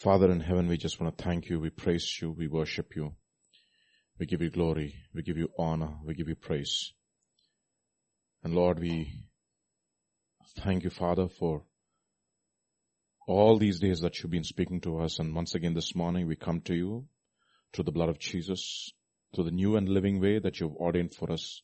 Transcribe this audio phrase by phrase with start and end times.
[0.00, 1.60] Father in heaven, we just want to thank you.
[1.60, 2.30] We praise you.
[2.30, 3.16] We worship you.
[4.18, 4.94] We give you glory.
[5.14, 5.90] We give you honor.
[6.06, 6.94] We give you praise.
[8.42, 9.12] And Lord, we
[10.60, 11.64] thank you, Father, for
[13.28, 15.18] all these days that you've been speaking to us.
[15.18, 17.04] And once again this morning, we come to you
[17.74, 18.90] through the blood of Jesus,
[19.34, 21.60] through the new and living way that you've ordained for us,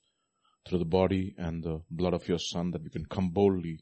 [0.68, 3.80] through the body and the blood of your son, that we can come boldly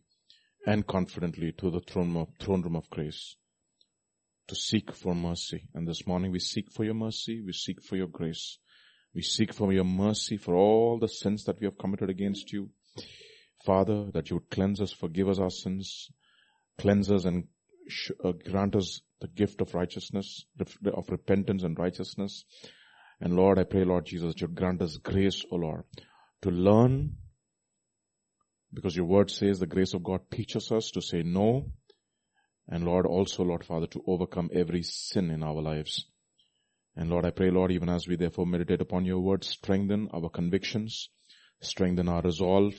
[0.64, 3.34] and confidently to the throne, of, throne room of grace
[4.48, 5.68] to seek for mercy.
[5.74, 8.58] And this morning we seek for your mercy, we seek for your grace.
[9.14, 12.70] We seek for your mercy for all the sins that we have committed against you.
[13.64, 16.10] Father, that you would cleanse us, forgive us our sins,
[16.78, 17.44] cleanse us and
[17.88, 22.44] sh- uh, grant us the gift of righteousness, of repentance and righteousness.
[23.20, 25.84] And Lord, I pray, Lord Jesus, that you grant us grace, O Lord,
[26.42, 27.16] to learn,
[28.72, 31.70] because your word says the grace of God teaches us to say no,
[32.68, 36.06] and Lord, also, Lord Father, to overcome every sin in our lives.
[36.96, 40.28] And Lord, I pray, Lord, even as we therefore meditate upon your word, strengthen our
[40.30, 41.10] convictions,
[41.60, 42.74] strengthen our resolve.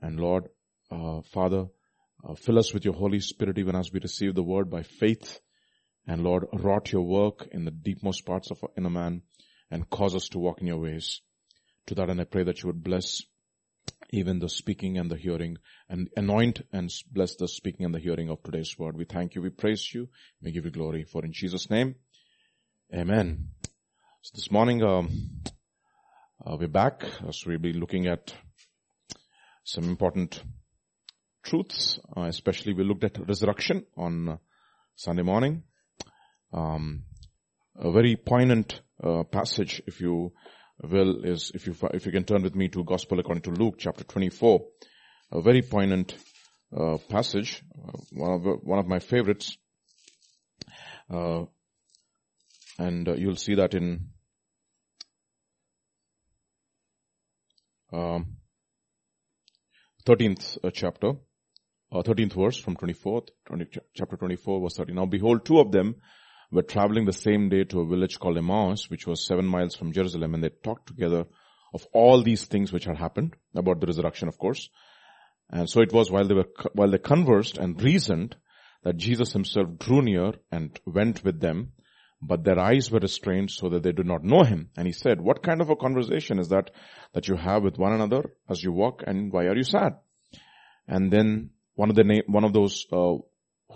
[0.00, 0.48] And Lord,
[0.90, 1.66] uh, Father,
[2.22, 5.40] uh, fill us with your Holy Spirit even as we receive the word by faith.
[6.06, 9.22] And Lord, wrought your work in the deepmost parts of our inner man
[9.70, 11.20] and cause us to walk in your ways.
[11.86, 13.22] To that end, I pray that you would bless
[14.16, 18.30] even the speaking and the hearing and anoint and bless the speaking and the hearing
[18.30, 18.96] of today's word.
[18.96, 19.42] We thank you.
[19.42, 20.08] We praise you.
[20.42, 21.96] We give you glory for in Jesus name.
[22.94, 23.48] Amen.
[24.22, 25.10] So this morning, um,
[26.44, 28.34] uh, we're back as we'll be looking at
[29.64, 30.42] some important
[31.44, 34.36] truths, uh, especially we looked at resurrection on uh,
[34.94, 35.62] Sunday morning.
[36.52, 37.02] Um,
[37.78, 40.32] a very poignant uh, passage, if you
[40.82, 43.76] will, is if you if you can turn with me to Gospel according to Luke,
[43.78, 44.60] chapter 24,
[45.32, 46.14] a very poignant
[46.76, 49.56] uh, passage, uh, one of one of my favorites.
[52.78, 54.08] And uh, you'll see that in
[57.92, 58.36] um,
[60.04, 61.12] 13th uh, chapter,
[61.90, 64.92] uh, 13th verse from 24th, 20, chapter 24 verse 30.
[64.92, 65.96] Now behold, two of them
[66.50, 69.92] were traveling the same day to a village called Emmaus, which was seven miles from
[69.92, 71.26] Jerusalem, and they talked together
[71.74, 74.68] of all these things which had happened, about the resurrection, of course.
[75.50, 78.36] And so it was while they were, while they conversed and reasoned
[78.82, 81.72] that Jesus himself drew near and went with them,
[82.22, 84.70] but their eyes were restrained so that they did not know him.
[84.76, 86.70] And he said, what kind of a conversation is that
[87.12, 89.96] that you have with one another as you walk and why are you sad?
[90.88, 93.16] And then one of the name, one of those, uh,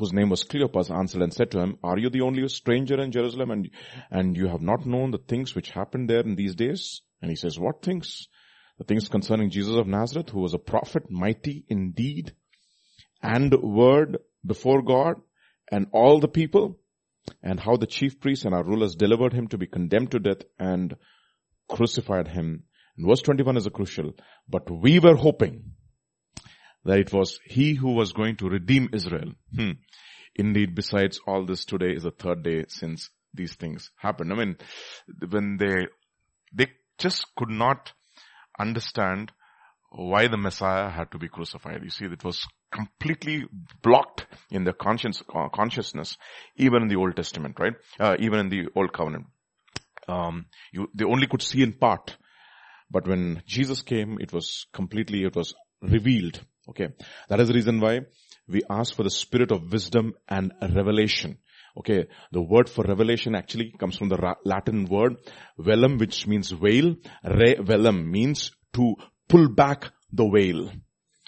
[0.01, 3.13] whose name was Cleopas answered and said to him, are you the only stranger in
[3.13, 3.71] Jerusalem and,
[4.11, 7.03] and you have not known the things which happened there in these days?
[7.21, 8.27] And he says, what things?
[8.79, 12.33] The things concerning Jesus of Nazareth, who was a prophet, mighty in deed
[13.23, 15.17] and word before God
[15.71, 16.79] and all the people
[17.43, 20.45] and how the chief priests and our rulers delivered him to be condemned to death
[20.59, 20.97] and
[21.69, 22.65] crucified him.
[22.97, 24.15] And verse 21 is a crucial,
[24.49, 25.73] but we were hoping
[26.85, 29.33] that it was he who was going to redeem Israel.
[29.55, 29.73] Hmm.
[30.35, 34.33] Indeed, besides all this, today is the third day since these things happened.
[34.33, 34.57] I mean,
[35.29, 35.87] when they,
[36.53, 37.93] they just could not
[38.59, 39.33] understand
[39.91, 41.83] why the Messiah had to be crucified.
[41.83, 43.45] You see, it was completely
[43.83, 46.17] blocked in their conscience, uh, consciousness,
[46.57, 47.75] even in the Old Testament, right?
[47.99, 49.27] Uh, even in the Old Covenant.
[50.09, 52.17] Um, you, they only could see in part.
[52.91, 56.41] But when Jesus came, it was completely, it was revealed.
[56.71, 56.89] Okay.
[57.29, 58.01] That is the reason why
[58.49, 61.39] we ask for the spirit of wisdom and revelation.
[61.79, 65.17] Okay, the word for revelation actually comes from the Latin word
[65.59, 66.97] velum, which means veil.
[67.25, 68.97] Re velum means to
[69.29, 70.71] pull back the veil.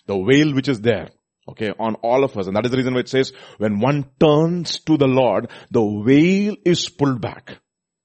[0.06, 1.10] The veil which is there.
[1.48, 2.47] Okay, on all of us.
[2.47, 6.03] And that is the reason why it says, when one turns to the Lord, the
[6.04, 7.59] veil is pulled back.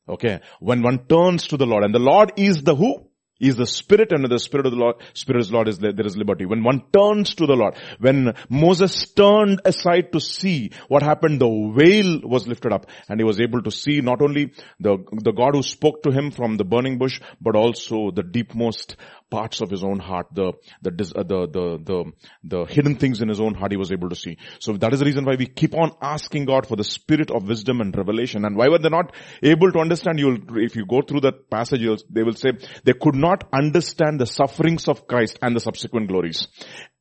[0.08, 3.07] Okay, when one turns to the Lord, and the Lord is the who?
[3.40, 5.94] Is the spirit and the spirit of the Lord, spirit of the Lord is there,
[5.94, 6.46] there is liberty.
[6.46, 11.74] When one turns to the Lord, when Moses turned aside to see what happened, the
[11.76, 15.56] veil was lifted up and he was able to see not only the, the God
[15.56, 18.96] who spoke to him from the burning bush, but also the deepmost
[19.30, 22.12] parts of his own heart, the, the, uh, the, the, the,
[22.44, 24.38] the hidden things in his own heart he was able to see.
[24.60, 27.48] So that is the reason why we keep on asking God for the spirit of
[27.48, 28.46] wisdom and revelation.
[28.46, 29.14] And why were they not
[29.44, 30.20] able to understand?
[30.20, 32.52] You'll, if you go through that passage, they will say
[32.84, 36.48] they could not understand the sufferings of Christ and the subsequent glories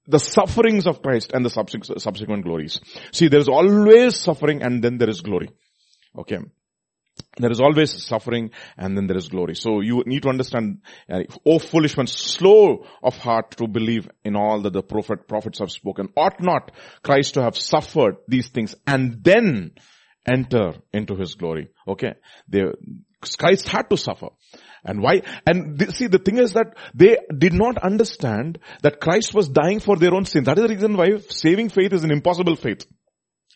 [0.09, 2.81] the sufferings of Christ and the subsequent glories.
[3.11, 5.51] See, there is always suffering and then there is glory.
[6.17, 6.39] Okay.
[7.39, 9.55] There is always suffering and then there is glory.
[9.55, 10.83] So you need to understand,
[11.45, 15.71] oh foolish one, slow of heart to believe in all that the prophet, prophets have
[15.71, 16.09] spoken.
[16.17, 16.73] Ought not
[17.03, 19.73] Christ to have suffered these things and then
[20.27, 21.69] enter into his glory.
[21.87, 22.15] Okay.
[22.49, 22.65] They,
[23.39, 24.29] Christ had to suffer.
[24.85, 25.23] And why?
[25.47, 29.97] And see, the thing is that they did not understand that Christ was dying for
[29.97, 30.45] their own sin.
[30.45, 32.87] That is the reason why saving faith is an impossible faith.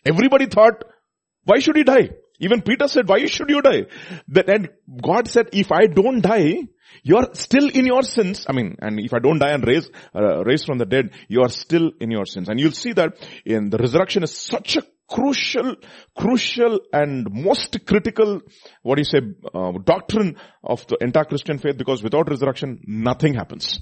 [0.05, 0.83] Everybody thought,
[1.45, 2.09] why should he die?
[2.41, 3.85] Even Peter said, why should you die?
[4.47, 4.69] And
[5.01, 6.63] God said, if I don't die,
[7.03, 8.45] you're still in your sins.
[8.49, 11.41] I mean, and if I don't die and raise, uh, raise from the dead, you
[11.41, 12.49] are still in your sins.
[12.49, 13.13] And you'll see that
[13.45, 15.75] in the resurrection is such a crucial,
[16.17, 18.41] crucial and most critical,
[18.81, 19.21] what do you say,
[19.53, 23.81] uh, doctrine of the entire Christian faith because without resurrection, nothing happens.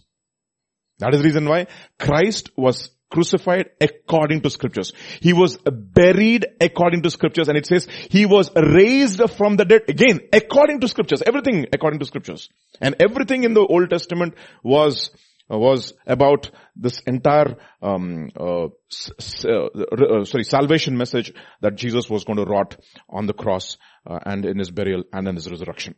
[1.00, 1.68] That is the reason why
[1.98, 4.94] Christ was crucified according to scriptures.
[5.20, 9.84] He was buried according to scriptures and it says he was raised from the dead
[9.88, 11.24] again according to scriptures.
[11.26, 12.50] Everything according to scriptures.
[12.80, 15.12] And everything in the Old Testament was
[15.50, 22.24] was about this entire um, uh, s- uh, uh, sorry salvation message that Jesus was
[22.24, 22.78] going to wrought
[23.10, 25.96] on the cross uh, and in his burial and in his resurrection.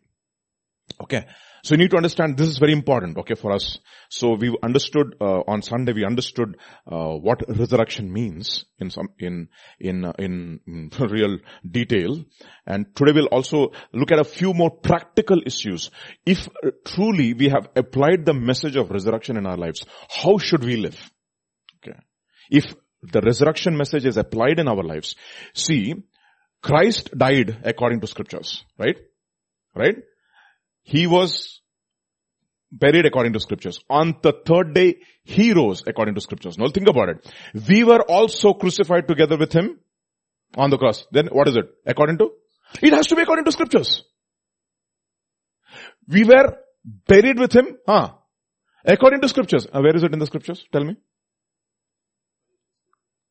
[1.02, 1.25] Okay.
[1.63, 3.80] So you need to understand this is very important, okay, for us.
[4.10, 6.58] So we understood, uh, on Sunday we understood,
[6.92, 9.50] uh, what resurrection means in some, in,
[9.80, 11.38] in, uh, in, real
[11.69, 12.24] detail.
[12.66, 15.92] And today we'll also look at a few more practical issues.
[16.25, 20.63] If uh, truly we have applied the message of resurrection in our lives, how should
[20.63, 21.00] we live?
[21.78, 21.98] Okay.
[22.50, 22.74] If
[23.04, 25.16] the resurrection message is applied in our lives,
[25.54, 25.94] see,
[26.62, 28.98] Christ died according to scriptures, right?
[29.75, 29.96] Right?
[30.83, 31.62] He was
[32.72, 33.80] buried according to scriptures.
[33.89, 36.57] On the third day, he rose according to scriptures.
[36.57, 37.33] Now think about it.
[37.68, 39.80] We were also crucified together with him
[40.56, 41.06] on the cross.
[41.12, 41.66] Then what is it?
[41.86, 42.31] According to?
[42.81, 44.04] It has to be according to scriptures.
[46.07, 46.57] We were
[47.07, 48.13] buried with him, huh?
[48.86, 49.68] According to scriptures.
[49.72, 50.66] Uh, where is it in the scriptures?
[50.72, 50.95] Tell me.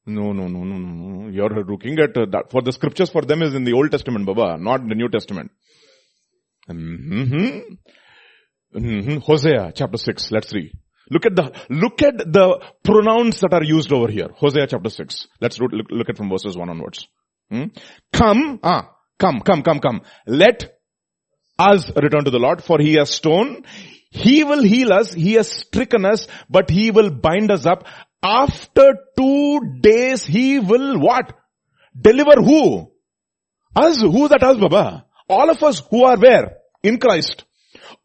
[0.07, 1.29] No, no, no, no, no, no.
[1.29, 2.51] You're looking at uh, that.
[2.51, 5.51] For the scriptures for them is in the Old Testament, Baba, not the New Testament.
[6.69, 7.59] Mm-hmm.
[8.77, 9.17] Mm-hmm.
[9.19, 10.31] Hosea chapter 6.
[10.31, 10.73] Let's read.
[11.11, 14.29] Look at the, look at the pronouns that are used over here.
[14.37, 15.27] Hosea chapter 6.
[15.41, 17.09] Let's look, look at from verses 1 onwards.
[17.51, 17.65] Hmm?
[18.13, 20.03] Come, ah, come, come, come, come.
[20.27, 20.73] Let
[21.59, 23.65] us return to the Lord for he has stone.
[24.11, 25.13] He will heal us.
[25.13, 27.87] He has stricken us, but he will bind us up.
[28.23, 31.33] After two days he will what?
[31.99, 32.93] Deliver who?
[33.75, 34.01] Us.
[34.01, 35.07] Who that us, Baba?
[35.31, 36.57] All of us who are where?
[36.83, 37.45] In Christ.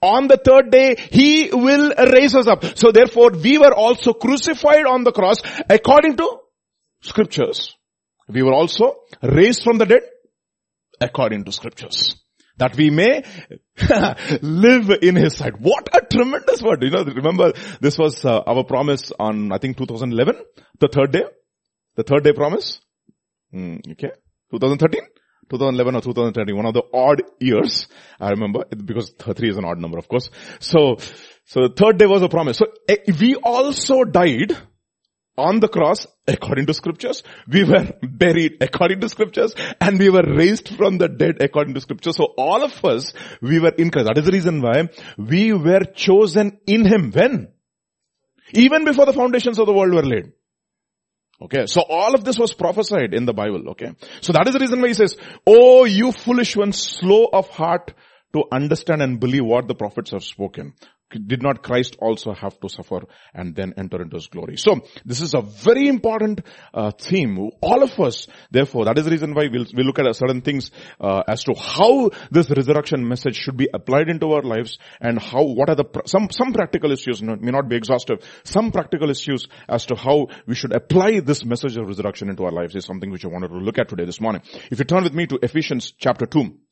[0.02, 2.64] On the third day, He will raise us up.
[2.78, 6.38] So therefore, we were also crucified on the cross according to
[7.02, 7.76] scriptures.
[8.28, 10.04] We were also raised from the dead
[11.02, 12.16] according to scriptures.
[12.58, 13.24] That we may
[14.42, 15.60] live in His sight.
[15.60, 16.84] What a tremendous word.
[16.84, 17.52] You know, remember
[17.82, 20.38] this was uh, our promise on, I think 2011,
[20.80, 21.24] the third day.
[21.96, 22.80] The third day promise.
[23.54, 24.12] Mm, okay.
[24.52, 25.02] 2013?
[25.50, 27.88] 2011 or 2013, one of the odd years.
[28.20, 30.30] I remember because 3 is an odd number, of course.
[30.60, 30.98] So,
[31.46, 32.58] so the third day was a promise.
[32.58, 34.58] So eh, we also died
[35.38, 37.24] on the cross according to scriptures.
[37.48, 41.82] We were buried according to scriptures and we were raised from the dead according to
[41.82, 42.18] scriptures.
[42.18, 44.08] So all of us, we were in Christ.
[44.08, 47.12] That is the reason why we were chosen in Him.
[47.12, 47.50] When?
[48.54, 50.32] Even before the foundations of the world were laid.
[51.42, 53.92] Okay, so all of this was prophesied in the Bible, okay.
[54.22, 57.94] So that is the reason why he says, Oh, you foolish ones, slow of heart
[58.34, 60.74] to understand and believe what the prophets have spoken
[61.20, 63.02] did not Christ also have to suffer
[63.34, 64.58] and then enter into his glory?
[64.58, 66.42] So this is a very important
[66.74, 67.50] uh, theme.
[67.62, 70.72] All of us, therefore, that is the reason why we'll, we'll look at certain things
[71.00, 75.44] uh, as to how this resurrection message should be applied into our lives and how,
[75.44, 79.86] what are the, some, some practical issues, may not be exhaustive, some practical issues as
[79.86, 83.26] to how we should apply this message of resurrection into our lives is something which
[83.26, 84.42] I wanted to look at today this morning.
[84.72, 86.65] If you turn with me to Ephesians chapter 2,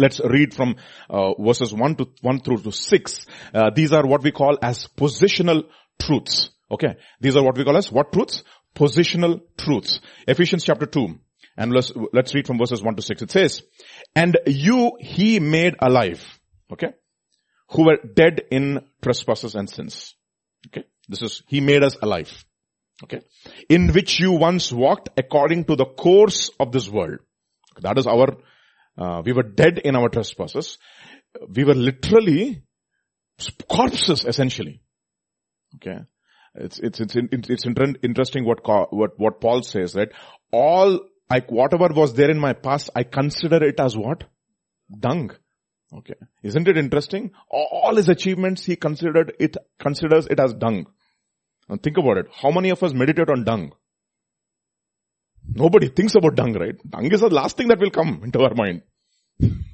[0.00, 0.76] Let's read from
[1.10, 3.26] uh, verses 1 to 1 through to 6.
[3.52, 5.64] Uh, these are what we call as positional
[6.00, 6.50] truths.
[6.70, 6.96] Okay.
[7.20, 8.42] These are what we call as what truths?
[8.74, 10.00] Positional truths.
[10.26, 11.18] Ephesians chapter 2.
[11.58, 13.22] And let's, let's read from verses 1 to 6.
[13.22, 13.62] It says,
[14.16, 16.24] And you he made alive.
[16.72, 16.92] Okay.
[17.72, 20.14] Who were dead in trespasses and sins.
[20.68, 20.86] Okay.
[21.08, 22.32] This is, he made us alive.
[23.04, 23.20] Okay.
[23.68, 27.18] In which you once walked according to the course of this world.
[27.80, 28.36] That is our
[29.00, 30.78] uh, we were dead in our trespasses.
[31.48, 32.62] We were literally
[33.68, 34.82] corpses essentially.
[35.76, 36.00] Okay.
[36.54, 37.14] It's, it's, it's,
[37.48, 37.64] it's
[38.02, 38.58] interesting what,
[38.92, 40.08] what, what Paul says, right?
[40.52, 44.24] All, like whatever was there in my past, I consider it as what?
[44.98, 45.30] Dung.
[45.96, 46.14] Okay.
[46.42, 47.30] Isn't it interesting?
[47.50, 50.86] All his achievements, he considered it, considers it as dung.
[51.68, 52.26] Now think about it.
[52.32, 53.72] How many of us meditate on dung?
[55.48, 56.74] Nobody thinks about dung, right?
[56.88, 58.82] Dung is the last thing that will come into our mind.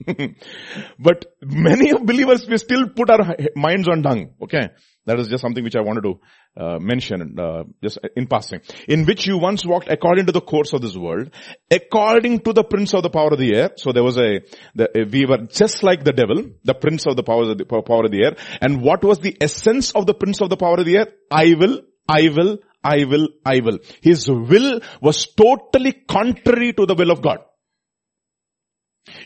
[0.99, 4.35] but many of believers, we still put our minds on dung.
[4.43, 4.69] Okay.
[5.07, 6.21] That is just something which I wanted to
[6.57, 8.61] uh, mention, uh, just in passing.
[8.89, 11.31] In which you once walked according to the course of this world,
[11.71, 13.71] according to the prince of the power of the air.
[13.77, 14.41] So there was a,
[14.75, 18.05] the, we were just like the devil, the prince of the power of the power
[18.05, 18.37] of the air.
[18.61, 21.07] And what was the essence of the prince of the power of the air?
[21.31, 23.79] I will, I will, I will, I will.
[24.03, 27.39] His will was totally contrary to the will of God.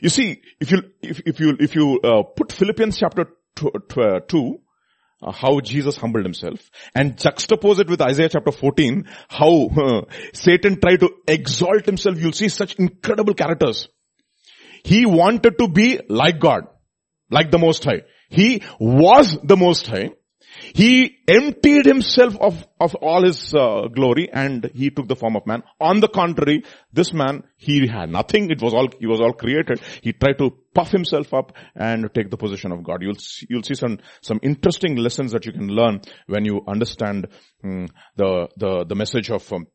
[0.01, 4.21] You see, if you, if, if you, if you uh, put Philippians chapter two, uh,
[4.21, 4.61] 2
[5.23, 10.81] uh, how Jesus humbled himself and juxtapose it with Isaiah chapter 14, how uh, Satan
[10.81, 13.89] tried to exalt himself, you'll see such incredible characters.
[14.83, 16.63] He wanted to be like God,
[17.31, 18.03] like the Most High.
[18.31, 20.13] He was the Most High.
[20.75, 25.47] He emptied himself of, of all his uh, glory and he took the form of
[25.47, 25.63] man.
[25.81, 28.51] On the contrary, this man, he had nothing.
[28.51, 29.81] It was all, he was all created.
[30.03, 33.03] He tried to puff himself up and take the position of God.
[33.03, 37.29] You'll see, you'll see some, some interesting lessons that you can learn when you understand
[37.65, 39.67] um, the, the, the message of um,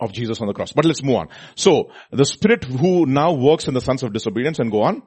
[0.00, 0.72] of Jesus on the cross.
[0.72, 1.28] But let's move on.
[1.54, 5.02] So, the Spirit who now works in the sons of disobedience and go on.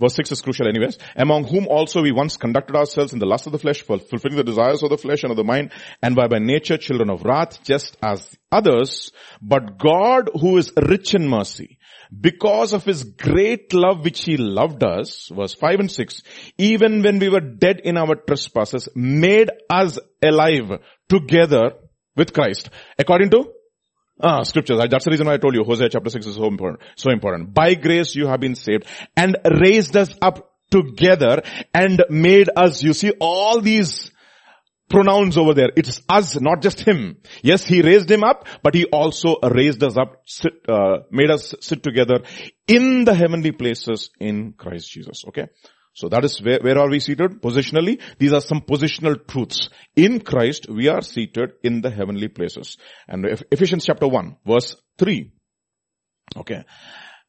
[0.00, 0.98] Verse 6 is crucial anyways.
[1.14, 4.44] Among whom also we once conducted ourselves in the lust of the flesh, fulfilling the
[4.44, 5.72] desires of the flesh and of the mind,
[6.02, 9.12] and by by nature children of wrath, just as others.
[9.42, 11.78] But God who is rich in mercy,
[12.18, 16.22] because of his great love which he loved us, verse 5 and 6,
[16.58, 21.72] even when we were dead in our trespasses, made us alive together
[22.16, 22.70] with Christ.
[22.98, 23.52] According to
[24.20, 24.78] Ah, scriptures.
[24.88, 26.82] That's the reason why I told you Hosea chapter 6 is so important.
[26.96, 27.52] So important.
[27.52, 31.42] By grace you have been saved and raised us up together
[31.72, 34.12] and made us, you see all these
[34.88, 35.70] pronouns over there.
[35.76, 37.16] It's us, not just him.
[37.42, 41.54] Yes, he raised him up, but he also raised us up, sit, uh, made us
[41.60, 42.22] sit together
[42.68, 45.24] in the heavenly places in Christ Jesus.
[45.28, 45.46] Okay.
[45.94, 47.40] So that is where, where are we seated?
[47.40, 49.70] Positionally, these are some positional truths.
[49.94, 52.76] In Christ, we are seated in the heavenly places.
[53.08, 55.32] And Ephesians chapter 1, verse 3.
[56.36, 56.64] Okay.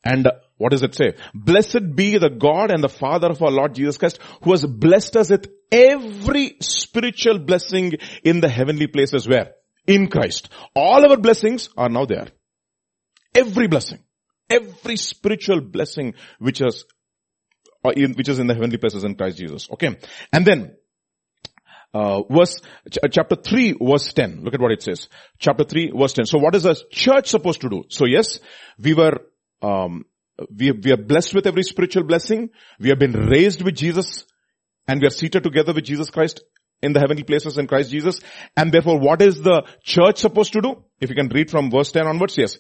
[0.03, 1.13] And what does it say?
[1.34, 5.15] Blessed be the God and the Father of our Lord Jesus Christ, who has blessed
[5.17, 7.93] us with every spiritual blessing
[8.24, 9.51] in the heavenly places where?
[9.86, 10.50] In Christ.
[10.75, 12.27] All our blessings are now there.
[13.36, 14.00] Every blessing.
[14.50, 16.84] Every spiritual blessing which has
[17.92, 19.70] in, which is in the heavenly places in Christ Jesus.
[19.72, 19.98] Okay.
[20.32, 20.75] And then,
[21.94, 22.60] uh, verse,
[22.92, 24.44] ch- chapter 3 verse 10.
[24.44, 25.08] Look at what it says.
[25.39, 26.25] Chapter 3 verse 10.
[26.25, 27.84] So what is a church supposed to do?
[27.89, 28.39] So yes,
[28.77, 29.22] we were,
[29.62, 30.06] um,
[30.54, 32.50] we, we are blessed with every spiritual blessing.
[32.80, 34.25] We have been raised with Jesus
[34.88, 36.42] and we are seated together with Jesus Christ
[36.82, 38.20] in the heavenly places in Christ Jesus.
[38.55, 40.84] And therefore, what is the church supposed to do?
[41.00, 42.58] If you can read from verse 10 onwards, yes.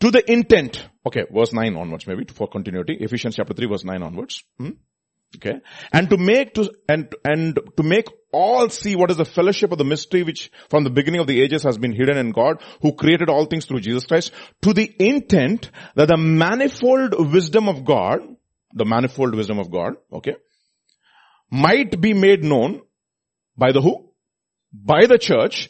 [0.00, 2.96] To the intent, okay, verse 9 onwards maybe for continuity.
[3.00, 4.42] Ephesians chapter 3 verse 9 onwards.
[4.58, 4.70] Hmm?
[5.36, 5.60] Okay.
[5.92, 9.78] And to make to, and, and to make all see what is the fellowship of
[9.78, 12.92] the mystery which from the beginning of the ages has been hidden in God who
[12.92, 18.20] created all things through Jesus Christ to the intent that the manifold wisdom of God,
[18.72, 20.36] the manifold wisdom of God, okay,
[21.50, 22.82] might be made known
[23.58, 24.10] by the who?
[24.72, 25.68] By the church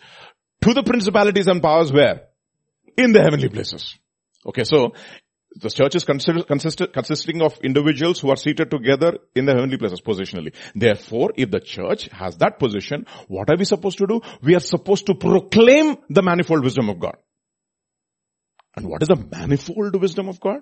[0.62, 2.28] to the principalities and powers where?
[2.96, 3.96] In the heavenly places.
[4.46, 4.92] Okay, so
[5.56, 9.78] the church is consider, consist, consisting of individuals who are seated together in the heavenly
[9.78, 10.54] places positionally.
[10.74, 14.20] Therefore, if the church has that position, what are we supposed to do?
[14.42, 17.16] We are supposed to proclaim the manifold wisdom of God.
[18.76, 20.60] And what is the manifold wisdom of God?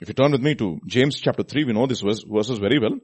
[0.00, 2.80] If you turn with me to James chapter 3, we know this verse, verses very
[2.80, 2.98] well.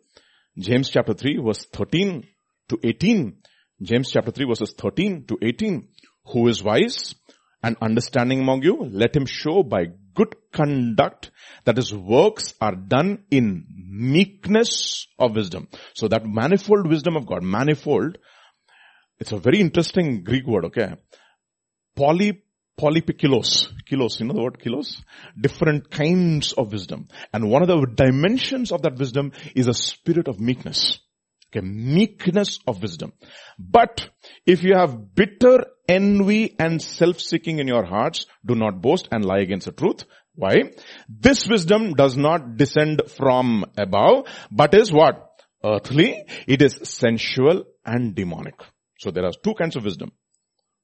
[0.59, 2.27] James chapter 3 verse 13
[2.69, 3.37] to 18.
[3.83, 5.89] James chapter 3 verses 13 to 18.
[6.33, 7.15] Who is wise
[7.63, 8.85] and understanding among you?
[8.91, 11.31] Let him show by good conduct
[11.65, 15.69] that his works are done in meekness of wisdom.
[15.95, 18.19] So that manifold wisdom of God, manifold,
[19.19, 20.95] it's a very interesting Greek word, okay?
[21.97, 22.43] Poly,
[22.79, 23.73] polypoikilos.
[23.85, 25.03] Kilos, you know the word kilos?
[25.41, 27.09] Different kinds of wisdom.
[27.33, 31.01] And one of the dimensions of that wisdom is a spirit of meekness.
[31.51, 33.13] Okay, meekness of wisdom.
[33.59, 34.11] But
[34.45, 39.39] if you have bitter envy and self-seeking in your hearts, do not boast and lie
[39.39, 40.05] against the truth.
[40.35, 40.73] Why?
[41.09, 45.25] This wisdom does not descend from above, but is what?
[45.65, 46.23] Earthly.
[46.47, 48.55] It is sensual and demonic.
[48.99, 50.13] So there are two kinds of wisdom.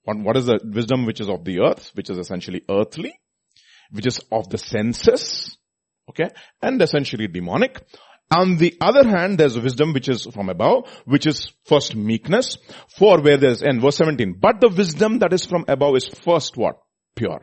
[0.04, 3.14] One, what is the wisdom which is of the earth, which is essentially earthly,
[3.90, 5.56] which is of the senses,
[6.08, 6.30] okay,
[6.60, 7.82] and essentially demonic.
[8.36, 12.56] On the other hand, there's wisdom which is from above, which is first meekness.
[12.98, 16.56] For where there's, and verse 17, but the wisdom that is from above is first
[16.56, 16.78] what?
[17.14, 17.42] Pure.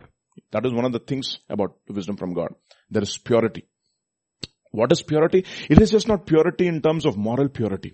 [0.51, 2.50] That is one of the things about wisdom from God.
[2.89, 3.65] There is purity.
[4.71, 5.45] What is purity?
[5.69, 7.93] It is just not purity in terms of moral purity.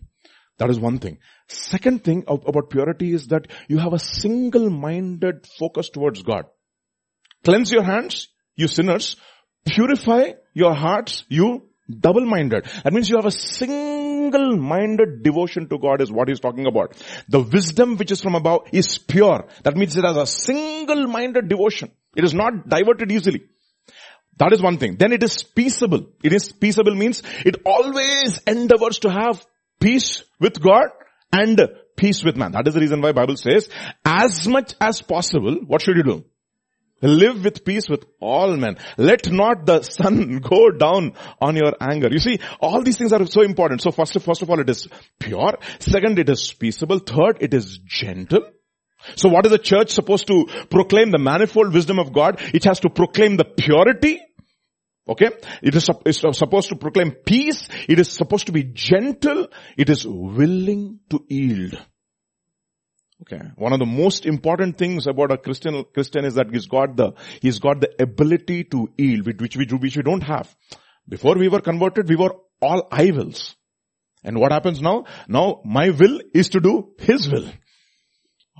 [0.59, 1.19] That is one thing.
[1.47, 6.45] Second thing about purity is that you have a single-minded focus towards God.
[7.43, 9.17] Cleanse your hands, you sinners.
[9.67, 12.65] Purify your hearts, you double-minded.
[12.83, 16.95] That means you have a single-minded devotion to God is what he's talking about.
[17.29, 19.47] The wisdom which is from above is pure.
[19.63, 21.91] That means it has a single-minded devotion.
[22.15, 23.43] It is not diverted easily.
[24.37, 24.97] That is one thing.
[24.97, 26.07] Then it is peaceable.
[26.23, 29.43] It is peaceable means it always endeavors to have
[29.79, 30.89] peace with God
[31.31, 31.59] and
[31.95, 32.51] peace with man.
[32.51, 33.67] That is the reason why Bible says,
[34.05, 36.25] as much as possible, what should you do?
[37.01, 38.77] Live with peace with all men.
[38.97, 42.09] Let not the sun go down on your anger.
[42.11, 43.81] You see, all these things are so important.
[43.81, 44.87] So first, first of all, it is
[45.19, 45.57] pure.
[45.79, 46.99] Second, it is peaceable.
[46.99, 48.49] Third, it is gentle.
[49.15, 51.11] So what is the church supposed to proclaim?
[51.11, 52.41] The manifold wisdom of God.
[52.53, 54.21] It has to proclaim the purity
[55.09, 55.29] Okay?
[55.61, 57.67] It is, is supposed to proclaim peace.
[57.87, 59.47] It is supposed to be gentle.
[59.77, 61.77] It is willing to yield.
[63.21, 63.41] Okay.
[63.55, 67.13] One of the most important things about a Christian, Christian is that he's got the,
[67.41, 70.55] he's got the ability to yield, which we, which we don't have.
[71.09, 73.55] Before we were converted, we were all I wills.
[74.23, 75.05] And what happens now?
[75.27, 77.49] Now my will is to do His will.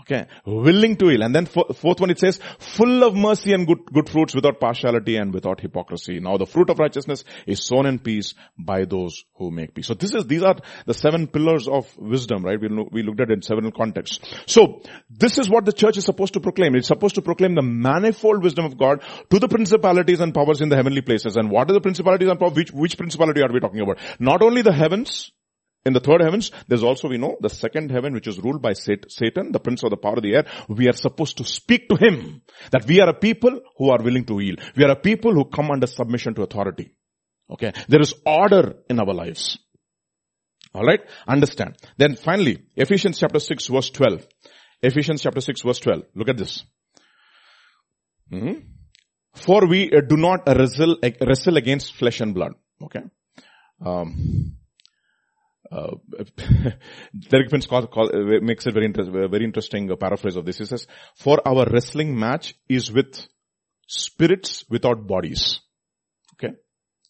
[0.10, 0.26] Okay.
[0.46, 1.22] Willing to heal.
[1.22, 5.18] And then fourth one it says, full of mercy and good, good fruits without partiality
[5.18, 6.22] and without hypocrisy.
[6.22, 9.88] Now the fruit of righteousness is sown in peace by those who make peace.
[9.88, 12.60] So this is, these are the seven pillars of wisdom, right?
[12.60, 14.20] We, we looked at it in several contexts.
[14.46, 16.76] So this is what the church is supposed to proclaim.
[16.76, 20.70] It's supposed to proclaim the manifold wisdom of God to the principalities and powers in
[20.70, 21.36] the heavenly places.
[21.36, 22.54] And what are the principalities and powers?
[22.54, 24.00] Which, which principality are we talking about?
[24.20, 25.34] Not only the heavens,
[25.88, 28.74] in the third heavens, there's also, we know, the second heaven which is ruled by
[28.74, 30.46] Satan, the prince of the power of the air.
[30.68, 32.42] We are supposed to speak to him
[32.72, 34.60] that we are a people who are willing to yield.
[34.76, 36.92] We are a people who come under submission to authority.
[37.50, 37.72] Okay.
[37.88, 39.58] There is order in our lives.
[40.76, 41.02] Alright?
[41.28, 41.78] Understand.
[41.98, 44.28] Then finally, Ephesians chapter 6 verse 12.
[44.82, 46.04] Ephesians chapter 6 verse 12.
[46.14, 46.64] Look at this.
[48.32, 48.60] Mm-hmm.
[49.34, 52.54] For we do not wrestle, wrestle against flesh and blood.
[52.84, 53.02] Okay.
[53.84, 54.57] Um,
[55.72, 55.96] uh,
[57.30, 60.58] Derek Prince call, call, uh, makes it very, inter- very interesting uh, paraphrase of this.
[60.58, 63.28] He says, for our wrestling match is with
[63.88, 65.60] spirits without bodies.
[66.34, 66.54] Okay?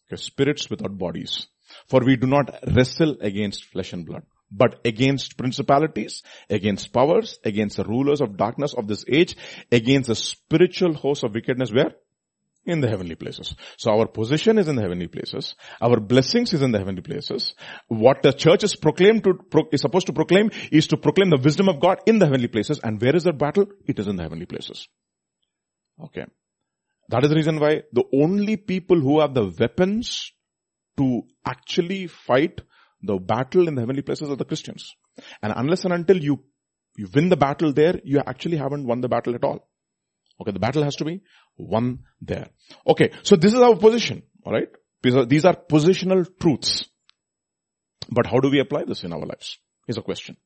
[0.08, 0.22] okay?
[0.22, 1.48] Spirits without bodies.
[1.88, 7.78] For we do not wrestle against flesh and blood, but against principalities, against powers, against
[7.78, 9.36] the rulers of darkness of this age,
[9.72, 11.94] against the spiritual host of wickedness where?
[12.68, 13.56] In the heavenly places.
[13.78, 15.56] So our position is in the heavenly places.
[15.82, 17.56] Our blessings is in the heavenly places.
[17.88, 19.40] What the church is proclaimed to,
[19.72, 22.80] is supposed to proclaim is to proclaim the wisdom of God in the heavenly places.
[22.84, 23.66] And where is that battle?
[23.86, 24.88] It is in the heavenly places.
[26.04, 26.26] Okay.
[27.10, 30.32] That is the reason why the only people who have the weapons
[30.98, 32.62] to actually fight
[33.02, 34.96] the battle in the heavenly places are the Christians.
[35.42, 36.44] And unless and until you,
[36.98, 39.68] you win the battle there, you actually haven't won the battle at all.
[40.40, 41.22] Okay, the battle has to be
[41.58, 42.50] won there.
[42.86, 44.70] Okay, so this is our position, alright?
[45.02, 46.90] These are positional truths.
[48.10, 49.58] But how do we apply this in our lives?
[49.88, 50.38] Is a question.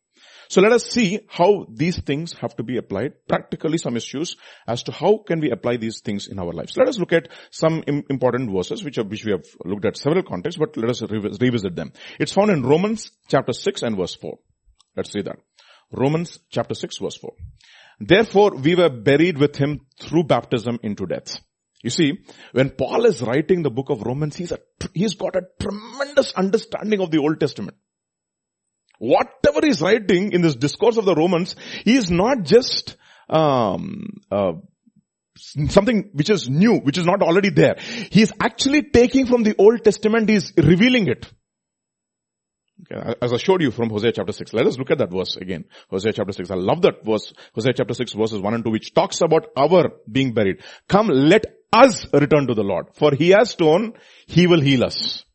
[0.50, 4.36] So let us see how these things have to be applied, practically some issues
[4.68, 6.76] as to how can we apply these things in our lives.
[6.78, 10.24] Let us look at some important verses which, are, which we have looked at several
[10.24, 11.94] contexts, but let us revisit them.
[12.20, 14.38] It's found in Romans chapter 6 and verse 4.
[14.98, 15.38] Let's see that.
[15.92, 17.32] Romans chapter 6 verse 4.
[18.02, 21.40] Therefore, we were buried with him through baptism into death.
[21.84, 24.60] You see, when Paul is writing the book of Romans, he's a,
[24.94, 27.78] he's got a tremendous understanding of the Old Testament.
[28.98, 32.98] Whatever he's writing in this discourse of the Romans, he is not just,
[33.30, 34.54] um, uh,
[35.36, 37.76] something which is new, which is not already there.
[38.12, 41.32] He is actually taking from the Old Testament, he's revealing it.
[42.82, 44.54] Okay, as I showed you from Hosea chapter 6.
[44.54, 45.66] Let us look at that verse again.
[45.90, 46.50] Hosea chapter 6.
[46.50, 47.34] I love that verse.
[47.54, 50.64] Hosea chapter 6 verses 1 and 2 which talks about our being buried.
[50.88, 52.88] Come, let us return to the Lord.
[52.94, 53.94] For he has torn,
[54.26, 55.26] he will heal us.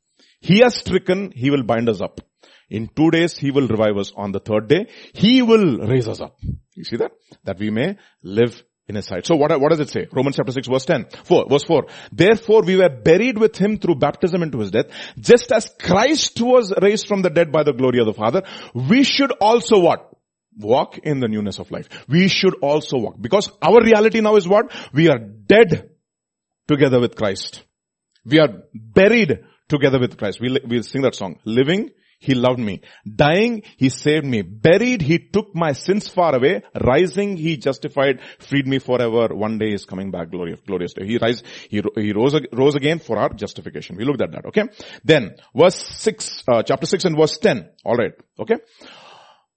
[0.41, 2.21] He has stricken, he will bind us up.
[2.69, 4.13] In two days, he will revive us.
[4.17, 6.37] On the third day, he will raise us up.
[6.75, 7.13] You see that?
[7.45, 9.27] That we may live in his sight.
[9.27, 10.07] So what, what does it say?
[10.13, 11.87] Romans chapter 6 verse 10, 4, verse 4.
[12.13, 14.87] Therefore we were buried with him through baptism into his death,
[15.19, 18.43] just as Christ was raised from the dead by the glory of the Father,
[18.75, 20.11] we should also what?
[20.59, 21.89] Walk in the newness of life.
[22.09, 23.17] We should also walk.
[23.21, 24.73] Because our reality now is what?
[24.95, 25.91] We are dead
[26.67, 27.63] together with Christ.
[28.25, 30.41] We are buried together with Christ.
[30.41, 31.41] We'll, we'll sing that song.
[31.45, 32.81] Living he loved me.
[33.05, 34.43] Dying, he saved me.
[34.43, 36.63] Buried, he took my sins far away.
[36.75, 39.35] Rising, he justified, freed me forever.
[39.35, 41.07] One day is coming back, glorious, glorious day.
[41.07, 43.97] He rise, he, he rose, rose again for our justification.
[43.97, 44.65] We looked at that, okay?
[45.05, 47.69] Then, verse 6, uh, chapter 6 and verse 10.
[47.85, 48.57] Alright, okay?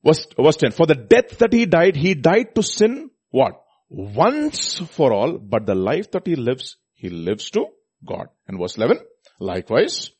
[0.04, 0.72] Verse, verse 10.
[0.72, 3.62] For the death that he died, he died to sin, what?
[3.90, 7.68] Once for all, but the life that he lives, he lives to
[8.06, 8.28] God.
[8.48, 9.00] And verse 11.
[9.40, 10.12] Likewise,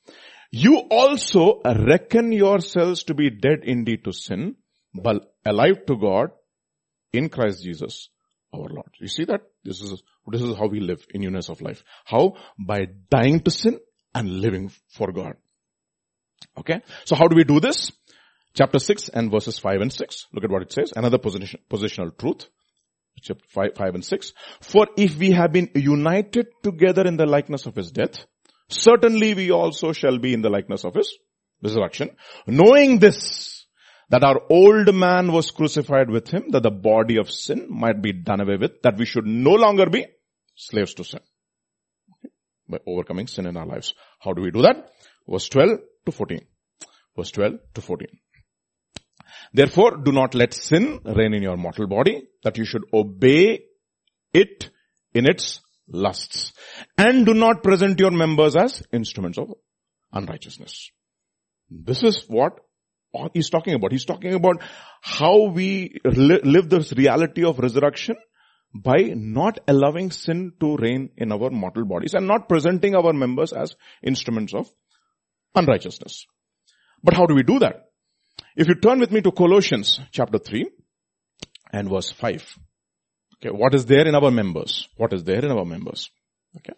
[0.52, 4.56] you also reckon yourselves to be dead indeed to sin,
[4.94, 6.32] but alive to God
[7.14, 8.10] in Christ Jesus
[8.54, 8.90] our Lord.
[9.00, 9.42] You see that?
[9.64, 11.84] This is, this is how we live in newness of life.
[12.06, 12.36] How?
[12.58, 13.80] By dying to sin
[14.14, 15.34] and living for God.
[16.58, 16.82] Okay?
[17.06, 17.92] So how do we do this?
[18.56, 20.28] Chapter 6 and verses 5 and 6.
[20.34, 20.94] Look at what it says.
[20.96, 22.48] Another position, positional truth.
[23.22, 24.34] Chapter 5, 5 and 6.
[24.62, 28.26] For if we have been united together in the likeness of his death,
[28.70, 31.18] certainly we also shall be in the likeness of his
[31.62, 32.12] resurrection.
[32.48, 33.66] Knowing this,
[34.10, 38.14] that our old man was crucified with him, that the body of sin might be
[38.14, 40.06] done away with, that we should no longer be
[40.56, 41.20] slaves to sin.
[42.68, 43.94] By overcoming sin in our lives.
[44.20, 44.92] How do we do that?
[45.28, 46.40] Verse 12 to 14.
[47.16, 48.08] Verse 12 to 14.
[49.54, 53.62] Therefore, do not let sin reign in your mortal body, that you should obey
[54.34, 54.70] it
[55.14, 56.54] in its lusts.
[56.98, 59.54] And do not present your members as instruments of
[60.12, 60.92] unrighteousness.
[61.70, 62.60] This is what
[63.34, 63.92] he's talking about.
[63.92, 64.62] He's talking about
[65.02, 68.16] how we li- live this reality of resurrection
[68.74, 73.52] by not allowing sin to reign in our mortal bodies and not presenting our members
[73.52, 74.70] as instruments of
[75.56, 76.26] unrighteousness.
[77.04, 77.86] But how do we do that?
[78.56, 80.70] If you turn with me to Colossians chapter 3
[81.74, 82.60] and verse 5.
[83.42, 84.88] Okay, what is there in our members?
[84.98, 86.10] What is there in our members?
[86.58, 86.74] Okay.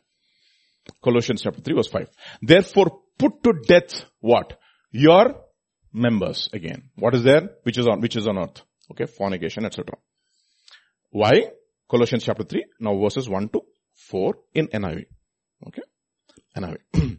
[1.03, 2.09] Colossians chapter 3 verse 5.
[2.41, 4.59] Therefore put to death what?
[4.91, 5.35] Your
[5.93, 6.89] members again.
[6.95, 7.49] What is there?
[7.63, 8.61] Which is on, which is on earth.
[8.91, 9.95] Okay, fornication, etc.
[11.11, 11.51] Why?
[11.89, 13.61] Colossians chapter 3, now verses 1 to
[13.95, 15.05] 4 in NIV.
[15.67, 15.81] Okay?
[16.57, 16.77] NIV.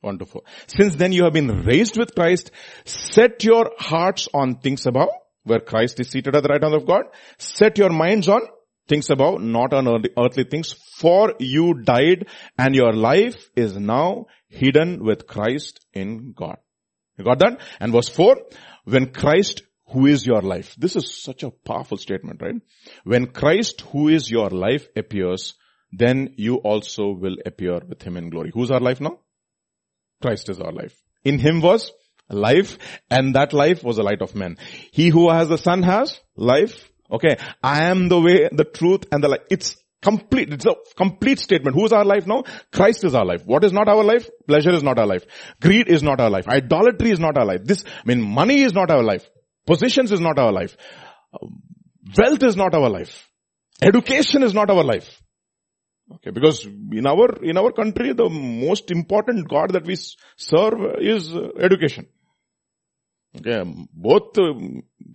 [0.00, 0.42] 1 to 4.
[0.66, 2.50] Since then you have been raised with Christ,
[2.84, 5.08] set your hearts on things above,
[5.44, 7.04] where Christ is seated at the right hand of God.
[7.38, 8.42] Set your minds on
[8.88, 12.26] things above, not on earthly things, for you died
[12.58, 16.56] and your life is now hidden with Christ in God.
[17.16, 17.60] You got that?
[17.80, 18.36] And verse 4,
[18.84, 20.74] when Christ who is your life.
[20.76, 22.56] This is such a powerful statement, right?
[23.04, 25.54] When Christ who is your life appears,
[25.92, 28.50] then you also will appear with him in glory.
[28.52, 29.20] Who's our life now?
[30.20, 30.96] Christ is our life.
[31.22, 31.92] In him was
[32.28, 32.78] life
[33.10, 34.56] and that life was the light of men.
[34.92, 36.88] He who has the son has life.
[37.10, 37.36] Okay.
[37.62, 39.42] I am the way, the truth and the life.
[39.50, 40.52] It's complete.
[40.52, 41.76] It's a complete statement.
[41.76, 42.44] Who is our life now?
[42.72, 43.42] Christ is our life.
[43.46, 44.28] What is not our life?
[44.46, 45.24] Pleasure is not our life.
[45.60, 46.46] Greed is not our life.
[46.48, 47.64] Idolatry is not our life.
[47.64, 49.28] This, I mean, money is not our life.
[49.66, 50.76] Positions is not our life.
[52.18, 53.28] Wealth is not our life.
[53.82, 55.20] Education is not our life.
[56.16, 59.96] Okay, because in our, in our country, the most important God that we
[60.36, 62.06] serve is uh, education.
[63.36, 64.52] Okay, both uh,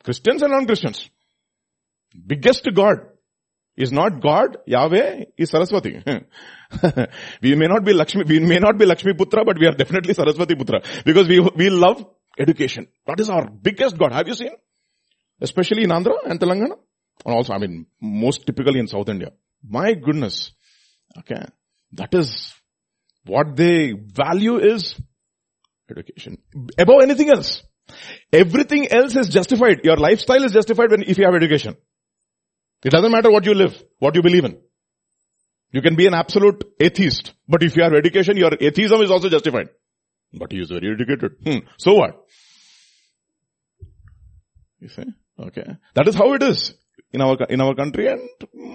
[0.03, 1.09] Christians and non-Christians.
[2.25, 2.97] Biggest God
[3.79, 6.03] is not God, Yahweh is Saraswati.
[7.41, 10.13] we may not be Lakshmi, we may not be Lakshmi Putra, but we are definitely
[10.13, 10.83] Saraswati Putra.
[11.05, 12.05] Because we, we love
[12.37, 12.87] education.
[13.07, 14.11] That is our biggest God.
[14.11, 14.51] Have you seen?
[15.39, 16.75] Especially in Andhra and Telangana.
[17.25, 19.31] And also, I mean, most typically in South India.
[19.67, 20.51] My goodness.
[21.17, 21.43] Okay.
[21.93, 22.53] That is
[23.25, 24.99] what they value is
[25.89, 26.37] education.
[26.77, 27.63] Above anything else.
[28.31, 29.81] Everything else is justified.
[29.83, 31.75] Your lifestyle is justified when, if you have education.
[32.83, 34.57] It doesn't matter what you live, what you believe in.
[35.71, 39.29] You can be an absolute atheist, but if you have education, your atheism is also
[39.29, 39.69] justified.
[40.33, 41.33] But he is very educated.
[41.43, 41.67] Hmm.
[41.77, 42.25] So what?
[44.79, 45.03] You see?
[45.39, 45.65] Okay.
[45.95, 46.73] That is how it is
[47.11, 48.21] in our, in our country and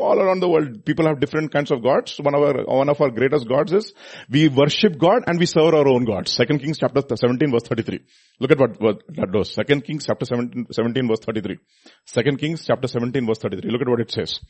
[0.01, 0.85] all around the world.
[0.85, 2.19] People have different kinds of gods.
[2.19, 3.93] One of our, one of our greatest gods is
[4.31, 6.33] we worship God and we serve our own gods.
[6.33, 8.01] Second Kings chapter 17 verse 33.
[8.41, 9.53] Look at what, what that does.
[9.53, 11.59] Second Kings chapter 17, 17 verse 33.
[12.07, 13.71] Second Kings chapter 17 verse 33.
[13.71, 14.41] Look at what it says.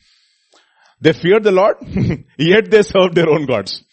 [1.01, 1.75] They feared the Lord,
[2.37, 3.83] yet they served their own gods.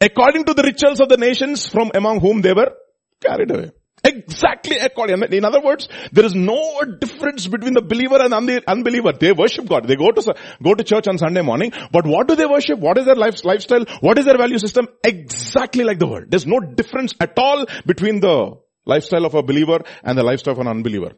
[0.00, 2.72] According to the rituals of the nations from among whom they were
[3.20, 3.70] carried away.
[4.02, 5.22] Exactly according.
[5.32, 9.12] In other words, there is no difference between the believer and the unbeliever.
[9.12, 9.86] They worship God.
[9.86, 11.72] They go to, go to church on Sunday morning.
[11.92, 12.78] But what do they worship?
[12.78, 13.84] What is their life, lifestyle?
[14.00, 14.88] What is their value system?
[15.04, 16.26] Exactly like the world.
[16.28, 20.60] There's no difference at all between the lifestyle of a believer and the lifestyle of
[20.60, 21.12] an unbeliever.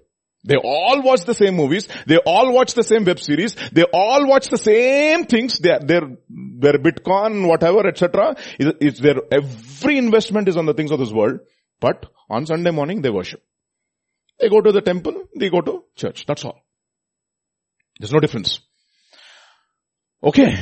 [0.44, 1.86] They all watch the same movies.
[2.06, 3.54] They all watch the same web series.
[3.70, 5.58] They all watch the same things.
[5.58, 8.34] Their, their, their Bitcoin, whatever, etc.
[8.58, 11.40] Is, is their, every investment is on the things of this world.
[11.82, 13.42] But on Sunday morning, they worship.
[14.38, 16.24] They go to the temple, they go to church.
[16.26, 16.60] That's all.
[17.98, 18.60] There's no difference.
[20.22, 20.54] Okay.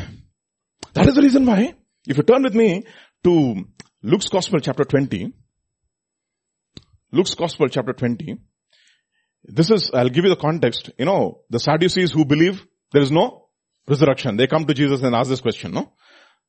[0.95, 1.75] That is the reason why,
[2.07, 2.85] if you turn with me
[3.25, 3.65] to
[4.03, 5.33] Luke's Gospel chapter 20,
[7.13, 8.39] Luke's Gospel chapter 20,
[9.45, 10.91] this is, I'll give you the context.
[10.99, 13.49] You know, the Sadducees who believe there is no
[13.87, 14.37] resurrection.
[14.39, 15.93] They come to Jesus and ask this question, no?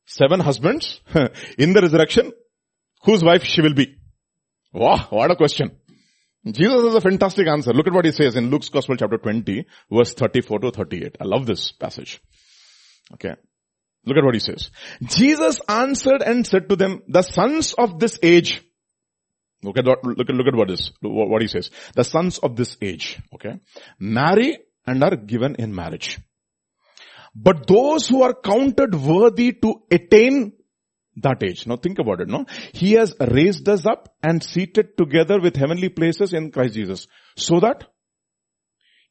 [0.06, 1.00] Seven husbands
[1.58, 2.32] in the resurrection,
[3.04, 3.98] whose wife she will be?
[4.72, 5.72] Wow, what a question.
[6.44, 7.72] Jesus has a fantastic answer.
[7.72, 11.16] Look at what he says in Luke's Gospel chapter 20, verse 34 to 38.
[11.20, 12.20] I love this passage.
[13.14, 13.34] Okay.
[14.04, 14.70] Look at what he says.
[15.04, 18.60] Jesus answered and said to them, the sons of this age,
[19.62, 21.70] look at what, look at, look at what is, what he says.
[21.94, 23.60] The sons of this age, okay,
[24.00, 26.18] marry and are given in marriage.
[27.34, 30.54] But those who are counted worthy to attain
[31.16, 31.66] that age.
[31.66, 32.46] Now think about it, no?
[32.72, 37.06] He has raised us up and seated together with heavenly places in Christ Jesus.
[37.36, 37.84] So that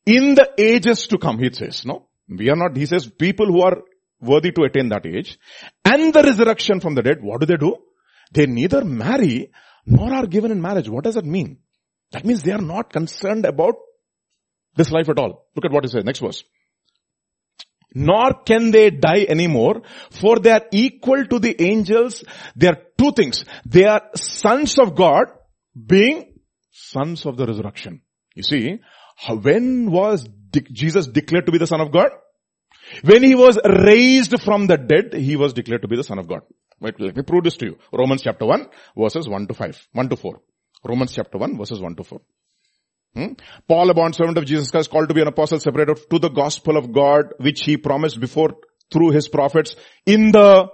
[0.06, 2.08] in the ages to come, he says, no?
[2.28, 3.78] We are not, he says, people who are
[4.20, 5.38] worthy to attain that age
[5.84, 7.78] and the resurrection from the dead, what do they do?
[8.32, 9.52] They neither marry
[9.86, 10.90] nor are given in marriage.
[10.90, 11.60] What does that mean?
[12.12, 13.76] That means they are not concerned about
[14.76, 15.48] this life at all.
[15.56, 16.06] Look at what he says.
[16.06, 16.44] Next verse
[17.94, 22.24] nor can they die anymore, for they are equal to the angels.
[22.56, 23.44] They are two things.
[23.66, 25.26] They are sons of God,
[25.76, 26.40] being
[26.72, 28.02] sons of the resurrection.
[28.36, 28.80] You see,
[29.28, 30.28] when was
[30.72, 32.10] Jesus declared to be the son of God?
[33.04, 36.28] When he was raised from the dead, he was declared to be the son of
[36.28, 36.42] God.
[36.80, 37.78] Wait, let me prove this to you.
[37.94, 40.42] Romans chapter 1 verses 1 to 5, 1 to 4.
[40.84, 42.22] Romans chapter 1 verses 1 to 4.
[43.14, 43.34] Hmm?
[43.68, 46.30] Paul, a bond servant of Jesus Christ, called to be an apostle separated to the
[46.30, 48.56] gospel of God, which he promised before
[48.92, 50.68] through his prophets in the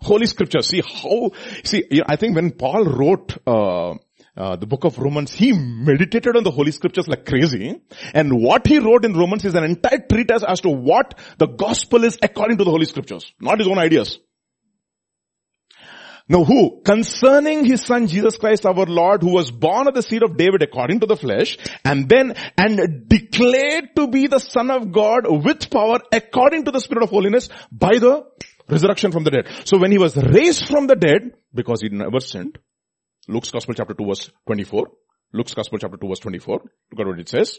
[0.00, 0.68] Holy Scriptures.
[0.68, 1.30] See how,
[1.64, 3.94] see, I think when Paul wrote, uh,
[4.36, 7.80] uh, the book of Romans, he meditated on the Holy Scriptures like crazy.
[8.14, 12.04] And what he wrote in Romans is an entire treatise as to what the gospel
[12.04, 14.20] is according to the Holy Scriptures, not his own ideas.
[16.28, 16.82] Now who?
[16.82, 20.62] Concerning his son Jesus Christ our Lord who was born of the seed of David
[20.62, 25.70] according to the flesh and then and declared to be the son of God with
[25.70, 28.24] power according to the spirit of holiness by the
[28.68, 29.46] resurrection from the dead.
[29.64, 32.58] So when he was raised from the dead, because he never sinned,
[33.26, 34.88] Luke's Gospel chapter 2 verse 24,
[35.32, 36.60] Luke's Gospel chapter 2 verse 24,
[36.92, 37.58] look at what it says.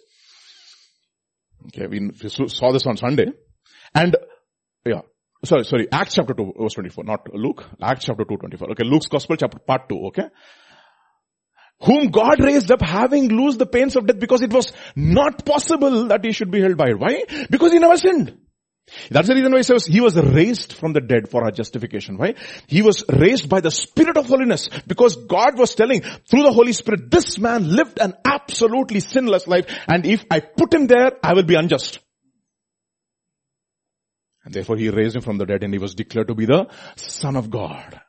[1.67, 3.27] Okay, we saw this on Sunday.
[3.93, 4.15] And,
[4.86, 5.01] yeah,
[5.43, 7.65] Sorry, sorry, Acts chapter 2 verse 24, not Luke.
[7.82, 8.71] Acts chapter 2 24.
[8.71, 10.28] Okay, Luke's gospel chapter part 2, okay?
[11.82, 16.08] Whom God raised up having loosed the pains of death because it was not possible
[16.08, 16.99] that he should be held by it.
[16.99, 17.23] Why?
[17.49, 18.38] Because he never sinned.
[19.10, 22.17] That's the reason why he says he was raised from the dead for our justification.
[22.17, 22.36] Why?
[22.67, 26.73] He was raised by the Spirit of holiness because God was telling through the Holy
[26.73, 31.34] Spirit, this man lived an absolutely sinless life and if I put him there, I
[31.34, 31.99] will be unjust.
[34.49, 36.65] And therefore he raised him from the dead and he was declared to be the
[36.95, 38.01] son of God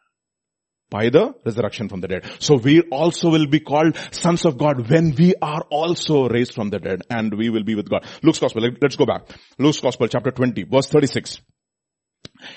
[0.89, 2.25] by the resurrection from the dead.
[2.39, 6.71] So we also will be called sons of God when we are also raised from
[6.71, 8.07] the dead and we will be with God.
[8.23, 9.29] Luke's gospel, let's go back.
[9.59, 11.43] Luke's gospel chapter 20 verse 36.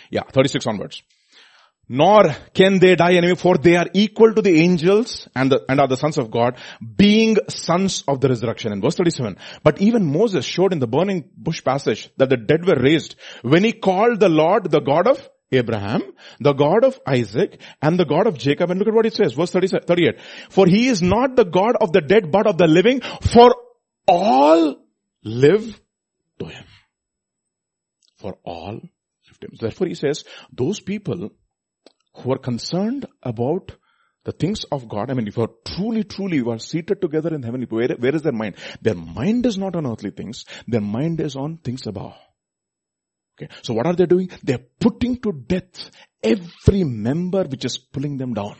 [0.09, 1.03] Yeah, 36 onwards
[1.89, 5.79] nor can they die anyway, for they are equal to the angels and, the, and
[5.79, 6.57] are the sons of God,
[6.95, 8.71] being sons of the resurrection.
[8.71, 12.65] In verse 37, but even Moses showed in the burning bush passage that the dead
[12.65, 16.01] were raised when he called the Lord the God of Abraham,
[16.39, 18.71] the God of Isaac, and the God of Jacob.
[18.71, 20.19] And look at what it says, verse 38.
[20.49, 23.55] For he is not the God of the dead, but of the living, for
[24.07, 24.77] all
[25.23, 25.79] live
[26.39, 26.65] to him.
[28.17, 29.57] For all live to him.
[29.59, 31.29] Therefore he says, those people
[32.15, 33.71] who are concerned about
[34.25, 35.09] the things of God.
[35.09, 38.15] I mean, if you are truly, truly, you are seated together in heavenly, where, where
[38.15, 38.55] is their mind?
[38.81, 40.45] Their mind is not on earthly things.
[40.67, 42.13] Their mind is on things above.
[43.35, 43.51] Okay.
[43.63, 44.29] So what are they doing?
[44.43, 45.89] They're putting to death
[46.21, 48.55] every member which is pulling them down.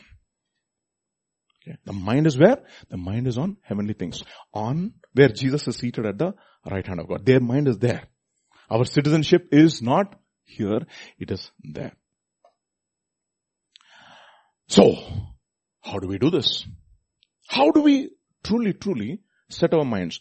[1.62, 1.78] Okay.
[1.84, 2.58] The mind is where?
[2.90, 4.22] The mind is on heavenly things.
[4.52, 6.34] On where Jesus is seated at the
[6.70, 7.24] right hand of God.
[7.24, 8.02] Their mind is there.
[8.68, 10.80] Our citizenship is not here,
[11.18, 11.92] it is there.
[14.68, 14.96] So,
[15.82, 16.64] how do we do this?
[17.46, 18.10] How do we
[18.42, 20.20] truly, truly set our minds?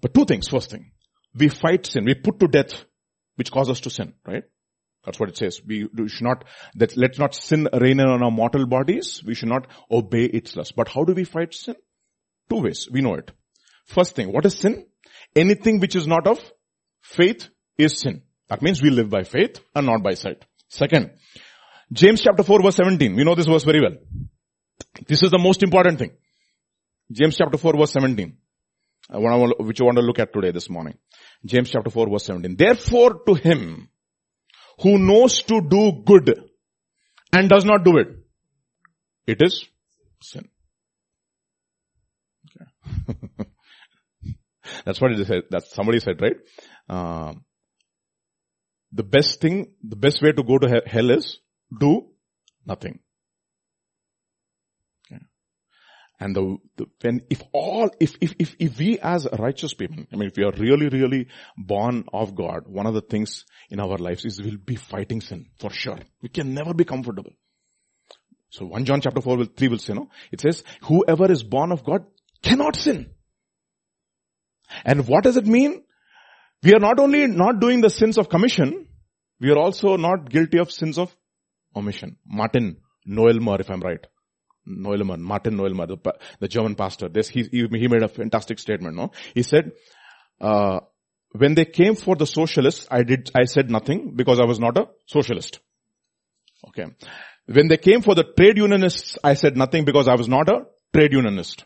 [0.00, 0.48] But two things.
[0.48, 0.92] First thing,
[1.34, 2.04] we fight sin.
[2.04, 2.84] We put to death,
[3.36, 4.44] which causes us to sin, right?
[5.04, 5.60] That's what it says.
[5.64, 9.22] We, should not, that let's not sin reign on our mortal bodies.
[9.24, 10.74] We should not obey its lust.
[10.76, 11.76] But how do we fight sin?
[12.50, 12.88] Two ways.
[12.90, 13.30] We know it.
[13.86, 14.86] First thing, what is sin?
[15.34, 16.40] Anything which is not of
[17.02, 17.48] faith
[17.78, 18.22] is sin.
[18.48, 20.44] That means we live by faith and not by sight.
[20.68, 21.12] Second,
[21.92, 23.14] James chapter 4 verse 17.
[23.14, 23.96] We know this verse very well.
[25.06, 26.12] This is the most important thing.
[27.10, 28.36] James chapter 4 verse 17.
[29.08, 30.98] I want to, which I want to look at today this morning.
[31.44, 32.56] James chapter 4 verse 17.
[32.56, 33.88] Therefore to him
[34.80, 36.50] who knows to do good
[37.32, 38.08] and does not do it,
[39.26, 39.64] it is
[40.20, 40.48] sin.
[42.50, 43.14] Okay.
[44.84, 45.42] That's what it said.
[45.50, 46.36] That somebody said, right?
[46.88, 47.34] Uh,
[48.92, 51.38] the best thing, the best way to go to hell is
[51.70, 52.08] do
[52.64, 53.00] nothing.
[56.18, 60.16] And the, the, when, if all, if, if, if, if we as righteous people, I
[60.16, 63.98] mean, if we are really, really born of God, one of the things in our
[63.98, 65.98] lives is we'll be fighting sin, for sure.
[66.22, 67.32] We can never be comfortable.
[68.48, 70.08] So 1 John chapter 4 will, 3 will say, no?
[70.32, 72.06] It says, whoever is born of God
[72.42, 73.10] cannot sin.
[74.84, 75.82] And what does it mean?
[76.62, 78.86] We are not only not doing the sins of commission,
[79.38, 81.14] we are also not guilty of sins of
[81.76, 82.16] omission.
[82.26, 84.04] Martin Noelmer, if I'm right.
[84.68, 87.08] Noelmer, Martin Noelmer, the, the German pastor.
[87.08, 89.12] This, he, he made a fantastic statement, no?
[89.34, 89.72] He said,
[90.40, 90.80] uh,
[91.32, 94.76] when they came for the socialists, I did, I said nothing because I was not
[94.76, 95.60] a socialist.
[96.68, 96.86] Okay.
[97.46, 100.66] When they came for the trade unionists, I said nothing because I was not a
[100.92, 101.64] trade unionist.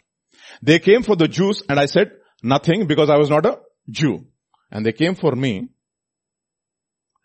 [0.62, 4.26] They came for the Jews and I said nothing because I was not a Jew.
[4.70, 5.68] And they came for me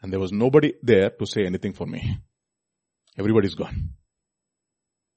[0.02, 2.20] and there was nobody there to say anything for me.
[3.18, 3.92] Everybody's gone.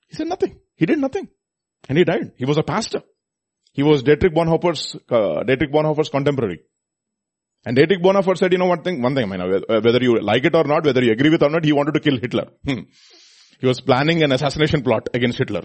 [0.09, 0.61] He said nothing.
[0.77, 1.29] He did nothing.
[1.89, 2.33] And he died.
[2.37, 3.03] He was a pastor.
[3.73, 6.61] He was Dietrich Bonhoeffer's, uh, Dietrich Bonhoeffer's contemporary.
[7.65, 10.45] And Dietrich Bonhoeffer said, you know one thing, one thing, I mean, whether you like
[10.45, 12.49] it or not, whether you agree with or not, he wanted to kill Hitler.
[12.67, 12.81] Hmm.
[13.61, 15.65] He was planning an assassination plot against Hitler.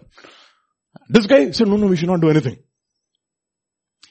[1.09, 2.57] This guy said, no, no, we should not do anything.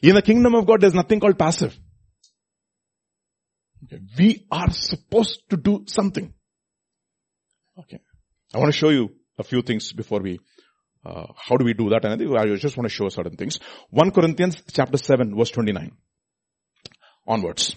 [0.02, 1.78] In the kingdom of God, there's nothing called passive.
[3.84, 4.00] Okay.
[4.18, 6.32] We are supposed to do something.
[7.78, 8.00] Okay.
[8.54, 10.40] I want to show you a few things before we,
[11.04, 12.04] uh, how do we do that?
[12.04, 13.58] And I, think I just want to show certain things.
[13.90, 15.92] 1 Corinthians chapter 7 verse 29
[17.26, 17.74] onwards.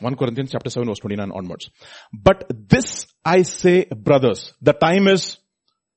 [0.00, 1.70] 1 Corinthians chapter 7 verse 29 onwards.
[2.12, 5.38] But this I say brothers, the time is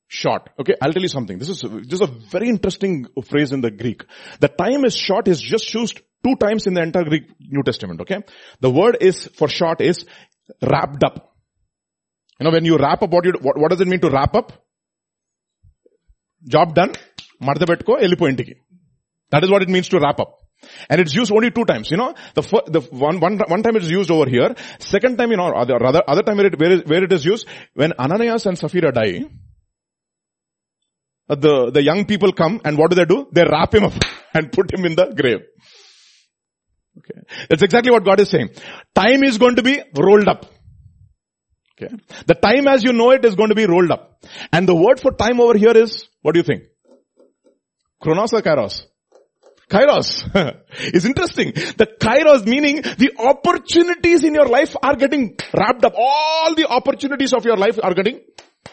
[0.07, 0.49] short.
[0.59, 1.37] Okay, I'll tell you something.
[1.37, 4.03] This is, this is a very interesting phrase in the Greek.
[4.39, 8.01] The time is short is just used two times in the entire Greek New Testament.
[8.01, 8.17] Okay.
[8.59, 10.05] The word is for short is
[10.61, 11.30] wrapped up.
[12.41, 14.51] You know, when you wrap up, what, does it mean to wrap up?
[16.43, 16.93] Job done.
[17.39, 18.55] Mardabetko, elipointiki.
[19.29, 20.39] That is what it means to wrap up.
[20.89, 22.15] And it's used only two times, you know.
[22.33, 24.55] The fir- time it is used over here.
[24.79, 28.91] Second time, you know, other, other, time where it is used, when Ananias and Sapphira
[28.91, 29.25] die,
[31.29, 33.27] uh, the, the young people come and what do they do?
[33.31, 33.93] They wrap him up
[34.33, 35.41] and put him in the grave.
[36.97, 37.21] Okay.
[37.49, 38.49] That's exactly what God is saying.
[38.95, 40.47] Time is going to be rolled up.
[41.81, 41.95] Okay.
[42.27, 44.23] The time as you know it is going to be rolled up.
[44.51, 46.63] And the word for time over here is, what do you think?
[48.01, 48.83] Chronos or kairos?
[49.69, 50.29] Kairos.
[50.79, 51.53] it's interesting.
[51.53, 55.93] The kairos meaning the opportunities in your life are getting wrapped up.
[55.97, 58.19] All the opportunities of your life are getting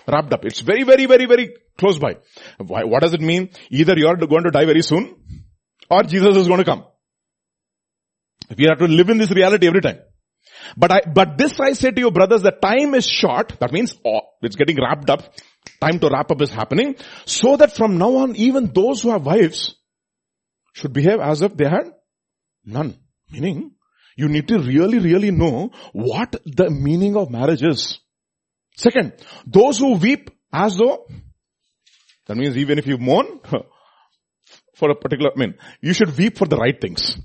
[0.06, 0.44] wrapped up.
[0.44, 2.16] It's very, very, very, very close by.
[2.58, 3.50] Why, what does it mean?
[3.70, 5.14] Either you are going to die very soon
[5.88, 6.84] or Jesus is going to come.
[8.56, 10.00] We have to live in this reality every time.
[10.76, 13.58] But I, but this I say to you brothers, the time is short.
[13.60, 15.22] That means oh, it's getting wrapped up.
[15.80, 16.96] Time to wrap up is happening.
[17.24, 19.76] So that from now on, even those who have wives
[20.74, 21.92] should behave as if they had
[22.64, 22.98] none.
[23.30, 23.72] Meaning,
[24.16, 28.00] you need to really, really know what the meaning of marriage is.
[28.76, 29.12] Second,
[29.46, 31.06] those who weep as though,
[32.26, 33.40] that means even if you mourn
[34.76, 37.18] for a particular, I mean, you should weep for the right things.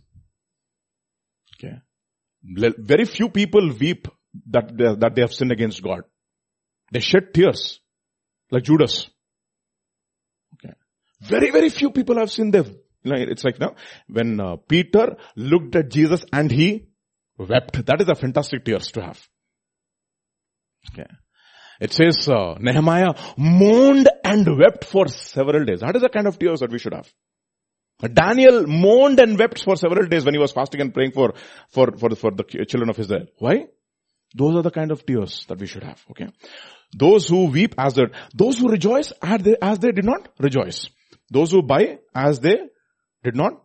[2.44, 4.08] Very few people weep
[4.50, 6.02] that they, that they have sinned against God.
[6.92, 7.80] They shed tears,
[8.52, 9.08] like Judas.
[10.56, 10.74] Okay.
[11.22, 12.30] Very, very few people have
[13.04, 13.76] you know, it's like now,
[14.08, 16.88] when uh, Peter looked at Jesus and he
[17.38, 17.86] wept.
[17.86, 19.28] That is a fantastic tears to have.
[20.92, 21.10] Okay.
[21.82, 25.82] It says, uh, Nehemiah moaned and wept for several days.
[25.82, 27.12] That is the kind of tears that we should have.
[28.08, 31.34] Daniel moaned and wept for several days when he was fasting and praying for,
[31.70, 33.26] for, for, for the children of Israel.
[33.38, 33.68] Why?
[34.36, 36.28] Those are the kind of tears that we should have, okay?
[36.96, 40.90] Those who weep as they, those who rejoice as they, as they did not rejoice.
[41.30, 42.58] Those who buy as they
[43.24, 43.64] did not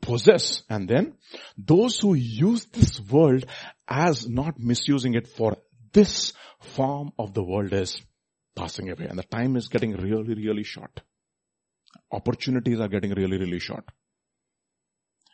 [0.00, 0.62] possess.
[0.68, 1.14] And then
[1.56, 3.46] those who use this world
[3.88, 5.56] as not misusing it for
[5.92, 8.00] this form of the world is
[8.54, 9.06] passing away.
[9.06, 11.00] And the time is getting really, really short
[12.10, 13.84] opportunities are getting really, really short.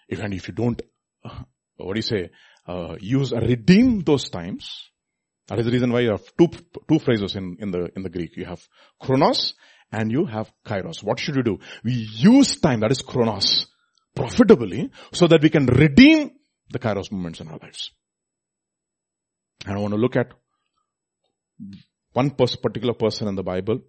[0.09, 0.81] If, and if you don't,
[1.25, 1.43] uh,
[1.77, 2.31] what do you say,
[2.67, 4.91] uh, use, redeem those times,
[5.49, 6.49] That is the reason why you have two,
[6.89, 8.37] two phrases in, in the, in the Greek.
[8.37, 8.67] You have
[9.01, 9.55] chronos
[9.91, 11.03] and you have kairos.
[11.03, 11.59] What should you do?
[11.85, 13.67] We use time, that is chronos,
[14.15, 16.31] profitably so that we can redeem
[16.71, 17.91] the kairos moments in our lives.
[19.67, 20.33] And I want to look at
[22.13, 23.81] one particular person in the Bible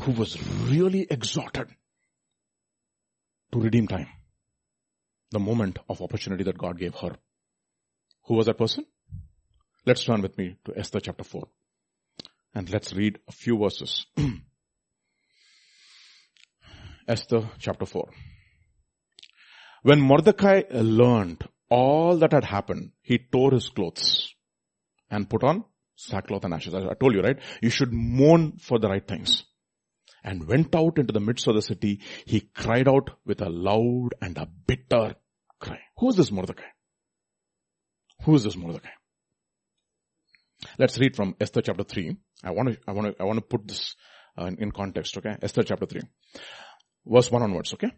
[0.00, 1.68] who was really exhorted
[3.52, 4.08] to redeem time.
[5.30, 7.16] The moment of opportunity that God gave her.
[8.24, 8.86] Who was that person?
[9.86, 11.48] Let's turn with me to Esther chapter 4.
[12.54, 14.06] And let's read a few verses.
[17.08, 18.08] Esther chapter 4.
[19.82, 24.34] When Mordecai learned all that had happened, he tore his clothes
[25.10, 25.64] and put on
[25.96, 26.74] sackcloth and ashes.
[26.74, 27.38] I told you, right?
[27.60, 29.44] You should mourn for the right things.
[30.24, 32.00] And went out into the midst of the city.
[32.26, 35.16] He cried out with a loud and a bitter
[35.58, 35.80] cry.
[35.98, 36.70] Who is this Mordecai?
[38.24, 38.90] Who is this Mordecai?
[40.78, 42.16] Let's read from Esther chapter 3.
[42.44, 43.96] I want to, I want to, I want to put this
[44.38, 45.36] uh, in context, okay?
[45.42, 46.02] Esther chapter 3.
[47.06, 47.90] Verse 1 onwards, okay?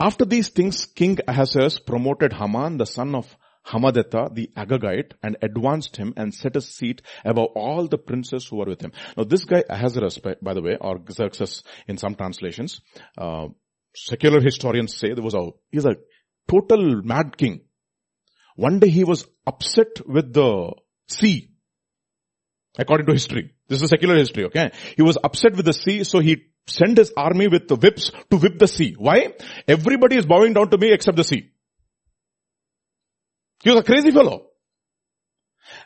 [0.00, 5.96] After these things, King Ahasuerus promoted Haman, the son of Hammedatha, the Agagite, and advanced
[5.96, 8.92] him and set his seat above all the princes who were with him.
[9.16, 12.80] Now this guy Ahasuerus, by, by the way, or Xerxes in some translations,
[13.16, 13.48] uh,
[13.94, 15.96] secular historians say there was a, he's a
[16.48, 17.62] total mad king.
[18.56, 20.74] One day he was upset with the
[21.08, 21.50] sea.
[22.78, 23.52] According to history.
[23.68, 24.72] This is secular history, okay?
[24.96, 28.36] He was upset with the sea, so he sent his army with the whips to
[28.36, 28.94] whip the sea.
[28.98, 29.34] Why?
[29.68, 31.50] Everybody is bowing down to me except the sea.
[33.64, 34.46] He was a crazy fellow.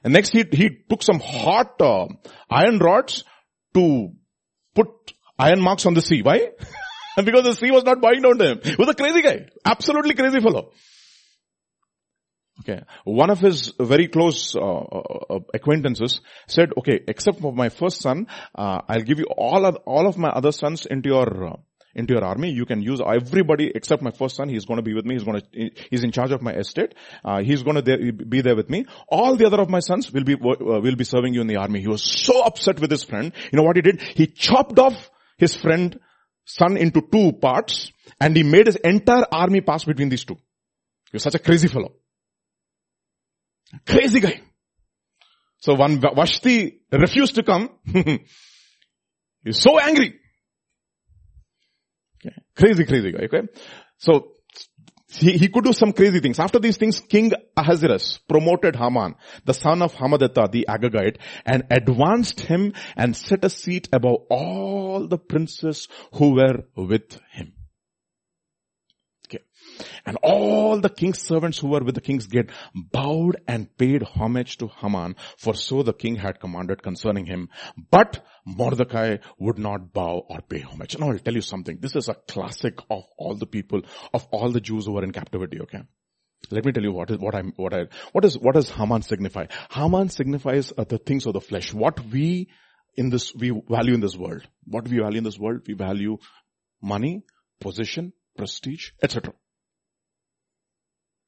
[0.02, 2.08] And next he, he took some hot uh,
[2.50, 3.24] iron rods
[3.74, 4.10] to
[4.74, 4.88] put
[5.38, 6.22] iron marks on the sea.
[6.22, 6.50] Why?
[7.16, 8.60] And because the sea was not bowing down to him.
[8.64, 9.46] He was a crazy guy.
[9.64, 10.72] Absolutely crazy fellow.
[12.60, 12.82] Okay.
[13.04, 18.00] One of his very close uh, uh, uh, acquaintances said, okay, except for my first
[18.00, 18.26] son,
[18.56, 21.56] uh, I'll give you all of, all of my other sons into your, uh,
[21.94, 22.50] into your army.
[22.50, 24.48] You can use everybody except my first son.
[24.48, 25.14] He's going to be with me.
[25.14, 26.94] He's going to, he's in charge of my estate.
[27.24, 28.86] Uh, he's going to there, be there with me.
[29.08, 31.80] All the other of my sons will be, will be serving you in the army.
[31.80, 33.32] He was so upset with his friend.
[33.52, 34.00] You know what he did?
[34.00, 35.98] He chopped off his friend
[36.44, 40.34] son into two parts and he made his entire army pass between these two.
[40.34, 41.92] He was such a crazy fellow.
[43.86, 44.40] Crazy guy.
[45.58, 47.70] So when Vashti refused to come,
[49.44, 50.14] he's so angry.
[52.58, 53.42] Crazy, crazy guy, okay?
[53.98, 54.32] So,
[55.10, 56.38] he, he could do some crazy things.
[56.38, 62.40] After these things, King Ahasuerus promoted Haman, the son of Hammedatha, the Agagite, and advanced
[62.40, 67.54] him and set a seat above all the princes who were with him.
[70.06, 74.58] And all the king's servants who were with the king's gate bowed and paid homage
[74.58, 77.48] to Haman, for so the king had commanded concerning him.
[77.90, 80.98] But Mordecai would not bow or pay homage.
[80.98, 81.78] Now I'll tell you something.
[81.80, 85.12] This is a classic of all the people, of all the Jews who were in
[85.12, 85.82] captivity, okay?
[86.50, 89.02] Let me tell you what is, what I'm, what I, what is, what does Haman
[89.02, 89.46] signify?
[89.70, 91.74] Haman signifies uh, the things of the flesh.
[91.74, 92.48] What we
[92.96, 94.42] in this, we value in this world.
[94.64, 96.18] What we value in this world, we value
[96.82, 97.22] money,
[97.60, 99.32] position, prestige, etc.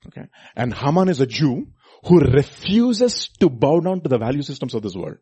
[0.07, 0.27] Okay.
[0.57, 1.69] And Haman is a Jew
[2.07, 5.19] who refuses to bow down to the value systems of this world.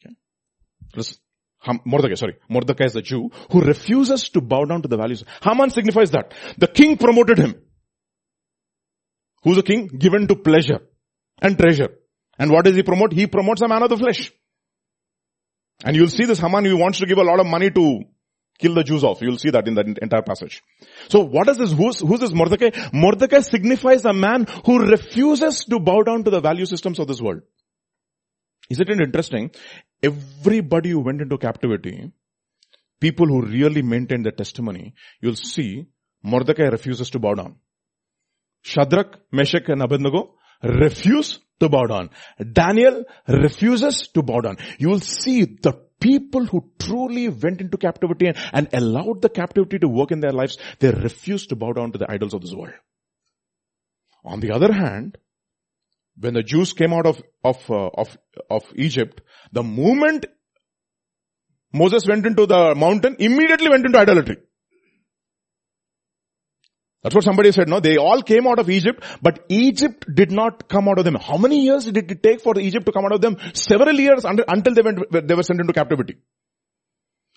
[0.00, 0.14] Okay.
[1.84, 2.36] Mordecai, sorry.
[2.48, 5.24] Mordecai is a Jew who refuses to bow down to the values.
[5.42, 6.32] Haman signifies that.
[6.56, 7.56] The king promoted him.
[9.42, 9.88] Who's the king?
[9.88, 10.80] Given to pleasure
[11.42, 11.90] and treasure.
[12.38, 13.12] And what does he promote?
[13.12, 14.32] He promotes a man of the flesh.
[15.84, 18.00] And you'll see this Haman, he wants to give a lot of money to
[18.58, 19.22] kill the Jews off.
[19.22, 20.62] You'll see that in the entire passage.
[21.08, 21.72] So what is this?
[21.72, 22.70] Who's, who's this Mordecai?
[22.92, 27.20] Mordecai signifies a man who refuses to bow down to the value systems of this
[27.20, 27.42] world.
[28.70, 29.50] Isn't it interesting?
[30.02, 32.12] Everybody who went into captivity,
[33.00, 35.86] people who really maintained their testimony, you'll see
[36.22, 37.56] Mordecai refuses to bow down.
[38.62, 42.10] Shadrach, Meshach and Abednego refuse to bow down.
[42.52, 44.58] Daniel refuses to bow down.
[44.78, 49.78] You will see the people who truly went into captivity and, and allowed the captivity
[49.78, 52.54] to work in their lives, they refused to bow down to the idols of this
[52.54, 52.74] world.
[54.24, 55.18] On the other hand,
[56.18, 58.16] when the Jews came out of, of, uh, of,
[58.50, 59.20] of Egypt,
[59.52, 60.26] the moment
[61.72, 64.38] Moses went into the mountain, immediately went into idolatry.
[67.02, 67.78] That's what somebody said, no?
[67.78, 71.14] They all came out of Egypt, but Egypt did not come out of them.
[71.14, 73.36] How many years did it take for Egypt to come out of them?
[73.54, 76.16] Several years until they went, they were sent into captivity.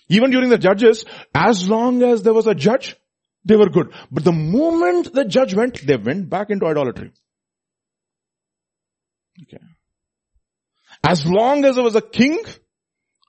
[0.08, 2.96] Even during the judges, as long as there was a judge,
[3.44, 3.92] they were good.
[4.10, 7.12] But the moment the judge went, they went back into idolatry.
[9.42, 9.62] Okay.
[11.04, 12.40] As long as there was a king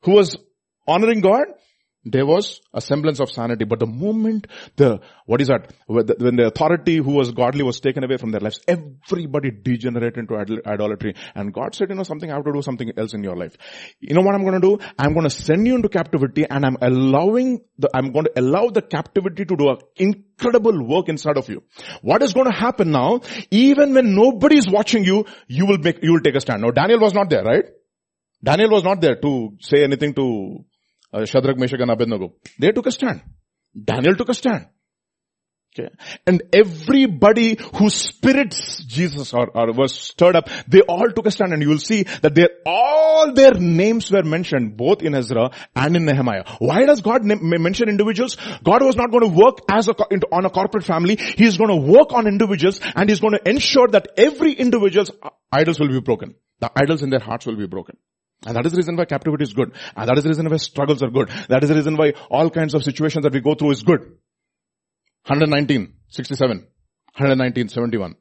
[0.03, 0.35] who was
[0.87, 1.45] honoring God,
[2.05, 3.65] there was a semblance of sanity.
[3.65, 5.73] But the moment the, what is that?
[5.87, 10.35] When the authority who was godly was taken away from their lives, everybody degenerated into
[10.65, 11.15] idolatry.
[11.35, 13.55] And God said, you know something, I have to do something else in your life.
[13.99, 14.79] You know what I'm going to do?
[14.97, 18.69] I'm going to send you into captivity and I'm allowing the, I'm going to allow
[18.69, 21.63] the captivity to do an incredible work inside of you.
[22.01, 23.21] What is going to happen now?
[23.51, 26.61] Even when nobody is watching you, you will make, you will take a stand.
[26.61, 27.65] Now Daniel was not there, right?
[28.43, 30.65] Daniel was not there to say anything to
[31.13, 32.33] uh, Shadrach, Meshach and Abednego.
[32.59, 33.21] They took a stand.
[33.75, 34.67] Daniel took a stand.
[35.75, 35.89] Okay.
[36.27, 41.51] And everybody whose spirits Jesus or, or was stirred up, they all took a stand
[41.51, 45.95] and you will see that they all their names were mentioned both in Ezra and
[45.95, 46.43] in Nehemiah.
[46.59, 48.37] Why does God mention individuals?
[48.63, 49.93] God was not going to work as a,
[50.31, 51.15] on a corporate family.
[51.15, 55.09] He is going to work on individuals and he's going to ensure that every individual's
[55.51, 56.35] idols will be broken.
[56.59, 57.97] The idols in their hearts will be broken.
[58.45, 59.73] And that is the reason why captivity is good.
[59.95, 61.29] And that is the reason why struggles are good.
[61.49, 64.01] That is the reason why all kinds of situations that we go through is good.
[65.27, 66.57] 119, 67.
[66.57, 68.15] 119, 71.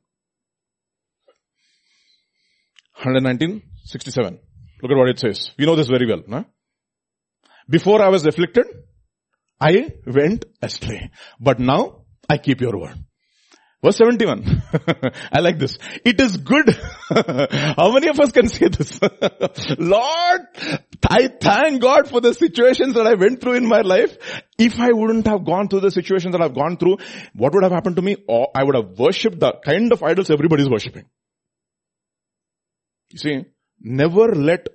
[3.02, 4.38] 119, 67.
[4.82, 5.50] Look at what it says.
[5.58, 6.22] We know this very well.
[6.26, 6.44] No?
[7.68, 8.66] Before I was afflicted,
[9.60, 11.10] I went astray.
[11.40, 12.96] But now I keep your word.
[13.84, 14.62] Verse 71.
[15.32, 15.76] I like this.
[16.04, 16.70] It is good.
[17.08, 19.00] How many of us can say this?
[19.78, 20.42] Lord,
[21.08, 24.16] I thank God for the situations that I went through in my life.
[24.56, 26.98] If I wouldn't have gone through the situations that I've gone through,
[27.34, 28.18] what would have happened to me?
[28.28, 31.06] Or I would have worshipped the kind of idols everybody's worshipping.
[33.10, 33.44] You see,
[33.80, 34.68] never let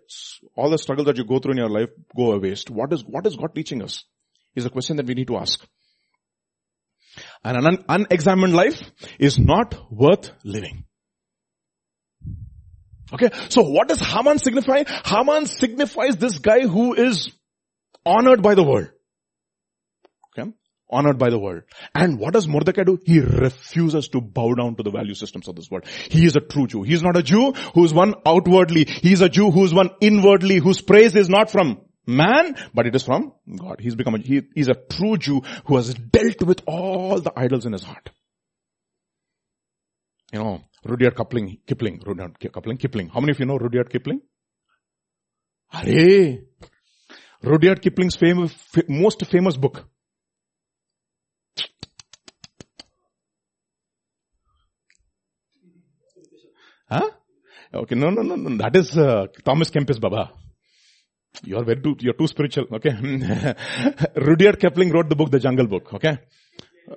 [0.54, 2.70] all the struggles that you go through in your life go a waste.
[2.70, 4.04] What is, what is God teaching us?
[4.54, 5.66] Is a question that we need to ask.
[7.48, 8.82] And an unexamined life
[9.20, 10.84] is not worth living.
[13.14, 14.84] Okay, so what does Haman signify?
[15.06, 17.32] Haman signifies this guy who is
[18.06, 18.90] honored by the world.
[20.38, 20.52] Okay,
[20.92, 21.64] honored by the world.
[21.96, 23.00] And what does Mordecai do?
[23.06, 25.86] He refuses to bow down to the value systems of this world.
[26.10, 26.84] He is a true Jew.
[26.84, 28.84] He is not a Jew who is one outwardly.
[28.84, 32.88] He is a Jew who is one inwardly, whose praise is not from man, but
[32.88, 33.80] it is from God.
[33.80, 37.66] He's become a, he, he's a true Jew who has dealt with all the idols
[37.66, 38.10] in his heart.
[40.32, 43.10] You know, Rudyard Kipling, Kipling, Rudyard Kipling, Kipling.
[43.10, 44.22] How many of you know Rudyard Kipling?
[45.70, 46.40] Hare!
[47.44, 48.54] Rudyard Kipling's famous,
[48.88, 49.86] most famous book.
[56.90, 57.10] Huh?
[57.74, 58.58] Okay, no, no, no, no.
[58.58, 60.32] That is uh, Thomas Kempis Baba.
[61.44, 62.92] You are very too, you're too spiritual, okay?
[64.16, 66.20] Rudyard Kipling wrote the book, The Jungle Book, okay?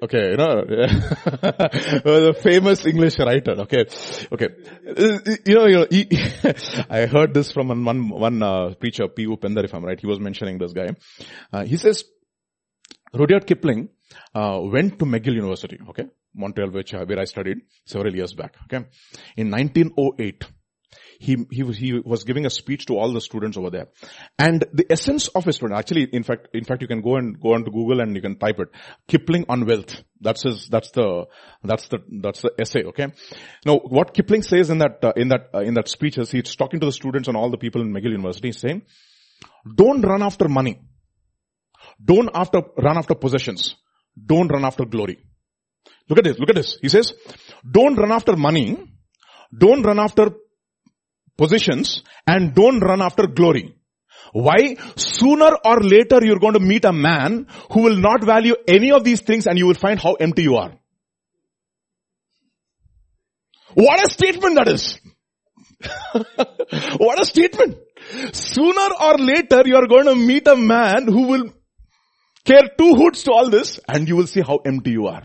[0.03, 3.86] Okay, you know, the famous English writer, okay?
[4.30, 4.49] Okay.
[5.45, 6.07] You know, you know, he,
[6.91, 9.26] I heard this from one, one, uh, preacher, P.
[9.26, 9.99] Upender, if I'm right.
[9.99, 10.91] He was mentioning this guy.
[11.53, 12.05] Uh, he says,
[13.12, 13.88] Rudyard Kipling,
[14.32, 16.05] uh, went to McGill University, okay?
[16.34, 18.86] Montreal, which, uh, where I studied several years back, okay?
[19.36, 20.45] In 1908,
[21.21, 23.89] he, he, was, he was giving a speech to all the students over there.
[24.39, 27.39] And the essence of his student, actually, in fact, in fact, you can go and
[27.39, 28.68] go onto Google and you can type it.
[29.07, 30.03] Kipling on wealth.
[30.23, 31.27] That's his, that's the,
[31.62, 33.09] that's the, that's the essay, okay?
[33.66, 36.57] Now, what Kipling says in that, uh, in that, uh, in that speech is he's
[36.57, 38.81] talking to the students and all the people in McGill University, he's saying,
[39.77, 40.81] don't run after money.
[42.03, 43.77] Don't after, run after possessions.
[44.16, 45.18] Don't run after glory.
[46.09, 46.79] Look at this, look at this.
[46.81, 47.12] He says,
[47.71, 48.91] don't run after money.
[49.57, 50.31] Don't run after
[51.41, 53.74] positions and don't run after glory.
[54.32, 54.76] Why?
[54.97, 59.05] Sooner or later you're going to meet a man who will not value any of
[59.05, 60.72] these things and you will find how empty you are.
[63.74, 65.01] What a statement that is.
[66.99, 67.78] what a statement.
[68.32, 71.45] Sooner or later you are going to meet a man who will
[72.45, 75.24] care two hoots to all this and you will see how empty you are.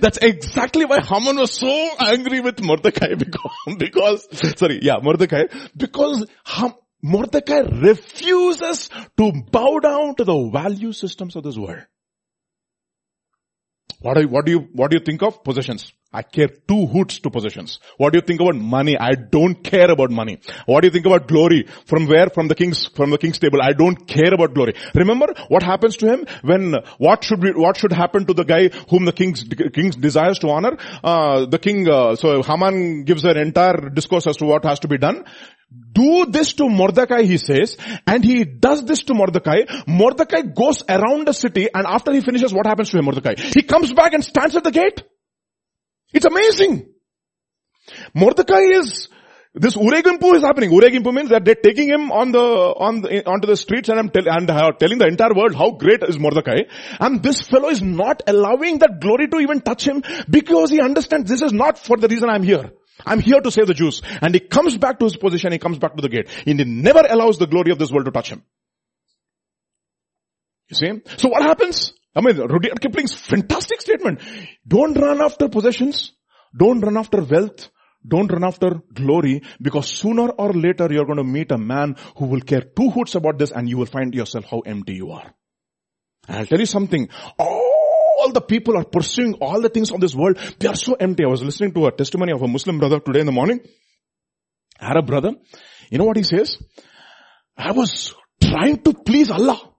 [0.00, 4.28] That's exactly why Haman was so angry with Mordecai because, because
[4.58, 5.44] sorry, yeah, Mordecai,
[5.76, 11.86] because Ham, Mordecai refuses to bow down to the value systems of this world.
[14.00, 15.92] What do you, what do you, what do you think of possessions?
[16.12, 17.78] I care two hoots to possessions.
[17.96, 18.98] What do you think about money?
[18.98, 20.40] I don't care about money.
[20.66, 21.68] What do you think about glory?
[21.86, 22.28] From where?
[22.28, 23.62] From the king's, from the king's table.
[23.62, 24.74] I don't care about glory.
[24.96, 28.70] Remember what happens to him when, what should be, what should happen to the guy
[28.88, 30.76] whom the king's, king desires to honor?
[31.04, 34.88] Uh, the king, uh, so Haman gives an entire discourse as to what has to
[34.88, 35.24] be done.
[35.92, 39.60] Do this to Mordecai, he says, and he does this to Mordecai.
[39.86, 43.34] Mordecai goes around the city and after he finishes, what happens to him, Mordecai?
[43.36, 45.04] He comes back and stands at the gate.
[46.12, 46.88] It's amazing.
[48.14, 49.08] Mordecai is,
[49.54, 50.70] this Uregimpu is happening.
[50.70, 54.10] Uregimpu means that they're taking him on the, on the, onto the streets and I'm
[54.10, 56.62] tell, and uh, telling the entire world how great is Mordecai.
[56.98, 61.28] And this fellow is not allowing that glory to even touch him because he understands
[61.28, 62.70] this is not for the reason I'm here.
[63.04, 64.02] I'm here to save the Jews.
[64.20, 66.28] And he comes back to his position, he comes back to the gate.
[66.46, 68.42] And he never allows the glory of this world to touch him.
[70.68, 71.00] You see?
[71.16, 71.92] So what happens?
[72.14, 74.20] I mean, Rudyard Kipling's fantastic statement.
[74.66, 76.12] Don't run after possessions.
[76.56, 77.70] Don't run after wealth.
[78.06, 82.26] Don't run after glory because sooner or later you're going to meet a man who
[82.26, 85.34] will care two hoots about this and you will find yourself how empty you are.
[86.26, 87.08] And I'll tell you something.
[87.38, 90.38] All the people are pursuing all the things of this world.
[90.58, 91.24] They are so empty.
[91.24, 93.60] I was listening to a testimony of a Muslim brother today in the morning.
[94.80, 95.32] Arab brother.
[95.90, 96.56] You know what he says?
[97.56, 99.69] I was trying to please Allah.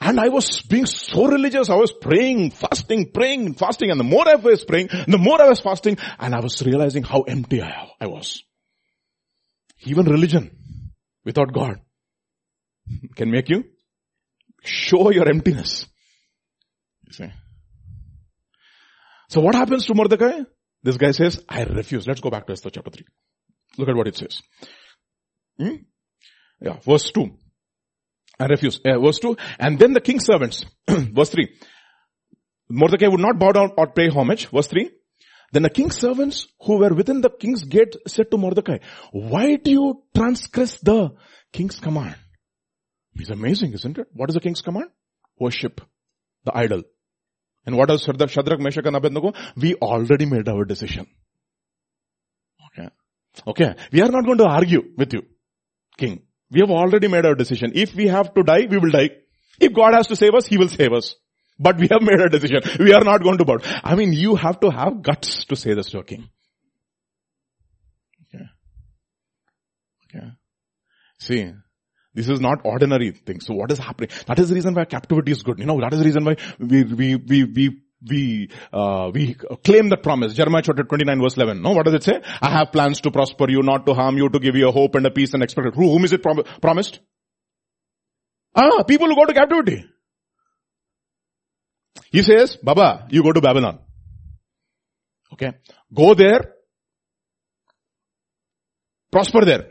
[0.00, 1.68] And I was being so religious.
[1.68, 3.90] I was praying, fasting, praying, fasting.
[3.90, 5.98] And the more I was praying, the more I was fasting.
[6.18, 8.42] And I was realizing how empty I, was.
[9.84, 10.50] Even religion
[11.24, 11.80] without God
[13.16, 13.64] can make you
[14.62, 15.84] show your emptiness.
[17.06, 17.32] You see.
[19.28, 20.40] So what happens to Mordecai?
[20.82, 22.06] This guy says, I refuse.
[22.06, 23.04] Let's go back to Esther chapter 3.
[23.76, 24.40] Look at what it says.
[25.58, 25.76] Hmm?
[26.60, 27.30] Yeah, verse 2
[28.40, 28.84] and refused.
[28.86, 29.36] Uh, verse 2.
[29.58, 31.48] And then the king's servants, verse 3.
[32.70, 34.46] Mordecai would not bow down or pay homage.
[34.46, 34.90] Verse 3.
[35.52, 38.78] Then the king's servants who were within the king's gate said to Mordecai,
[39.10, 41.10] why do you transgress the
[41.52, 42.14] king's command?
[43.16, 44.06] It's amazing, isn't it?
[44.12, 44.90] What is the king's command?
[45.38, 45.80] Worship
[46.44, 46.82] the idol.
[47.66, 49.32] And what does Shadrach, Meshach and Abednego?
[49.56, 51.06] We already made our decision.
[52.66, 52.88] Okay.
[53.46, 53.74] Okay.
[53.92, 55.22] We are not going to argue with you,
[55.98, 56.22] king.
[56.50, 57.72] We have already made our decision.
[57.74, 59.10] If we have to die, we will die.
[59.60, 61.14] If God has to save us, He will save us.
[61.58, 62.62] But we have made a decision.
[62.78, 63.58] We are not going to bow.
[63.84, 66.28] I mean, you have to have guts to say this to a king.
[68.34, 68.44] Okay.
[70.06, 70.26] Okay.
[71.18, 71.52] See,
[72.14, 73.40] this is not ordinary thing.
[73.40, 74.10] So what is happening?
[74.26, 75.58] That is the reason why captivity is good.
[75.58, 79.34] You know, that is the reason why we, we, we, we we, uh, we
[79.64, 80.34] claim that promise.
[80.34, 81.62] Jeremiah chapter 29 verse 11.
[81.62, 82.20] No, what does it say?
[82.40, 84.94] I have plans to prosper you, not to harm you, to give you a hope
[84.94, 85.74] and a peace and expect.
[85.74, 87.00] Who, whom is it prom- promised?
[88.54, 89.84] Ah, people who go to captivity.
[92.10, 93.78] He says, Baba, you go to Babylon.
[95.32, 95.52] Okay.
[95.94, 96.54] Go there.
[99.12, 99.66] Prosper there.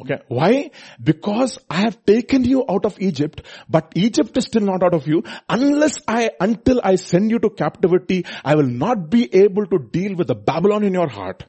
[0.00, 0.18] Okay.
[0.26, 0.70] Why?
[1.02, 5.06] Because I have taken you out of Egypt, but Egypt is still not out of
[5.06, 5.22] you.
[5.48, 10.16] Unless I, until I send you to captivity, I will not be able to deal
[10.16, 11.44] with the Babylon in your heart.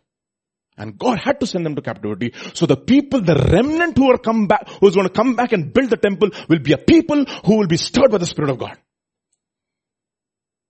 [0.78, 2.34] And God had to send them to captivity.
[2.54, 5.74] So the people, the remnant who are come back, who's going to come back and
[5.74, 8.60] build the temple will be a people who will be stirred by the Spirit of
[8.60, 8.78] God.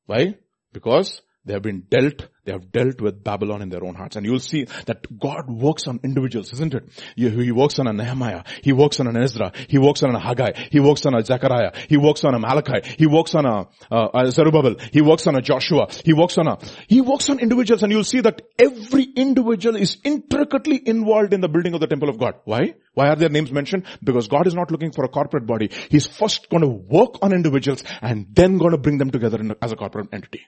[0.05, 0.35] Why?
[0.71, 4.15] Because they have been dealt, they have dealt with Babylon in their own hearts.
[4.15, 6.83] And you'll see that God works on individuals, isn't it?
[7.15, 8.43] He works on a Nehemiah.
[8.63, 9.51] He works on an Ezra.
[9.67, 10.53] He works on a Haggai.
[10.71, 11.71] He works on a Zechariah.
[11.87, 12.95] He works on a Malachi.
[12.97, 14.75] He works on a, uh, a Zerubbabel.
[14.91, 15.87] He works on a Joshua.
[16.03, 19.97] He works on a, he works on individuals and you'll see that every individual is
[20.03, 22.35] intricately involved in the building of the temple of God.
[22.45, 22.73] Why?
[22.95, 23.85] Why are their names mentioned?
[24.03, 25.69] Because God is not looking for a corporate body.
[25.89, 29.71] He's first going to work on individuals and then going to bring them together as
[29.71, 30.41] a corporate entity.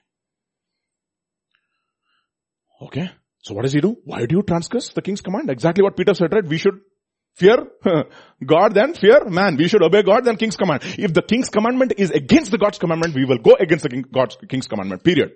[2.80, 3.10] Okay.
[3.42, 3.96] So what does he do?
[4.04, 5.50] Why do you transgress the king's command?
[5.50, 6.44] Exactly what Peter said, right?
[6.44, 6.80] We should
[7.34, 7.56] fear
[8.44, 9.56] God then fear man.
[9.56, 10.82] We should obey God then king's command.
[10.98, 14.04] If the king's commandment is against the God's commandment, we will go against the king,
[14.12, 15.04] God's king's commandment.
[15.04, 15.32] Period.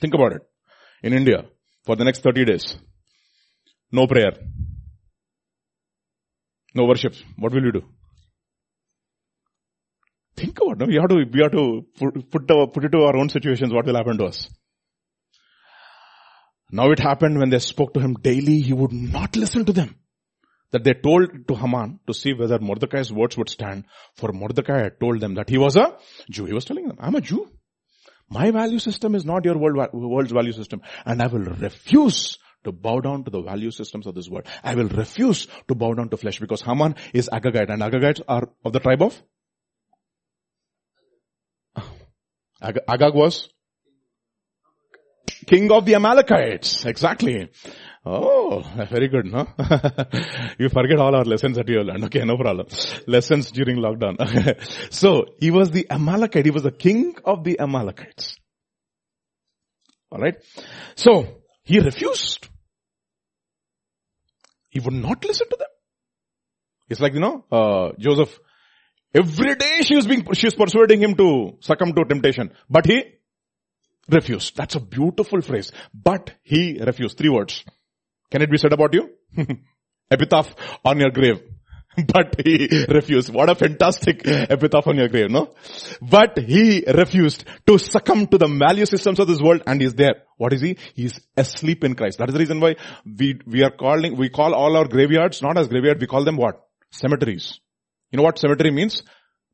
[0.00, 0.42] Think about it.
[1.02, 1.44] In India,
[1.84, 2.76] for the next 30 days,
[3.90, 4.32] no prayer,
[6.74, 7.14] no worship.
[7.36, 7.82] What will you do?
[10.36, 10.78] Think about it.
[10.78, 10.86] No?
[10.86, 13.72] We have to, we have to put, put, put it to our own situations.
[13.72, 14.48] What will happen to us?
[16.72, 19.94] Now it happened when they spoke to him daily, he would not listen to them.
[20.70, 23.84] That they told to Haman to see whether Mordecai's words would stand.
[24.16, 25.98] For Mordecai had told them that he was a
[26.30, 26.46] Jew.
[26.46, 27.50] He was telling them, I'm a Jew.
[28.30, 30.80] My value system is not your world, world's value system.
[31.04, 34.46] And I will refuse to bow down to the value systems of this world.
[34.64, 38.48] I will refuse to bow down to flesh because Haman is Agagite and Agagites are
[38.64, 39.22] of the tribe of
[42.62, 43.48] Agag was
[45.46, 46.84] king of the Amalekites.
[46.84, 47.50] Exactly.
[48.04, 49.46] Oh, very good, no?
[50.58, 52.04] you forget all our lessons that you learned.
[52.04, 52.66] Okay, no problem.
[53.06, 54.16] Lessons during lockdown.
[54.92, 56.44] so, he was the Amalekite.
[56.44, 58.36] He was the king of the Amalekites.
[60.12, 60.36] Alright?
[60.96, 62.48] So, he refused.
[64.70, 65.68] He would not listen to them.
[66.88, 68.36] It's like, you know, uh, Joseph,
[69.14, 72.50] every day she was being, she was persuading him to succumb to temptation.
[72.68, 73.04] But he
[74.08, 74.56] refused.
[74.56, 75.72] That's a beautiful phrase.
[75.94, 77.18] But he refused.
[77.18, 77.64] Three words.
[78.30, 79.10] Can it be said about you?
[80.10, 81.40] Epitaph on your grave.
[82.06, 83.32] But he refused.
[83.32, 85.52] What a fantastic epitaph on your grave, no?
[86.00, 90.22] But he refused to succumb to the value systems of this world and he's there.
[90.38, 90.78] What is he?
[90.94, 92.18] He's asleep in Christ.
[92.18, 95.58] That is the reason why we, we are calling, we call all our graveyards not
[95.58, 96.62] as graveyard, we call them what?
[96.90, 97.60] Cemeteries.
[98.10, 99.02] You know what cemetery means?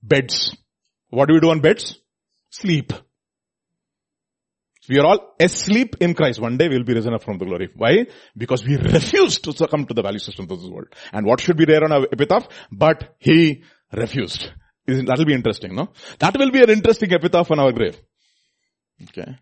[0.02, 0.56] Beds.
[1.10, 1.98] What do we do on beds?
[2.50, 2.92] Sleep.
[4.88, 6.40] We are all asleep in Christ.
[6.40, 7.68] One day we will be risen up from the glory.
[7.76, 8.06] Why?
[8.36, 10.88] Because we refuse to succumb to the value systems of this world.
[11.12, 12.48] And what should be there on our epitaph?
[12.72, 13.62] But he
[13.92, 14.50] refused.
[14.86, 15.90] That will be interesting, no?
[16.18, 18.00] That will be an interesting epitaph on our grave.
[19.02, 19.36] Okay.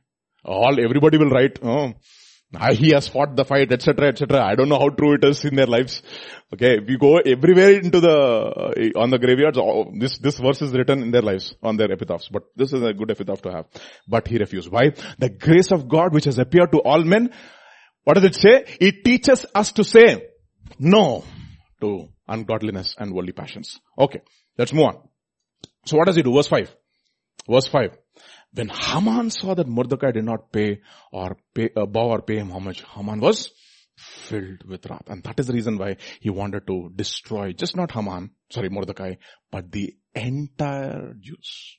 [0.44, 1.92] All, everybody will write, oh,
[2.72, 4.42] he has fought the fight, etc., etc.
[4.44, 6.02] I don't know how true it is in their lives.
[6.52, 9.58] Okay, we go everywhere into the uh, on the graveyards.
[9.98, 12.28] This this verse is written in their lives on their epitaphs.
[12.28, 13.66] But this is a good epitaph to have.
[14.06, 14.70] But he refused.
[14.70, 14.92] Why?
[15.18, 17.30] The grace of God which has appeared to all men.
[18.04, 18.64] What does it say?
[18.80, 20.28] It teaches us to say
[20.78, 21.24] no
[21.80, 23.80] to ungodliness and worldly passions.
[23.98, 24.20] Okay,
[24.56, 25.08] let's move on.
[25.84, 26.32] So what does he do?
[26.32, 26.74] Verse five.
[27.48, 27.96] Verse five.
[28.56, 30.80] When Haman saw that Mordecai did not pay
[31.12, 33.50] or pay, uh, bow or pay him homage, Haman was
[33.98, 35.08] filled with wrath.
[35.08, 39.16] And that is the reason why he wanted to destroy just not Haman, sorry, Mordecai,
[39.50, 41.76] but the entire Jews.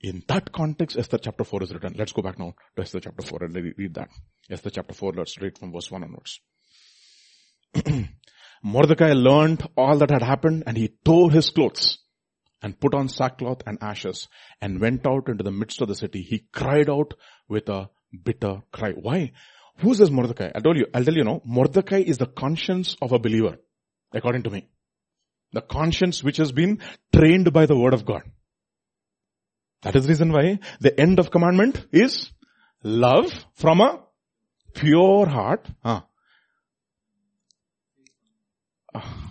[0.00, 1.94] In that context, Esther chapter 4 is written.
[1.96, 4.08] Let's go back now to Esther chapter 4 and read that.
[4.50, 6.40] Esther chapter 4, let's read from verse 1 onwards.
[8.64, 12.01] Mordecai learned all that had happened and he tore his clothes
[12.62, 14.28] and put on sackcloth and ashes
[14.60, 16.22] and went out into the midst of the city.
[16.22, 17.14] He cried out
[17.48, 17.90] with a
[18.24, 18.92] bitter cry.
[18.92, 19.32] Why?
[19.78, 20.50] Who's this Mordecai?
[20.54, 23.58] I'll tell you, I'll tell you now, Mordecai is the conscience of a believer,
[24.12, 24.68] according to me.
[25.52, 26.80] The conscience which has been
[27.14, 28.22] trained by the word of God.
[29.82, 32.30] That is the reason why the end of commandment is
[32.84, 34.00] love from a
[34.74, 35.68] pure heart.
[35.84, 36.02] Huh.
[38.94, 39.21] Ah.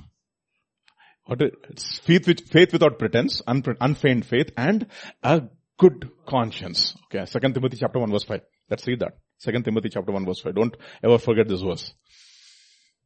[1.25, 4.87] What is, faith, with, faith without pretense, unfeigned faith, and
[5.23, 5.43] a
[5.77, 6.95] good conscience.
[7.05, 8.41] Okay, Second Timothy chapter 1 verse 5.
[8.69, 9.17] Let's read that.
[9.37, 10.55] Second Timothy chapter 1 verse 5.
[10.55, 11.93] Don't ever forget this verse.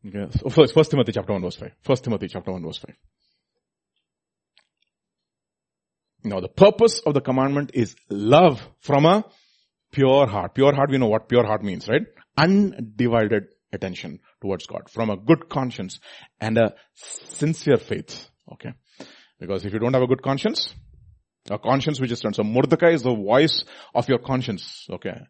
[0.05, 1.71] Okay, so first, first Timothy chapter 1 verse 5.
[1.81, 2.95] First Timothy chapter 1 verse 5.
[6.25, 9.23] Now the purpose of the commandment is love from a
[9.91, 10.55] pure heart.
[10.55, 12.01] Pure heart, we know what pure heart means, right?
[12.37, 13.43] Undivided
[13.73, 15.99] attention towards God from a good conscience
[16.39, 18.29] and a sincere faith.
[18.53, 18.73] Okay.
[19.39, 20.73] Because if you don't have a good conscience,
[21.49, 22.35] a conscience which is turned.
[22.35, 23.63] So Mordecai is the voice
[23.93, 24.87] of your conscience.
[24.89, 25.21] Okay.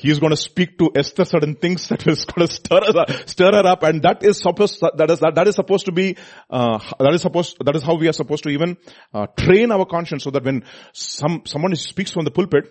[0.00, 3.52] He's going to speak to Esther certain things that is going to stir her, stir
[3.52, 6.16] her up, and that is supposed that is that, that is supposed to be
[6.50, 8.76] uh, that is supposed that is how we are supposed to even
[9.14, 12.64] uh, train our conscience so that when some someone speaks from the pulpit,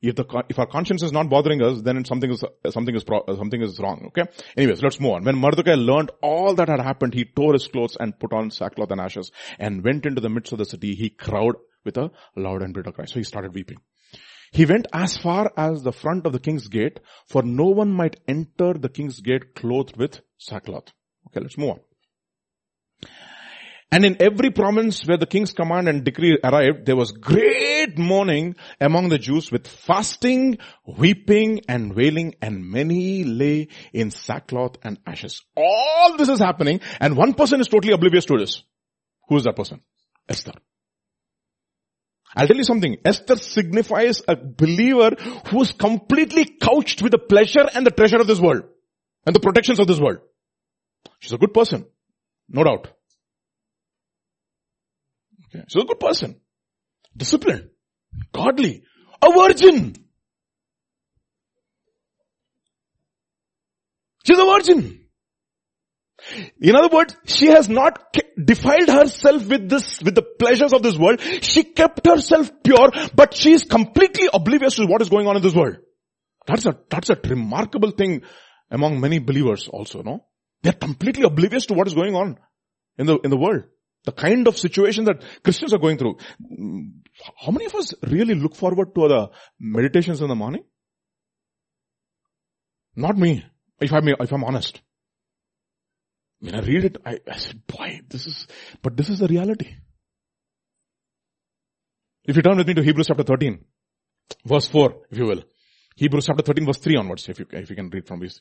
[0.00, 3.04] if the, if our conscience is not bothering us, then something is, something is,
[3.36, 4.30] something is wrong, okay?
[4.56, 5.24] Anyways, let's move on.
[5.24, 8.90] When Mordecai learned all that had happened, he tore his clothes and put on sackcloth
[8.90, 10.94] and ashes and went into the midst of the city.
[10.94, 13.06] He cried with a loud and bitter cry.
[13.06, 13.78] So he started weeping.
[14.52, 18.20] He went as far as the front of the king's gate, for no one might
[18.26, 20.92] enter the king's gate clothed with sackcloth.
[21.26, 21.80] Okay, let's move on.
[23.90, 28.56] And in every province where the king's command and decree arrived, there was great mourning
[28.80, 35.42] among the Jews with fasting, weeping and wailing and many lay in sackcloth and ashes.
[35.56, 38.62] All this is happening and one person is totally oblivious to this.
[39.28, 39.80] Who is that person?
[40.28, 40.52] Esther.
[42.36, 42.98] I'll tell you something.
[43.06, 45.12] Esther signifies a believer
[45.50, 48.64] who is completely couched with the pleasure and the treasure of this world
[49.24, 50.18] and the protections of this world.
[51.20, 51.86] She's a good person.
[52.50, 52.88] No doubt.
[55.48, 55.64] Okay.
[55.68, 56.40] She's a good person.
[57.16, 57.70] Disciplined.
[58.32, 58.82] Godly.
[59.22, 59.94] A virgin.
[64.24, 65.08] She's a virgin.
[66.60, 70.96] In other words, she has not defiled herself with this, with the pleasures of this
[70.96, 71.20] world.
[71.20, 75.42] She kept herself pure, but she is completely oblivious to what is going on in
[75.42, 75.76] this world.
[76.46, 78.22] That's a, that's a remarkable thing
[78.70, 80.24] among many believers also, no?
[80.62, 82.38] They're completely oblivious to what is going on
[82.98, 83.64] in the, in the world.
[84.04, 86.16] The kind of situation that Christians are going through.
[87.36, 90.64] How many of us really look forward to the meditations in the morning?
[92.96, 93.44] Not me,
[93.80, 94.80] if I'm, if I'm honest.
[96.40, 98.46] When I read it, I, I said, boy, this is,
[98.82, 99.74] but this is the reality.
[102.24, 103.64] If you turn with me to Hebrews chapter 13,
[104.44, 105.42] verse 4, if you will.
[105.96, 108.40] Hebrews chapter 13 verse 3 onwards, if you, if you can read from this,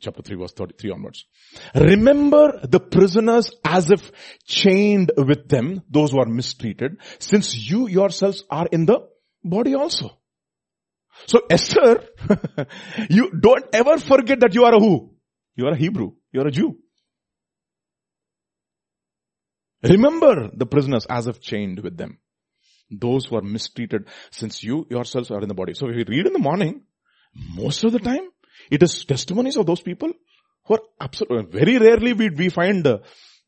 [0.00, 1.26] chapter 3 verse 33 onwards.
[1.74, 4.10] Remember the prisoners as if
[4.44, 9.00] chained with them, those who are mistreated, since you yourselves are in the
[9.44, 10.10] body also.
[11.26, 12.04] So Esther,
[13.10, 15.14] you don't ever forget that you are a who?
[15.54, 16.12] You are a Hebrew.
[16.32, 16.78] You are a Jew.
[19.82, 22.18] Remember the prisoners as if chained with them.
[22.90, 25.74] Those who are mistreated since you yourselves are in the body.
[25.74, 26.82] So if we read in the morning,
[27.34, 28.28] most of the time,
[28.70, 30.12] it is testimonies of those people
[30.64, 32.98] who are absolutely, very rarely we, we find uh,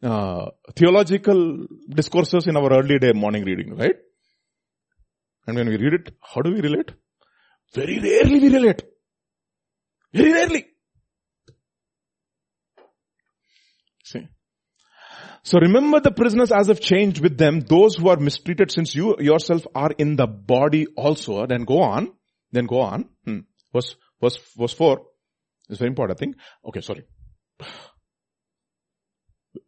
[0.03, 3.97] uh, theological discourses in our early day morning reading, right?
[5.47, 6.91] And when we read it, how do we relate?
[7.75, 8.83] Very rarely we relate.
[10.13, 10.67] Very rarely.
[14.05, 14.29] See.
[15.43, 19.17] So remember the prisoners as if changed with them, those who are mistreated since you
[19.19, 21.47] yourself are in the body also.
[21.47, 22.13] Then go on.
[22.53, 23.09] Then go on.
[23.25, 23.41] Hmm.
[23.73, 25.03] Verse, verse, verse 4
[25.69, 26.37] is very important, I think.
[26.67, 27.05] Okay, sorry.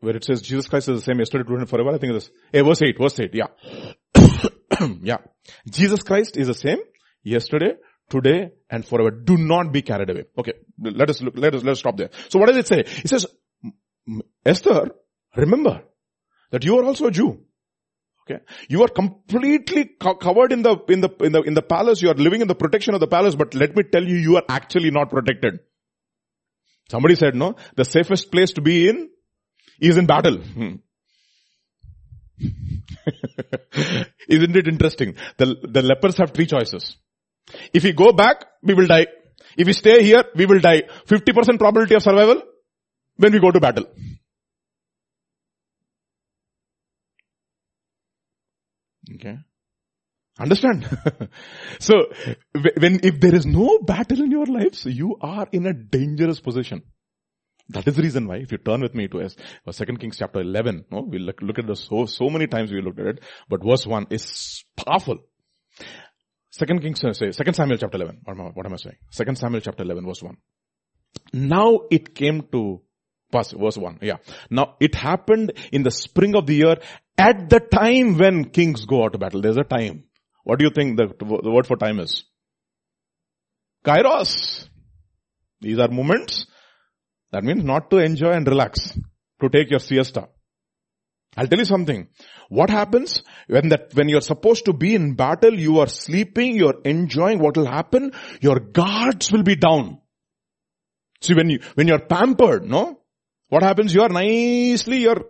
[0.00, 2.16] Where it says Jesus Christ is the same yesterday, today, and forever, I think it
[2.16, 2.30] is.
[2.52, 3.46] Hey, verse 8, verse 8, yeah.
[5.02, 5.18] yeah.
[5.68, 6.78] Jesus Christ is the same
[7.22, 7.74] yesterday,
[8.10, 9.10] today, and forever.
[9.10, 10.24] Do not be carried away.
[10.36, 12.10] Okay, let us look, let us, let us stop there.
[12.28, 12.80] So what does it say?
[12.80, 13.26] It says,
[14.44, 14.90] Esther,
[15.36, 15.82] remember
[16.50, 17.45] that you are also a Jew.
[18.28, 18.42] Okay.
[18.68, 22.02] You are completely co- covered in the, in the, in the, in the palace.
[22.02, 24.36] You are living in the protection of the palace, but let me tell you, you
[24.36, 25.60] are actually not protected.
[26.90, 29.10] Somebody said, no, the safest place to be in
[29.80, 30.38] is in battle.
[30.38, 30.76] Hmm.
[34.28, 35.14] Isn't it interesting?
[35.36, 36.96] The, the lepers have three choices.
[37.72, 39.06] If we go back, we will die.
[39.56, 40.82] If we stay here, we will die.
[41.06, 42.42] 50% probability of survival
[43.16, 43.86] when we go to battle.
[49.14, 49.38] Okay.
[50.38, 50.86] Understand?
[51.78, 51.94] so,
[52.78, 56.82] when, if there is no battle in your lives, you are in a dangerous position.
[57.70, 60.40] That is the reason why, if you turn with me to uh, Second Kings chapter
[60.40, 63.24] 11, no, we'll look, look at this so, so many times we looked at it,
[63.48, 65.18] but verse 1 is powerful.
[66.50, 68.96] Second Kings, uh, say, Second Samuel chapter 11, what am, I, what am I saying?
[69.10, 70.36] Second Samuel chapter 11 verse 1.
[71.32, 72.82] Now it came to
[73.32, 74.18] pass, verse 1, yeah.
[74.48, 76.76] Now it happened in the spring of the year
[77.18, 79.40] at the time when kings go out to battle.
[79.40, 80.04] There's a time.
[80.44, 82.24] What do you think the, the word for time is?
[83.84, 84.68] Kairos.
[85.60, 86.46] These are moments.
[87.32, 88.96] That means not to enjoy and relax.
[89.40, 90.28] To take your siesta.
[91.36, 92.08] I'll tell you something.
[92.48, 96.80] What happens when that, when you're supposed to be in battle, you are sleeping, you're
[96.84, 98.12] enjoying, what will happen?
[98.40, 100.00] Your guards will be down.
[101.20, 103.00] See, when you, when you're pampered, no?
[103.48, 103.94] What happens?
[103.94, 105.26] You are nicely, your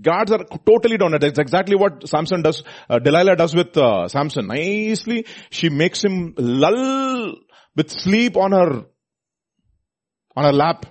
[0.00, 1.12] guards are totally down.
[1.12, 4.46] That's exactly what Samson does, uh, Delilah does with uh, Samson.
[4.46, 7.34] Nicely, she makes him lull
[7.76, 8.84] with sleep on her,
[10.36, 10.86] on her lap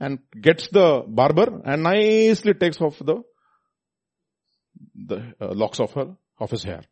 [0.00, 3.22] and gets the barber and nicely takes off the
[4.94, 6.82] the uh, locks of her of his hair.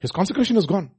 [0.00, 0.90] His consecration is gone.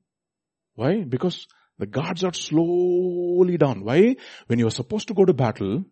[0.75, 1.03] Why?
[1.03, 1.47] Because
[1.77, 3.83] the guards are slowly down.
[3.83, 4.15] Why?
[4.47, 5.85] When you are supposed to go to battle,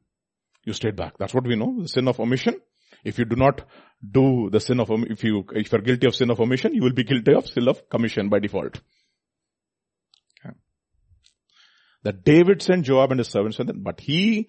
[0.65, 1.17] you stayed back.
[1.17, 1.81] That's what we know.
[1.81, 2.55] The sin of omission.
[3.03, 3.61] If you do not
[4.11, 6.83] do the sin of, if you, if you are guilty of sin of omission, you
[6.83, 8.79] will be guilty of sin of commission by default.
[10.45, 10.55] Okay.
[12.03, 14.47] That David sent Joab and his servants, but he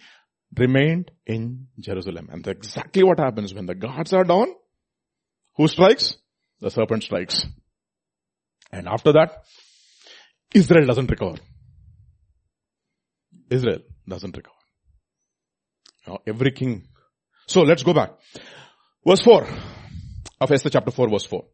[0.56, 2.28] remained in Jerusalem.
[2.30, 4.48] And exactly what happens when the guards are down,
[5.56, 6.16] who strikes?
[6.60, 7.46] The serpent strikes.
[8.72, 9.44] And after that,
[10.54, 11.38] Israel doesn't recover.
[13.50, 14.54] Israel doesn't recover.
[16.06, 16.88] Now, every king.
[17.48, 18.10] So let's go back.
[19.06, 19.46] Verse 4
[20.40, 21.44] of Esther chapter 4 verse 4.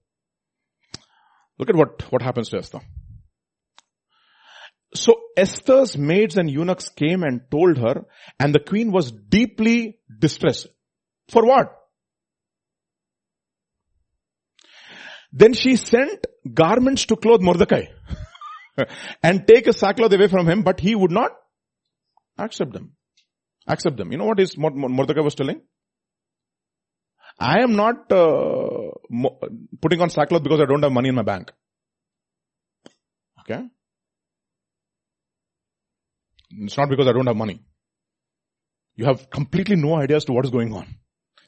[1.59, 2.81] Look at what, what happens to Esther.
[4.93, 8.07] So Esther's maids and eunuchs came and told her
[8.41, 10.67] and the queen was deeply distressed.
[11.29, 11.73] For what?
[15.33, 17.87] Then she sent garments to clothe Mordecai
[19.23, 21.33] and take a sackcloth away from him, but he would not
[22.39, 22.97] accept them.
[23.67, 24.13] Accept them.
[24.13, 25.63] You know what is Mordecai was telling?
[27.39, 28.91] I am not uh,
[29.81, 31.51] putting on sackcloth because I don't have money in my bank.
[33.41, 33.65] Okay?
[36.51, 37.61] It's not because I don't have money.
[38.97, 40.87] You have completely no idea as to what is going on.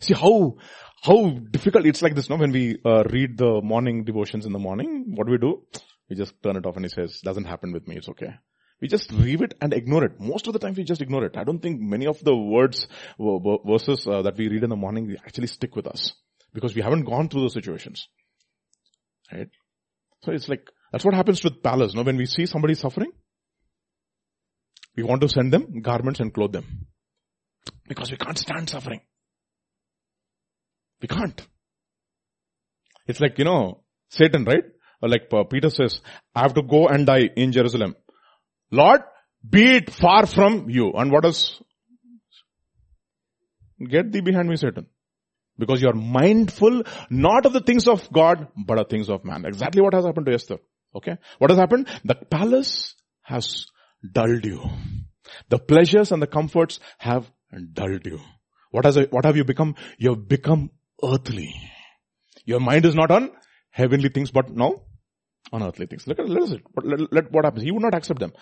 [0.00, 0.56] See how,
[1.02, 2.36] how difficult it's like this, no?
[2.36, 5.62] When we uh, read the morning devotions in the morning, what do we do?
[6.10, 8.34] We just turn it off and he says, doesn't happen with me, it's okay.
[8.80, 10.20] We just leave it and ignore it.
[10.20, 11.36] Most of the time we just ignore it.
[11.36, 12.86] I don't think many of the words,
[13.18, 16.12] verses uh, that we read in the morning actually stick with us.
[16.52, 18.08] Because we haven't gone through those situations.
[19.32, 19.48] Right?
[20.22, 22.02] So it's like, that's what happens with palace, no?
[22.02, 23.12] When we see somebody suffering,
[24.96, 26.86] we want to send them garments and clothe them.
[27.88, 29.00] Because we can't stand suffering.
[31.00, 31.46] We can't.
[33.06, 34.64] It's like, you know, Satan, right?
[35.02, 36.00] Like uh, Peter says,
[36.34, 37.94] I have to go and die in Jerusalem.
[38.70, 39.02] Lord,
[39.48, 40.92] be it far from you.
[40.92, 41.60] And what does?
[43.78, 44.86] Get thee behind me, Satan.
[45.58, 49.44] Because you are mindful not of the things of God, but of things of man.
[49.46, 50.58] Exactly what has happened to Esther.
[50.94, 51.16] Okay?
[51.38, 51.88] What has happened?
[52.04, 53.66] The palace has
[54.12, 54.62] dulled you.
[55.48, 57.30] The pleasures and the comforts have
[57.72, 58.20] dulled you.
[58.70, 59.74] What has, what have you become?
[59.98, 60.70] You have become
[61.02, 61.54] earthly.
[62.44, 63.30] Your mind is not on
[63.70, 64.82] heavenly things, but now
[65.52, 66.06] on earthly things.
[66.06, 67.64] Look at, let us, let, let, what happens.
[67.64, 68.32] He would not accept them.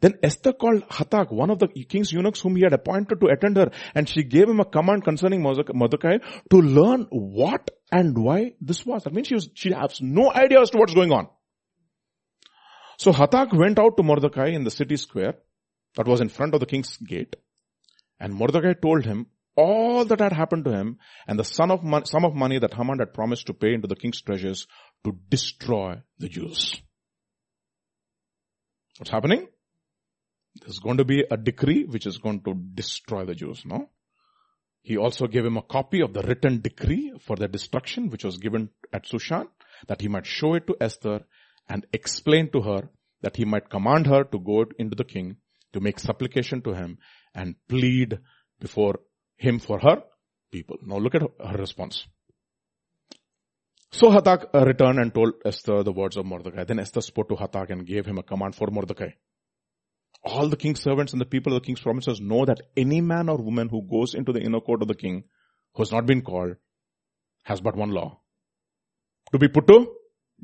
[0.00, 3.56] Then Esther called Hathach, one of the king's eunuchs whom he had appointed to attend
[3.56, 6.18] her, and she gave him a command concerning Mordecai
[6.50, 9.04] to learn what and why this was.
[9.04, 11.28] That means she was, she has no idea as to what's going on.
[12.98, 15.34] So Hathach went out to Mordecai in the city square
[15.96, 17.36] that was in front of the king's gate,
[18.20, 22.06] and Mordecai told him all that had happened to him and the sum of, mon-
[22.06, 24.66] sum of money that Haman had promised to pay into the king's treasures
[25.04, 26.80] to destroy the Jews.
[28.98, 29.48] What's happening?
[30.60, 33.88] There's going to be a decree which is going to destroy the Jews, no?
[34.82, 38.38] He also gave him a copy of the written decree for their destruction which was
[38.38, 39.48] given at Shushan
[39.86, 41.24] that he might show it to Esther
[41.68, 42.88] and explain to her
[43.22, 45.36] that he might command her to go into the king
[45.72, 46.98] to make supplication to him
[47.34, 48.18] and plead
[48.60, 48.98] before
[49.36, 50.02] him for her
[50.50, 50.76] people.
[50.82, 52.06] Now look at her response.
[53.92, 56.64] So Hathach uh, returned and told Esther the words of Mordecai.
[56.64, 59.10] Then Esther spoke to Hathach and gave him a command for Mordecai.
[60.24, 63.28] All the king's servants and the people of the king's provinces know that any man
[63.28, 65.24] or woman who goes into the inner court of the king
[65.74, 66.56] who has not been called
[67.44, 68.20] has but one law.
[69.32, 69.86] To be put to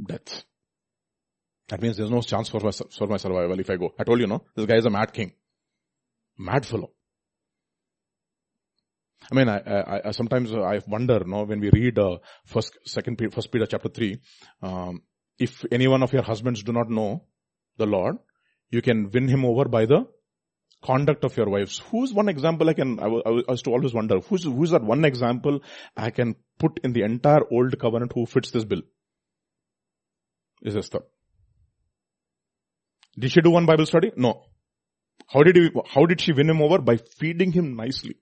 [0.06, 0.42] death.
[1.68, 3.94] That means there's no chance for my, for my survival if I go.
[3.98, 4.44] I told you, no?
[4.56, 5.32] This guy is a mad king.
[6.36, 6.90] Mad fellow.
[9.30, 13.20] I mean, I, I, I sometimes I wonder, no, when we read uh, first, second,
[13.32, 14.20] first Peter chapter three,
[14.62, 15.02] um,
[15.38, 17.24] if any one of your husbands do not know
[17.76, 18.16] the Lord,
[18.70, 20.06] you can win him over by the
[20.82, 21.82] conduct of your wives.
[21.90, 25.04] Who's one example I can, I, I was to always wonder, who's, who's that one
[25.04, 25.60] example
[25.96, 28.82] I can put in the entire old covenant who fits this bill?
[30.62, 31.00] Is Esther.
[33.18, 34.12] Did she do one Bible study?
[34.16, 34.44] No.
[35.26, 36.78] How did he, how did she win him over?
[36.78, 38.16] By feeding him nicely.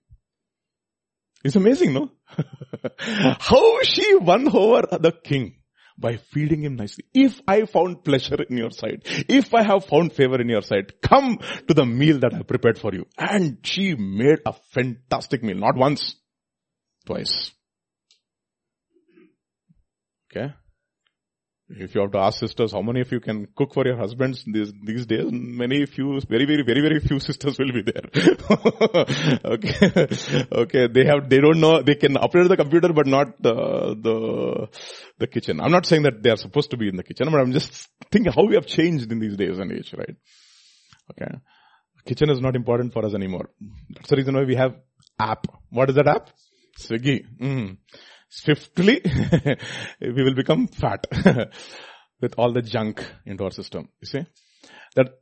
[1.47, 2.11] It's amazing, no?
[3.39, 5.55] how she won over the king
[5.97, 7.05] by feeding him nicely.
[7.13, 11.01] If I found pleasure in your sight, if I have found favor in your sight,
[11.01, 11.39] come
[11.69, 13.05] to the meal that I prepared for you.
[13.17, 16.17] And she made a fantastic meal, not once,
[17.05, 17.51] twice.
[20.29, 20.53] Okay.
[21.69, 24.41] If you have to ask sisters, how many of you can cook for your husbands
[24.45, 25.25] these, these days?
[25.29, 28.03] Many few, very, very, very, very few sisters will be there.
[29.45, 30.07] okay.
[30.49, 30.87] Okay.
[30.87, 33.53] They have, they don't know, they can operate the computer, but not the,
[34.01, 34.69] the,
[35.19, 35.59] the kitchen.
[35.59, 37.89] I'm not saying that they are supposed to be in the kitchen, but I'm just
[38.11, 40.15] thinking how we have changed in these days and age, right?
[41.11, 41.37] Okay.
[42.05, 43.49] Kitchen is not important for us anymore.
[43.89, 44.75] That's the reason why we have
[45.19, 45.47] app.
[45.69, 46.29] What is that app?
[46.79, 47.25] Swiggy.
[47.37, 47.77] Mm
[48.29, 49.01] swiftly
[50.01, 51.07] we will become fat
[52.21, 53.89] with all the junk into our system.
[54.01, 54.25] You see?
[54.95, 55.13] That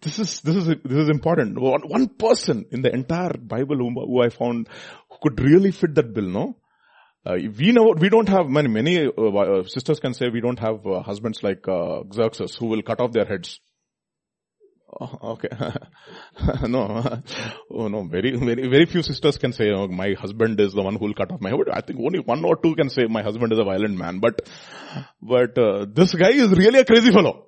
[0.00, 1.58] this is, this is, this is important.
[1.58, 4.68] One, one person in the entire Bible who, who I found
[5.08, 6.56] who could really fit that bill, no?
[7.24, 10.58] Uh, we know, we don't have many, many uh, uh sisters can say we don't
[10.58, 13.60] have uh, husbands like uh, Xerxes who will cut off their heads.
[15.00, 15.48] Oh, okay.
[16.68, 17.22] no.
[17.70, 18.04] Oh no.
[18.04, 21.14] Very, very, very few sisters can say, oh, my husband is the one who will
[21.14, 21.68] cut off my head.
[21.72, 24.20] I think only one or two can say my husband is a violent man.
[24.20, 24.48] But,
[25.22, 27.46] but, uh, this guy is really a crazy fellow.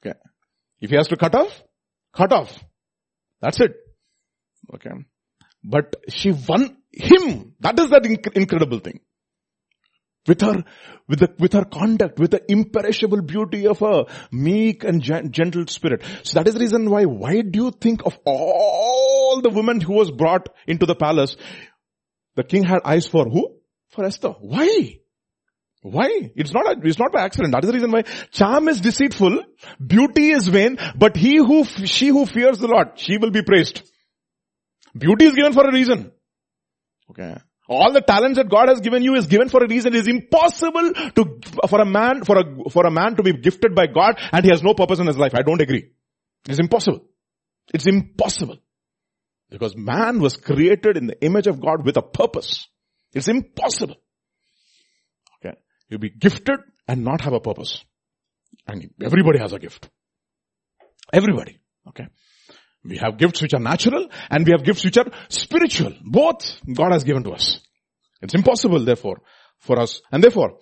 [0.00, 0.16] Okay.
[0.80, 1.50] If he has to cut off,
[2.14, 2.52] cut off.
[3.40, 3.72] That's it.
[4.74, 4.90] Okay.
[5.64, 7.54] But she won him.
[7.60, 9.00] That is that inc- incredible thing
[10.28, 10.64] with her,
[11.08, 16.02] with the, with her conduct, with the imperishable beauty of her meek and gentle spirit.
[16.22, 19.94] So that is the reason why, why do you think of all the women who
[19.94, 21.36] was brought into the palace,
[22.36, 23.56] the king had eyes for who?
[23.88, 24.34] For Esther.
[24.40, 24.98] Why?
[25.80, 26.30] Why?
[26.36, 27.52] It's not, a, it's not by accident.
[27.52, 29.42] That is the reason why charm is deceitful,
[29.84, 33.82] beauty is vain, but he who, she who fears the Lord, she will be praised.
[34.96, 36.12] Beauty is given for a reason.
[37.10, 37.36] Okay.
[37.68, 39.94] All the talents that God has given you is given for a reason.
[39.94, 43.74] It is impossible to, for a man, for a, for a man to be gifted
[43.74, 45.34] by God and he has no purpose in his life.
[45.34, 45.90] I don't agree.
[46.48, 47.04] It's impossible.
[47.74, 48.56] It's impossible.
[49.50, 52.66] Because man was created in the image of God with a purpose.
[53.12, 53.96] It's impossible.
[55.38, 55.56] Okay.
[55.88, 57.84] You'll be gifted and not have a purpose.
[58.66, 59.90] And everybody has a gift.
[61.12, 61.58] Everybody.
[61.88, 62.06] Okay.
[62.88, 65.92] We have gifts which are natural and we have gifts which are spiritual.
[66.02, 67.60] Both God has given to us.
[68.22, 69.20] It's impossible therefore
[69.58, 70.00] for us.
[70.10, 70.58] And therefore,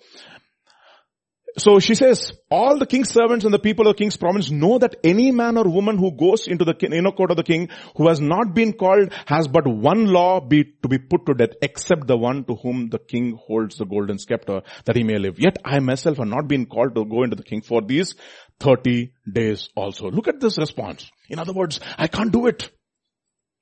[1.57, 4.77] so she says, all the king's servants and the people of the king's province know
[4.77, 8.07] that any man or woman who goes into the inner court of the king who
[8.09, 12.05] has not been called has but one law be to be put to death except
[12.05, 15.39] the one to whom the king holds the golden scepter that he may live.
[15.39, 18.13] Yet I myself have not been called to go into the king for these
[18.59, 20.09] 30 days also.
[20.09, 21.09] Look at this response.
[21.29, 22.69] In other words, I can't do it.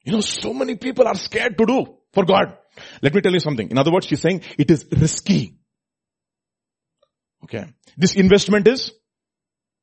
[0.03, 2.57] You know, so many people are scared to do for God.
[3.01, 3.69] Let me tell you something.
[3.69, 5.57] In other words, she's saying it is risky.
[7.43, 7.65] Okay.
[7.97, 8.91] This investment is,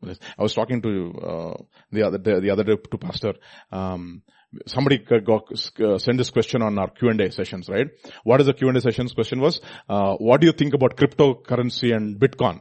[0.04, 1.54] I was talking to uh,
[1.90, 3.34] the other day, the other day to pastor.
[3.70, 4.22] Um,
[4.66, 7.86] somebody uh, sent this question on our Q and A sessions, right?
[8.24, 9.12] What is the Q and A sessions?
[9.12, 12.60] Question was, uh, what do you think about cryptocurrency and Bitcoin?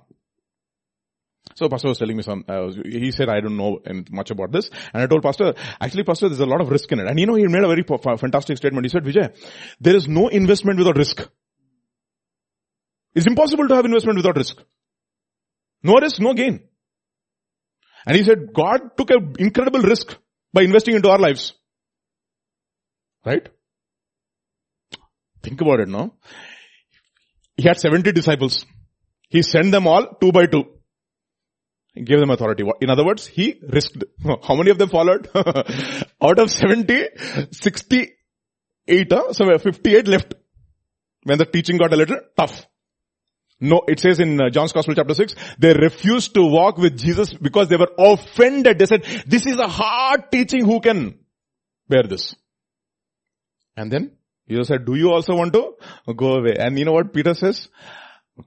[1.56, 3.80] So pastor was telling me some, uh, he said, I don't know
[4.10, 4.70] much about this.
[4.94, 7.08] And I told pastor, actually pastor, there's a lot of risk in it.
[7.08, 8.86] And you know, he made a very fantastic statement.
[8.86, 9.36] He said, Vijay,
[9.80, 11.28] there is no investment without risk.
[13.14, 14.58] It's impossible to have investment without risk.
[15.84, 16.62] No risk, no gain.
[18.06, 20.18] And he said, God took an incredible risk
[20.54, 21.54] by investing into our lives.
[23.26, 23.48] Right?
[25.44, 26.14] Think about it now.
[27.58, 28.66] He had 70 disciples.
[29.30, 30.81] He sent them all two by two.
[31.94, 32.64] He gave them authority.
[32.80, 34.04] In other words, he risked.
[34.24, 35.30] How many of them followed?
[35.36, 37.08] Out of 70,
[37.52, 40.34] 68, uh, so 58 left.
[41.24, 42.66] When the teaching got a little tough.
[43.60, 47.32] No, it says in uh, John's Gospel chapter 6, they refused to walk with Jesus
[47.32, 48.80] because they were offended.
[48.80, 51.20] They said, this is a hard teaching, who can
[51.88, 52.36] bear this?
[53.78, 54.14] And then
[54.50, 55.76] Jesus said, do you also want to
[56.16, 56.56] go away?
[56.58, 57.70] And you know what Peter says?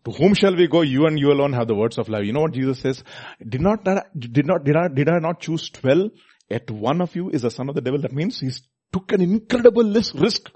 [0.05, 0.83] To whom shall we go?
[0.83, 2.25] You and you alone have the words of life.
[2.25, 3.05] You know what Jesus says?
[3.47, 6.11] Did not, did not, did I, did I not choose 12?
[6.51, 8.01] At one of you is the son of the devil.
[8.01, 8.51] That means he
[8.93, 10.51] took an incredible risk.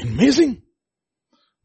[0.00, 0.62] Amazing.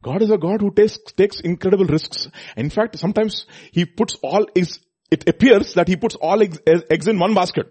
[0.02, 2.28] God is a God who takes, takes incredible risks.
[2.56, 4.80] In fact, sometimes He puts all eggs,
[5.10, 7.66] it appears that He puts all eggs, eggs in one basket.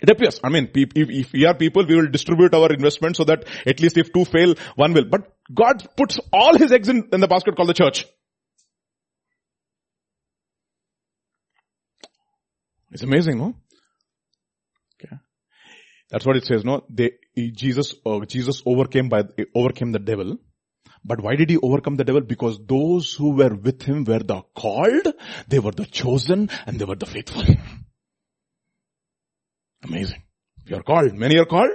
[0.00, 0.40] It appears.
[0.42, 3.96] I mean, if, we are people, we will distribute our investment so that at least
[3.96, 5.04] if two fail, one will.
[5.04, 8.06] But God puts all His eggs in, in the basket called the church.
[12.92, 13.54] It's amazing, no?
[15.02, 15.16] Okay.
[16.10, 16.84] That's what it says, no?
[16.88, 19.24] They, Jesus, uh, Jesus overcame by,
[19.54, 20.38] overcame the devil
[21.06, 22.20] but why did he overcome the devil?
[22.20, 25.14] Because those who were with him were the called,
[25.46, 27.44] they were the chosen, and they were the faithful.
[29.84, 30.22] Amazing.
[30.66, 31.14] You are called.
[31.14, 31.70] Many are called.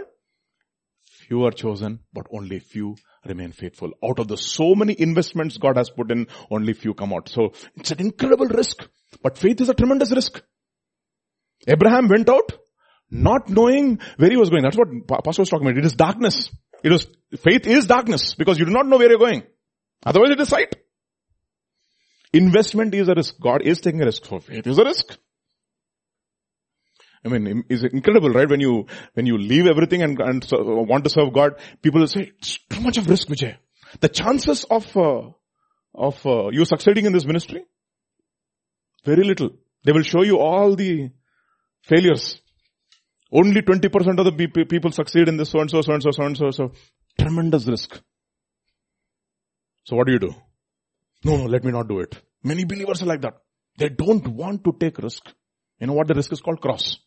[1.28, 2.96] Few are chosen, but only few
[3.26, 3.92] remain faithful.
[4.04, 7.30] Out of the so many investments God has put in, only few come out.
[7.30, 8.88] So it's an incredible risk.
[9.24, 10.42] But faith is a tremendous risk.
[11.68, 12.52] Abraham went out
[13.10, 14.64] not knowing where he was going.
[14.64, 15.78] That's what Pastor was talking about.
[15.78, 16.50] It is darkness.
[16.84, 17.08] It is,
[17.40, 19.44] faith is darkness because you do not know where you're going.
[20.06, 20.76] Otherwise it is sight.
[22.34, 23.36] Investment is a risk.
[23.40, 24.26] God is taking a risk.
[24.26, 25.18] for faith is a risk.
[27.24, 28.50] I mean, it's incredible, right?
[28.50, 32.08] When you, when you leave everything and, and so, want to serve God, people will
[32.08, 33.58] say, it's too much of risk, Vijay.
[34.00, 35.30] The chances of, uh,
[35.94, 37.64] of uh, you succeeding in this ministry?
[39.06, 39.52] Very little.
[39.84, 41.12] They will show you all the
[41.84, 42.42] failures.
[43.32, 46.24] Only 20% of the people succeed in this so and so, so and so, so
[46.24, 46.72] and so, so.
[47.20, 48.02] Tremendous risk.
[49.84, 50.34] So what do you do?
[51.24, 52.16] No, no, let me not do it.
[52.44, 53.36] Many believers are like that.
[53.78, 55.24] They don't want to take risk.
[55.80, 56.62] You know what the risk is called?
[56.62, 56.98] Cross.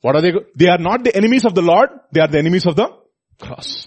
[0.00, 0.32] What are they?
[0.56, 1.90] They are not the enemies of the Lord.
[2.12, 2.88] They are the enemies of the
[3.38, 3.86] cross.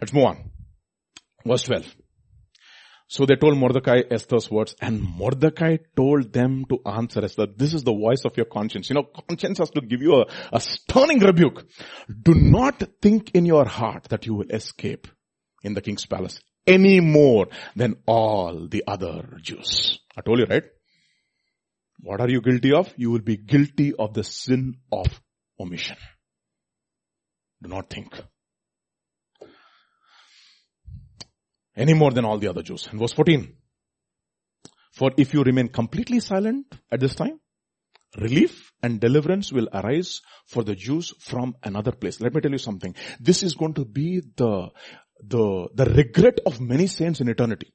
[0.00, 0.50] Let's move on.
[1.46, 1.94] Verse 12.
[3.06, 7.84] So they told Mordecai Esther's words and Mordecai told them to answer Esther, this is
[7.84, 8.88] the voice of your conscience.
[8.88, 11.66] You know, conscience has to give you a, a stunning rebuke.
[12.08, 15.06] Do not think in your heart that you will escape
[15.62, 20.00] in the king's palace any more than all the other Jews.
[20.16, 20.64] I told you, right?
[22.00, 22.92] What are you guilty of?
[22.96, 25.06] You will be guilty of the sin of
[25.58, 25.96] omission.
[27.62, 28.14] Do not think.
[31.76, 32.86] any more than all the other Jews.
[32.90, 33.52] And verse 14.
[34.92, 37.40] For if you remain completely silent at this time,
[38.16, 42.20] relief and deliverance will arise for the Jews from another place.
[42.20, 42.94] Let me tell you something.
[43.18, 44.68] This is going to be the,
[45.20, 47.74] the, the regret of many saints in eternity.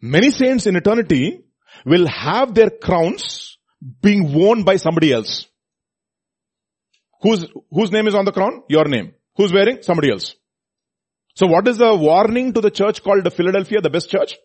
[0.00, 1.45] Many saints in eternity
[1.84, 3.58] will have their crowns
[4.02, 5.46] being worn by somebody else.
[7.22, 8.62] Whose, whose name is on the crown?
[8.68, 9.14] Your name.
[9.36, 9.78] Who's wearing?
[9.82, 10.34] Somebody else.
[11.34, 14.36] So what is the warning to the church called Philadelphia, the best church?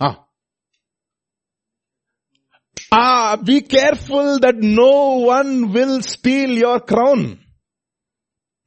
[0.00, 0.24] Ah.
[2.90, 7.40] Ah, be careful that no one will steal your crown.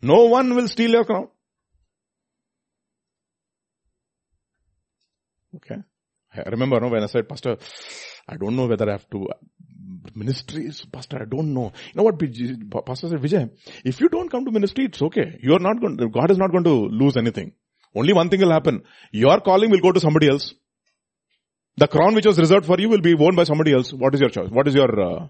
[0.01, 1.30] No one will steal your crown.
[5.56, 5.81] Okay.
[6.45, 7.57] I remember no, when I said, Pastor,
[8.28, 9.28] I don't know whether I have to
[10.16, 11.72] ministries, Pastor, I don't know.
[11.88, 12.20] You know what
[12.86, 13.49] Pastor said, Vijay,
[13.86, 15.38] if you don't come to ministry, it's okay.
[15.41, 17.53] You are not going, God is not going to lose anything.
[17.95, 18.84] Only one thing will happen.
[19.11, 20.53] Your calling will go to somebody else.
[21.78, 23.94] The crown which was reserved for you will be worn by somebody else.
[23.94, 24.49] What is your choice?
[24.49, 25.28] What is your uh,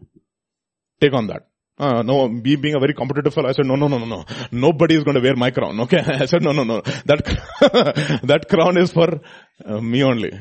[0.99, 1.47] take on that?
[1.77, 4.25] Uh, no, me being a very competitive fellow, I said, no, no, no, no, no.
[4.51, 5.79] Nobody is going to wear my crown.
[5.81, 5.99] Okay.
[6.05, 6.81] I said, no, no, no.
[7.05, 9.21] That, that crown is for
[9.63, 10.31] uh, me only.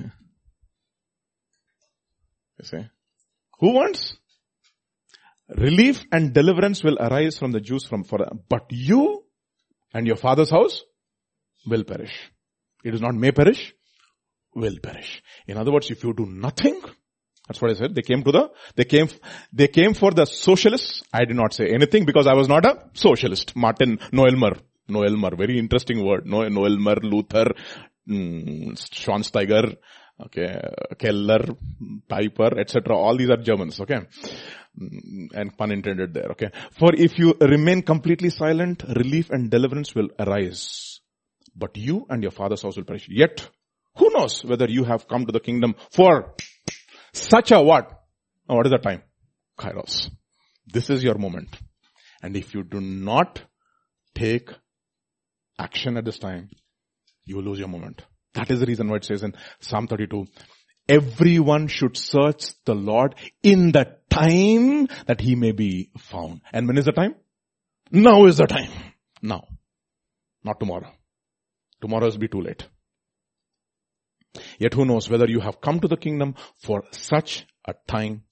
[2.58, 2.86] You see?
[3.60, 4.16] Who wants?
[5.48, 8.18] Relief and deliverance will arise from the Jews from for,
[8.48, 9.24] but you
[9.94, 10.82] and your father's house
[11.66, 12.30] will perish.
[12.84, 13.74] It is not may perish,
[14.54, 15.22] will perish.
[15.46, 16.80] In other words, if you do nothing,
[17.46, 17.94] that's what I said.
[17.94, 19.08] They came to the, they came,
[19.52, 21.02] they came for the socialists.
[21.12, 23.56] I did not say anything because I was not a socialist.
[23.56, 24.60] Martin Niemöller.
[24.90, 25.36] Niemöller.
[25.38, 26.26] Very interesting word.
[26.26, 27.54] No, Niemöller, Luther,
[28.06, 29.76] mm, Schweinsteiger,
[30.26, 30.60] okay,
[30.98, 31.44] Keller,
[32.08, 32.96] Piper, etc.
[32.96, 34.00] All these are Germans, okay?
[34.80, 36.50] Mm, and pun intended there, okay?
[36.78, 41.00] For if you remain completely silent, relief and deliverance will arise.
[41.54, 43.08] But you and your father's house will perish.
[43.08, 43.48] Yet,
[43.96, 46.34] who knows whether you have come to the kingdom for
[47.12, 47.90] such a what?
[48.48, 49.02] Oh, what is the time?
[49.58, 50.10] Kairos.
[50.66, 51.48] This is your moment.
[52.22, 53.42] And if you do not
[54.14, 54.50] take
[55.58, 56.50] action at this time,
[57.24, 58.02] you lose your moment.
[58.34, 60.26] That is the reason why it says in Psalm 32,
[60.88, 66.42] everyone should search the Lord in the time that he may be found.
[66.52, 67.14] And when is the time?
[67.90, 68.70] Now is the time.
[69.22, 69.48] Now.
[70.44, 70.92] Not tomorrow.
[71.80, 72.66] Tomorrow will be too late.
[74.58, 78.22] Yet who knows whether you have come to the kingdom for such a time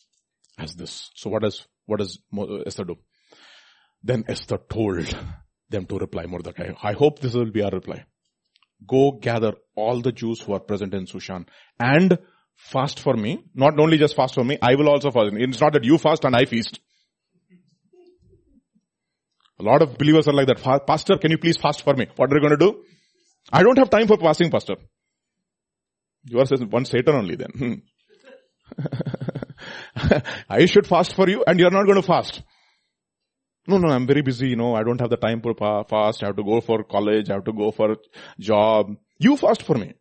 [0.58, 1.10] as this.
[1.14, 2.18] So what does, what does
[2.66, 2.96] Esther do?
[4.02, 5.16] Then Esther told
[5.68, 6.72] them to reply Mordecai.
[6.82, 8.04] I hope this will be our reply.
[8.86, 11.46] Go gather all the Jews who are present in Shushan
[11.78, 12.18] and
[12.56, 13.44] fast for me.
[13.54, 15.32] Not only just fast for me, I will also fast.
[15.34, 16.80] It's not that you fast and I feast.
[19.58, 20.86] A lot of believers are like that.
[20.86, 22.06] Pastor, can you please fast for me?
[22.16, 22.82] What are you going to do?
[23.50, 24.76] I don't have time for fasting, pastor.
[26.24, 27.82] You are one Satan only then.
[30.50, 32.42] I should fast for you and you are not going to fast.
[33.68, 36.26] No, no, I'm very busy, you know, I don't have the time for fast, I
[36.26, 37.96] have to go for college, I have to go for
[38.38, 38.96] job.
[39.18, 39.94] You fast for me.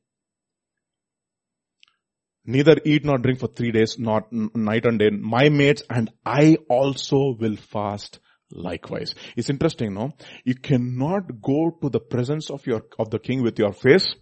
[2.46, 5.10] Neither eat nor drink for three days, not night and day.
[5.10, 8.20] My mates and I also will fast
[8.52, 9.16] likewise.
[9.36, 10.14] It's interesting, no?
[10.44, 14.16] You cannot go to the presence of your, of the king with your face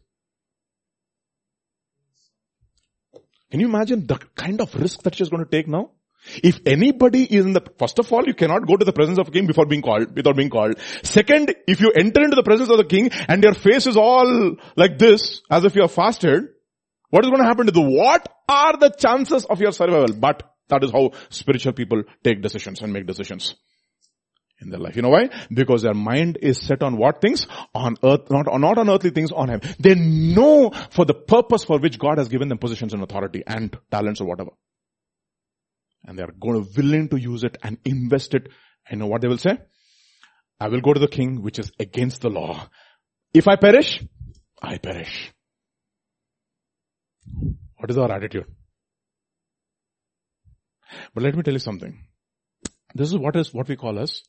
[3.54, 5.92] Can you imagine the kind of risk that she's going to take now?
[6.44, 9.28] If anybody is in the, first of all, you cannot go to the presence of
[9.28, 10.80] a king before being called, without being called.
[11.04, 14.56] Second, if you enter into the presence of the king and your face is all
[14.76, 16.44] like this, as if you are fasted,
[17.10, 20.16] what is going to happen to the, what are the chances of your survival?
[20.16, 23.56] But that is how spiritual people take decisions and make decisions
[24.62, 24.96] in their life.
[24.96, 25.30] You know why?
[25.54, 27.46] Because their mind is set on what things?
[27.76, 29.62] On earth, not, not on earthly things, on Him.
[29.80, 33.78] They know for the purpose for which God has given them positions and authority and
[33.92, 34.52] talents or whatever.
[36.06, 38.50] And they are going to willing to use it and invest it.
[38.90, 39.58] I know what they will say?
[40.60, 42.68] I will go to the king which is against the law.
[43.34, 44.04] If I perish,
[44.62, 45.32] I perish.
[47.78, 48.46] What is our attitude?
[51.14, 52.06] But let me tell you something.
[52.94, 54.22] This is what is what we call as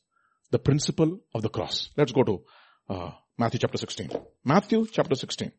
[0.51, 1.89] the principle of the cross.
[1.95, 2.43] Let's go to
[2.89, 4.09] uh, Matthew chapter 16.
[4.43, 5.51] Matthew chapter 16.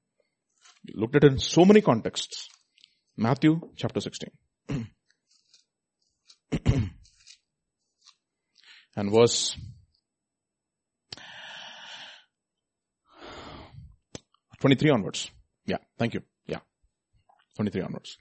[0.86, 2.48] We looked at it in so many contexts.
[3.16, 4.30] Matthew chapter 16.
[8.96, 9.56] And verse
[14.60, 15.30] 23 onwards.
[15.66, 16.22] Yeah, thank you.
[16.46, 16.60] Yeah.
[17.56, 18.16] 23 onwards.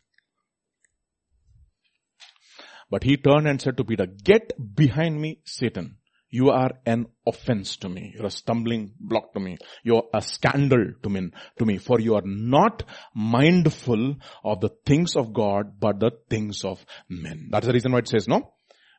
[2.89, 5.97] But he turned and said to Peter, get behind me, Satan.
[6.29, 8.13] You are an offense to me.
[8.13, 9.57] You're a stumbling block to me.
[9.83, 12.83] You're a scandal to me, to me, for you are not
[13.15, 17.47] mindful of the things of God, but the things of men.
[17.51, 18.54] That's the reason why it says, no?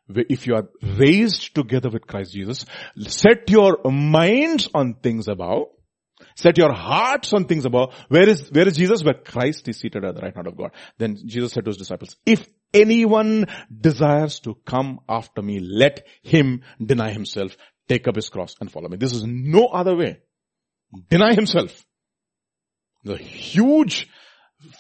[0.09, 2.65] If you are raised together with Christ Jesus,
[2.99, 5.69] set your minds on things above,
[6.35, 7.95] Set your hearts on things above.
[8.09, 9.05] Where is, where is Jesus?
[9.05, 10.71] Where Christ is seated at the right hand of God.
[10.99, 16.63] Then Jesus said to his disciples, if anyone desires to come after me, let him
[16.83, 17.57] deny himself,
[17.89, 18.97] take up his cross and follow me.
[18.97, 20.21] This is no other way.
[21.11, 21.85] Deny himself.
[23.05, 24.09] The huge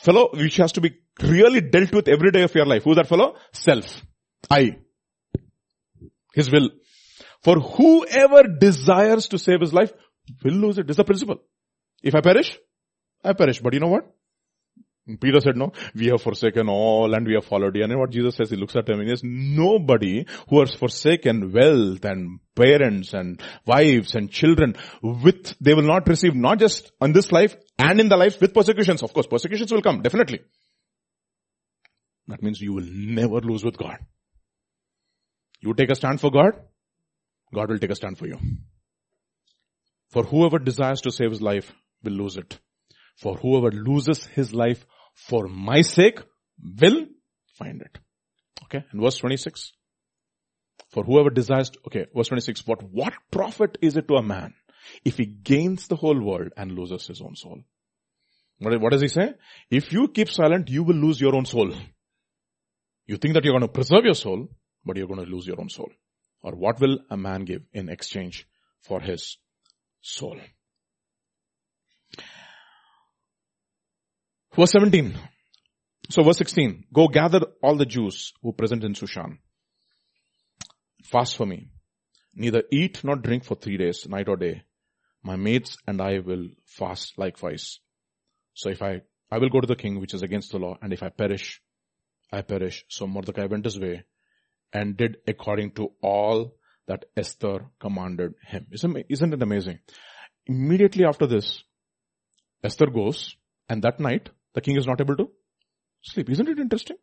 [0.03, 2.85] fellow which has to be really dealt with every day of your life.
[2.85, 3.36] Who's that fellow?
[3.53, 4.03] Self.
[4.51, 4.78] I.
[6.36, 6.68] His will.
[7.42, 9.92] For whoever desires to save his life
[10.44, 10.86] will lose it.
[10.86, 11.38] This is principle.
[12.02, 12.58] If I perish,
[13.24, 13.60] I perish.
[13.60, 14.12] But you know what?
[15.20, 17.84] Peter said, no, we have forsaken all and we have followed you.
[17.84, 21.52] And what Jesus says, he looks at him and he says, nobody who has forsaken
[21.52, 27.12] wealth and parents and wives and children with, they will not receive not just on
[27.12, 29.04] this life and in the life with persecutions.
[29.04, 30.40] Of course, persecutions will come, definitely.
[32.26, 33.98] That means you will never lose with God.
[35.61, 36.53] You take a stand for God,
[37.55, 38.39] God will take a stand for you.
[40.11, 41.73] For whoever desires to save his life
[42.03, 42.59] will lose it.
[43.16, 46.20] For whoever loses his life for my sake
[46.81, 47.07] will
[47.55, 47.99] find it.
[48.65, 48.85] Okay.
[48.91, 49.73] And verse 26.
[50.91, 54.55] For whoever desires, to, okay, verse 26, but what profit is it to a man
[55.05, 57.61] if he gains the whole world and loses his own soul?
[58.59, 59.35] What, what does he say?
[59.70, 61.73] If you keep silent, you will lose your own soul.
[63.07, 64.49] You think that you're going to preserve your soul,
[64.86, 65.90] but you're going to lose your own soul.
[66.42, 68.46] Or what will a man give in exchange
[68.80, 69.36] for his
[70.00, 70.38] soul?
[74.54, 75.18] Verse 17.
[76.08, 76.84] So verse 16.
[76.94, 79.38] Go gather all the Jews who present in Shushan.
[81.02, 81.68] Fast for me.
[82.34, 84.62] Neither eat nor drink for three days, night or day.
[85.22, 87.80] My mates and I will fast likewise.
[88.54, 90.92] So if I, I will go to the king, which is against the law, and
[90.92, 91.60] if I perish,
[92.32, 92.84] I perish.
[92.88, 94.04] So Mordecai went his way
[94.72, 96.55] and did according to all
[96.88, 98.66] that Esther commanded him.
[98.72, 99.80] Isn't it amazing?
[100.47, 101.62] Immediately after this,
[102.62, 103.36] Esther goes
[103.68, 105.30] and that night the king is not able to
[106.02, 106.30] sleep.
[106.30, 106.97] Isn't it interesting?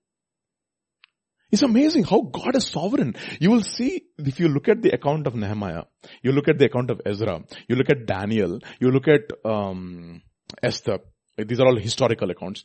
[1.52, 3.16] It's amazing how God is sovereign.
[3.40, 5.84] You will see if you look at the account of Nehemiah,
[6.24, 10.24] you look at the account of Ezra, you look at Daniel, you look at um,
[10.64, 10.98] Esther.
[11.38, 12.64] These are all historical accounts.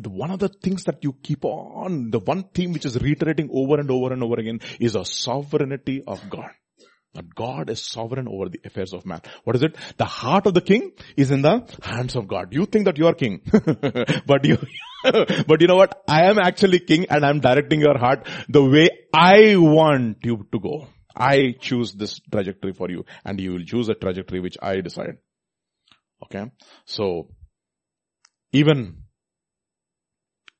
[0.00, 3.78] One of the things that you keep on, the one theme which is reiterating over
[3.78, 6.50] and over and over again is a sovereignty of God.
[7.14, 9.20] That God is sovereign over the affairs of man.
[9.44, 9.76] What is it?
[9.98, 12.54] The heart of the king is in the hands of God.
[12.54, 13.42] You think that you are king.
[14.26, 14.56] but you,
[15.04, 16.02] but you know what?
[16.08, 20.58] I am actually king and I'm directing your heart the way I want you to
[20.58, 20.88] go.
[21.14, 25.18] I choose this trajectory for you and you will choose a trajectory which I decide.
[26.24, 26.50] Okay.
[26.86, 27.28] So,
[28.52, 29.01] even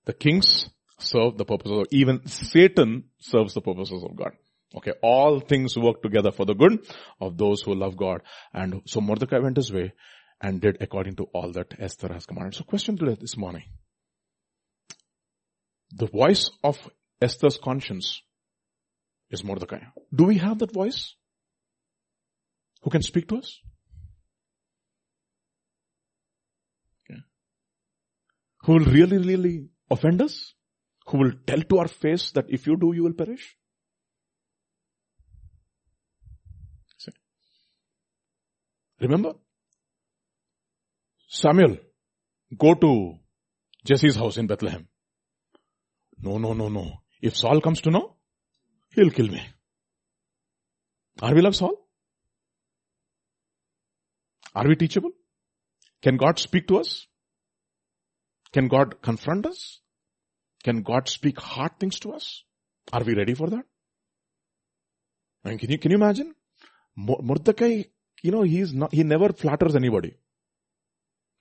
[0.04, 0.68] the kings
[0.98, 4.32] serve the purposes of, even Satan serves the purposes of God.
[4.74, 6.86] Okay, all things work together for the good
[7.20, 8.22] of those who love God.
[8.54, 9.92] And so Mordecai went his way
[10.40, 12.54] and did according to all that Esther has commanded.
[12.54, 13.64] So question today this morning.
[15.94, 16.78] The voice of
[17.20, 18.22] Esther's conscience
[19.30, 19.80] is Mordecai.
[20.14, 21.14] Do we have that voice?
[22.82, 23.60] Who can speak to us?
[27.04, 27.20] Okay.
[28.62, 30.54] Who will really, really offend us?
[31.06, 33.56] Who will tell to our face that if you do, you will perish?
[39.00, 39.32] Remember?
[41.28, 41.78] Samuel,
[42.56, 43.18] go to
[43.84, 44.86] Jesse's house in Bethlehem.
[46.20, 47.02] No, no, no, no.
[47.20, 48.16] If Saul comes to know,
[48.94, 49.42] he'll kill me.
[51.20, 51.74] Are we love Saul?
[54.54, 55.10] Are we teachable?
[56.00, 57.06] Can God speak to us?
[58.52, 59.81] Can God confront us?
[60.62, 62.44] Can God speak hard things to us?
[62.92, 63.64] Are we ready for that?
[65.44, 66.34] I mean, can you, can you imagine?
[66.96, 67.84] Mordecai
[68.22, 70.14] you know, he's not, he never flatters anybody.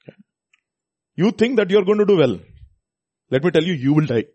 [0.04, 0.18] Okay.
[1.16, 2.40] You think that you're going to do well.
[3.30, 4.26] Let me tell you, you will die.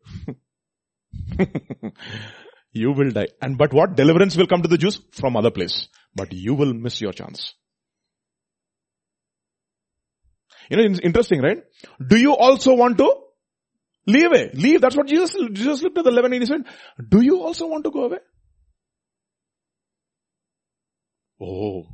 [2.73, 3.27] you will die.
[3.43, 3.97] And but what?
[3.97, 5.89] Deliverance will come to the Jews from other place.
[6.15, 7.55] But you will miss your chance.
[10.71, 11.59] You know, it's interesting, right?
[12.05, 13.13] Do you also want to
[14.07, 14.51] leave away?
[14.55, 14.81] Leave.
[14.81, 16.65] That's what Jesus, Jesus looked at the eleven and he said,
[17.09, 18.19] do you also want to go away?
[21.41, 21.87] Oh,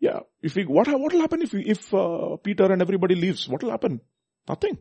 [0.00, 0.20] yeah.
[0.40, 3.48] If we, what, what will happen if, if uh, Peter and everybody leaves?
[3.48, 4.00] What will happen?
[4.48, 4.78] Nothing.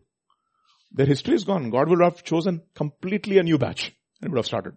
[0.91, 1.69] Their history is gone.
[1.69, 4.73] God will have chosen completely a new batch and would have started.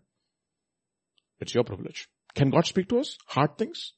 [1.40, 2.08] It's your privilege.
[2.34, 3.16] Can God speak to us?
[3.26, 3.92] Hard things?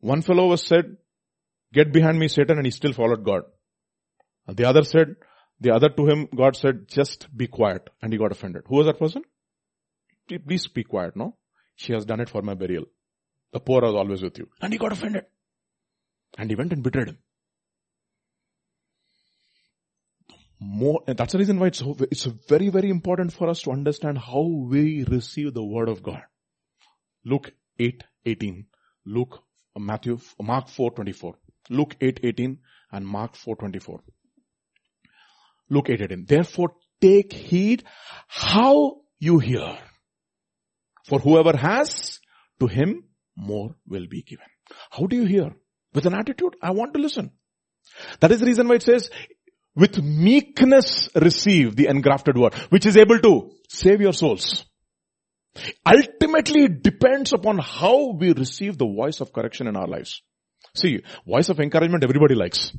[0.00, 0.98] One fellow was said,
[1.72, 3.42] get behind me Satan and he still followed God.
[4.46, 5.16] And the other said,
[5.60, 7.88] the other to him, God said, just be quiet.
[8.02, 8.62] And he got offended.
[8.66, 9.22] Who was that person?
[10.28, 11.36] Please be quiet, no?
[11.76, 12.84] She has done it for my burial.
[13.52, 14.48] The poor are always with you.
[14.60, 15.24] And he got offended.
[16.36, 17.18] And he went and betrayed him.
[20.58, 24.42] More, that's the reason why it's, it's very, very important for us to understand how
[24.42, 26.22] we receive the word of God.
[27.24, 28.66] Luke 8, 18.
[29.04, 29.42] Luke,
[29.74, 31.34] uh, Matthew, Mark 4, 24.
[31.70, 32.58] Luke 8, 18
[32.92, 34.00] and Mark 4, 24.
[35.74, 36.24] 8, 18.
[36.26, 37.84] Therefore take heed
[38.28, 39.78] how you hear.
[41.04, 42.20] For whoever has,
[42.60, 43.04] to him
[43.36, 44.46] more will be given.
[44.90, 45.54] How do you hear?
[45.94, 47.30] With an attitude, I want to listen.
[48.20, 49.10] That is the reason why it says,
[49.74, 54.64] with meekness receive the engrafted word, which is able to save your souls.
[55.86, 60.22] Ultimately, it depends upon how we receive the voice of correction in our lives.
[60.74, 62.72] See, voice of encouragement everybody likes.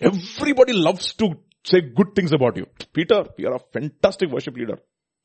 [0.00, 1.34] Everybody loves to
[1.64, 2.66] say good things about you.
[2.92, 4.78] Peter, you are a fantastic worship leader.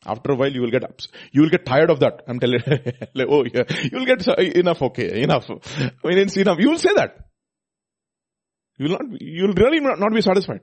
[0.06, 1.08] After a while, you will get ups.
[1.32, 2.22] You will get tired of that.
[2.28, 2.74] I'm telling you.
[3.16, 3.64] like, oh, yeah.
[3.92, 4.82] You will get uh, enough.
[4.82, 5.50] Okay, enough.
[5.50, 6.60] I mean, it's enough.
[6.60, 7.18] You will say that.
[8.78, 9.22] You will not.
[9.22, 10.62] You will really not be satisfied.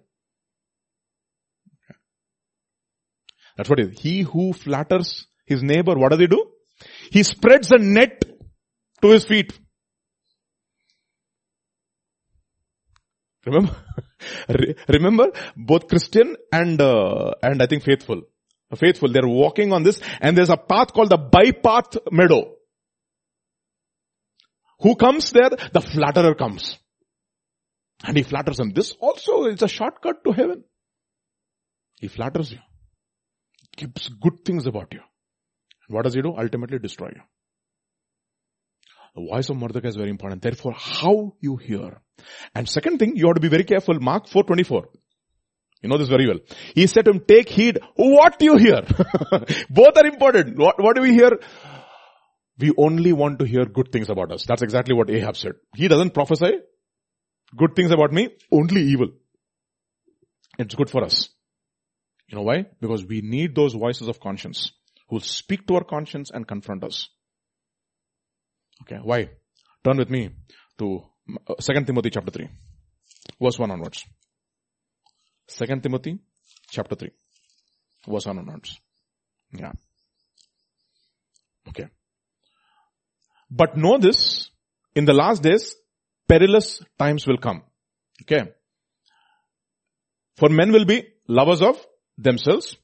[3.57, 4.01] That's what it is.
[4.01, 6.47] He who flatters his neighbor, what does he do?
[7.11, 8.25] He spreads a net
[9.03, 9.59] to his feet.
[13.47, 13.77] Remember?
[14.89, 18.23] Remember, both Christian and, uh, and I think faithful.
[18.77, 22.55] Faithful, they're walking on this and there's a path called the bypath meadow.
[24.81, 25.51] Who comes there?
[25.51, 26.79] The flatterer comes.
[28.05, 28.71] And he flatters him.
[28.71, 30.65] This also is a shortcut to heaven.
[32.01, 32.59] He flatters you.
[33.77, 35.01] Gives good things about you.
[35.89, 36.35] What does he do?
[36.37, 37.23] Ultimately destroy you.
[39.15, 40.41] The voice of Mordecai is very important.
[40.41, 42.01] Therefore, how you hear.
[42.55, 43.99] And second thing, you have to be very careful.
[44.01, 44.85] Mark 4.24.
[45.83, 46.39] You know this very well.
[46.75, 48.83] He said to him, take heed what you hear.
[49.71, 50.57] Both are important.
[50.57, 51.33] What, what do we hear?
[52.59, 54.45] We only want to hear good things about us.
[54.45, 55.55] That's exactly what Ahab said.
[55.75, 56.53] He doesn't prophesy
[57.57, 59.09] good things about me, only evil.
[60.59, 61.29] It's good for us.
[62.29, 62.67] You know why?
[62.81, 64.73] Because we need those voices of conscience
[65.09, 67.09] who speak to our conscience and confront us.
[68.83, 69.31] Okay, why?
[69.85, 70.31] Turn with me
[70.79, 72.49] to 2 uh, Timothy chapter 3,
[73.41, 74.05] verse 1 onwards.
[75.49, 76.19] 2 Timothy
[76.71, 77.11] chapter 3,
[78.09, 78.81] verse 1 onwards.
[79.53, 79.73] Yeah.
[81.69, 81.87] Okay.
[83.51, 84.51] But know this,
[84.95, 85.77] in the last days,
[86.29, 87.63] perilous times will come.
[88.23, 88.53] Okay.
[90.37, 91.85] For men will be lovers of
[92.17, 92.77] themselves,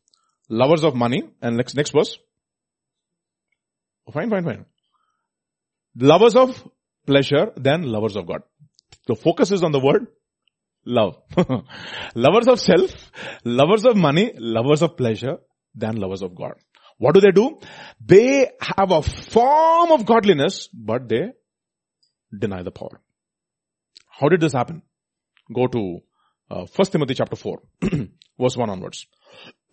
[0.48, 2.18] lovers of money, and next, next verse.
[4.06, 4.64] Oh, fine, fine, fine.
[6.00, 6.68] Lovers of
[7.06, 8.42] pleasure than lovers of God.
[9.06, 10.06] The focus is on the word
[10.84, 11.16] love.
[12.14, 13.10] lovers of self,
[13.44, 15.38] lovers of money, lovers of pleasure
[15.74, 16.54] than lovers of God.
[16.98, 17.58] What do they do?
[18.04, 21.30] They have a form of godliness, but they
[22.36, 23.00] deny the power.
[24.08, 24.82] How did this happen?
[25.54, 26.00] Go to
[26.50, 27.62] uh, 1 Timothy chapter 4,
[28.40, 29.06] verse 1 onwards.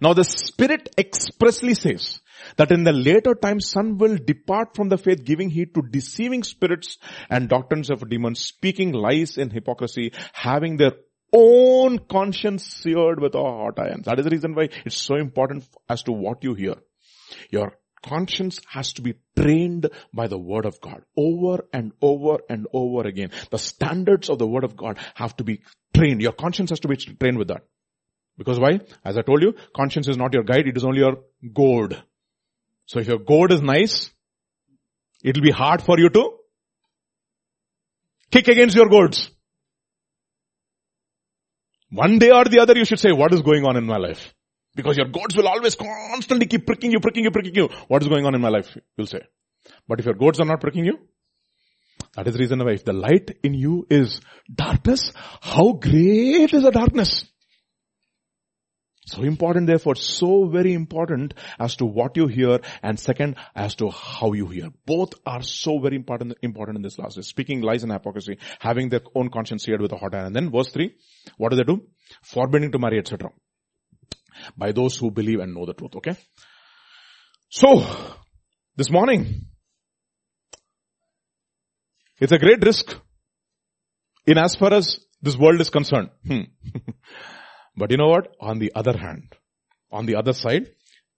[0.00, 2.20] now the Spirit expressly says
[2.56, 6.42] that in the later times some will depart from the faith giving heed to deceiving
[6.42, 6.98] spirits
[7.30, 10.92] and doctrines of demons, speaking lies in hypocrisy, having their
[11.32, 14.02] own conscience seared with a hot iron.
[14.04, 16.76] That is the reason why it's so important as to what you hear.
[17.50, 22.66] Your conscience has to be trained by the word of God over and over and
[22.72, 23.30] over again.
[23.50, 25.62] The standards of the word of God have to be
[25.94, 26.22] trained.
[26.22, 27.64] Your conscience has to be trained with that.
[28.36, 28.80] Because why?
[29.04, 31.18] As I told you, conscience is not your guide, it is only your
[31.52, 32.02] goad.
[32.88, 34.10] So if your goad is nice,
[35.22, 36.30] it will be hard for you to
[38.30, 39.30] kick against your goads.
[41.90, 44.34] One day or the other you should say, what is going on in my life?
[44.74, 47.68] Because your goads will always constantly keep pricking you, pricking you, pricking you.
[47.88, 48.74] What is going on in my life?
[48.96, 49.20] You'll say.
[49.86, 50.98] But if your goads are not pricking you,
[52.14, 55.12] that is the reason why if the light in you is darkness,
[55.42, 57.26] how great is the darkness?
[59.10, 63.90] So important therefore, so very important as to what you hear and second as to
[63.90, 64.68] how you hear.
[64.86, 67.22] Both are so very important, important in this last.
[67.24, 70.26] Speaking lies and hypocrisy, having their own conscience seared with a hot iron.
[70.26, 70.94] And then verse 3,
[71.38, 71.82] what do they do?
[72.22, 73.30] Forbidding to marry, etc
[74.56, 75.96] by those who believe and know the truth.
[75.96, 76.16] Okay.
[77.48, 77.84] So,
[78.76, 79.46] this morning,
[82.20, 82.96] it's a great risk
[84.26, 86.10] in as far as this world is concerned.
[86.26, 86.40] Hmm.
[87.78, 88.34] but you know what?
[88.40, 89.34] On the other hand,
[89.90, 90.70] on the other side,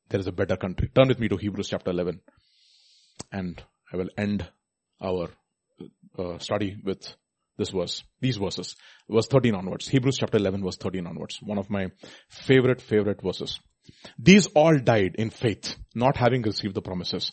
[0.08, 0.90] there is a better country.
[0.94, 2.20] Turn with me to Hebrews chapter 11
[3.32, 3.62] and
[3.92, 4.46] I will end
[5.00, 5.28] our
[6.18, 7.14] uh, study with
[7.56, 8.76] this verse, these verses,
[9.08, 9.88] verse 13 onwards.
[9.88, 11.38] Hebrews chapter 11 verse 13 onwards.
[11.42, 11.88] One of my
[12.28, 13.60] favorite, favorite verses.
[14.19, 17.32] These all died in faith, not having received the promises,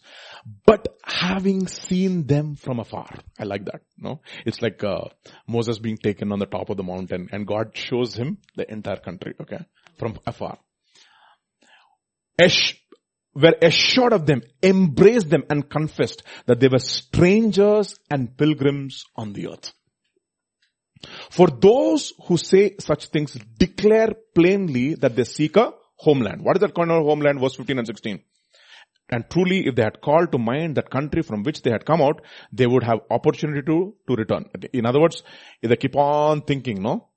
[0.65, 3.10] but having seen them from afar.
[3.40, 3.82] I like that.
[3.98, 5.06] No, it's like uh,
[5.48, 8.98] Moses being taken on the top of the mountain, and God shows him the entire
[8.98, 9.34] country.
[9.41, 9.60] Okay,
[9.98, 10.60] from afar.
[12.40, 12.76] Esh,
[13.34, 19.34] were assured of them, embraced them, and confessed that they were strangers and pilgrims on
[19.34, 19.74] the earth.
[21.30, 26.41] For those who say such things declare plainly that they seek a homeland.
[26.44, 27.40] What is that of homeland?
[27.40, 28.19] Verse 15 and 16.
[29.10, 32.02] and truly if they had called to mind that country from which they had come
[32.02, 32.22] out,
[32.52, 34.45] they would have opportunity to, to return.
[34.74, 35.24] In other words,
[35.61, 37.10] if they keep on thinking, no,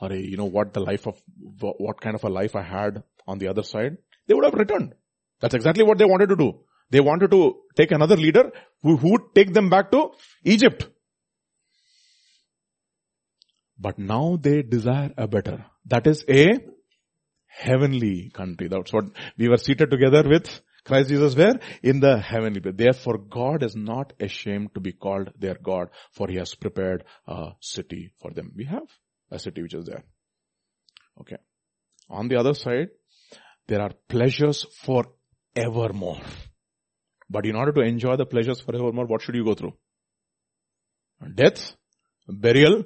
[0.00, 1.20] or you know what the life of,
[1.58, 3.96] what kind of a life I had on the other side,
[4.26, 4.94] they would have returned.
[5.40, 6.60] That's exactly what they wanted to do.
[6.90, 8.50] They wanted to take another leader
[8.82, 10.10] who, who would take them back to
[10.44, 10.88] Egypt.
[13.78, 15.64] But now they desire a better.
[15.86, 16.58] That is a
[17.50, 18.68] heavenly country.
[18.68, 19.06] That's what
[19.36, 21.58] we were seated together with Christ Jesus where?
[21.82, 22.74] In the heavenly place.
[22.76, 27.50] Therefore God is not ashamed to be called their God for he has prepared a
[27.60, 28.52] city for them.
[28.56, 28.88] We have
[29.30, 30.04] a city which is there.
[31.20, 31.36] Okay.
[32.08, 32.88] On the other side,
[33.68, 35.04] there are pleasures for
[35.54, 36.20] evermore.
[37.28, 39.74] But in order to enjoy the pleasures forevermore, what should you go through?
[41.34, 41.76] Death,
[42.26, 42.84] burial,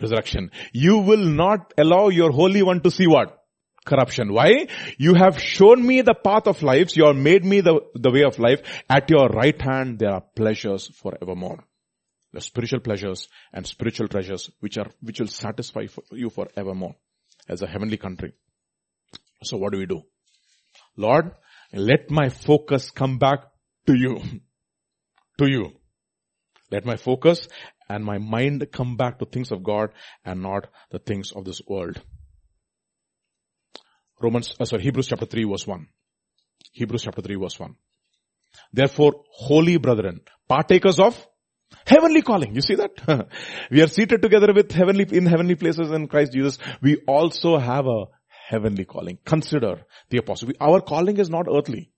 [0.00, 0.50] resurrection.
[0.72, 3.43] You will not allow your Holy One to see what?
[3.84, 4.32] Corruption.
[4.32, 4.66] Why?
[4.96, 6.96] You have shown me the path of life.
[6.96, 8.62] You have made me the, the way of life.
[8.88, 11.64] At your right hand, there are pleasures forevermore.
[12.32, 16.96] The spiritual pleasures and spiritual treasures which are, which will satisfy for you forevermore
[17.48, 18.32] as a heavenly country.
[19.44, 20.02] So what do we do?
[20.96, 21.32] Lord,
[21.72, 23.40] let my focus come back
[23.86, 24.20] to you.
[25.38, 25.72] to you.
[26.70, 27.48] Let my focus
[27.88, 29.90] and my mind come back to things of God
[30.24, 32.00] and not the things of this world.
[34.24, 35.86] Romans, uh, sorry, Hebrews chapter 3 verse 1.
[36.72, 37.74] Hebrews chapter 3 verse 1.
[38.72, 41.26] Therefore, holy brethren, partakers of
[41.86, 42.54] heavenly calling.
[42.54, 43.28] You see that?
[43.70, 46.58] we are seated together with heavenly, in heavenly places in Christ Jesus.
[46.80, 48.04] We also have a
[48.48, 49.18] heavenly calling.
[49.24, 50.48] Consider the apostle.
[50.48, 51.92] We, our calling is not earthly.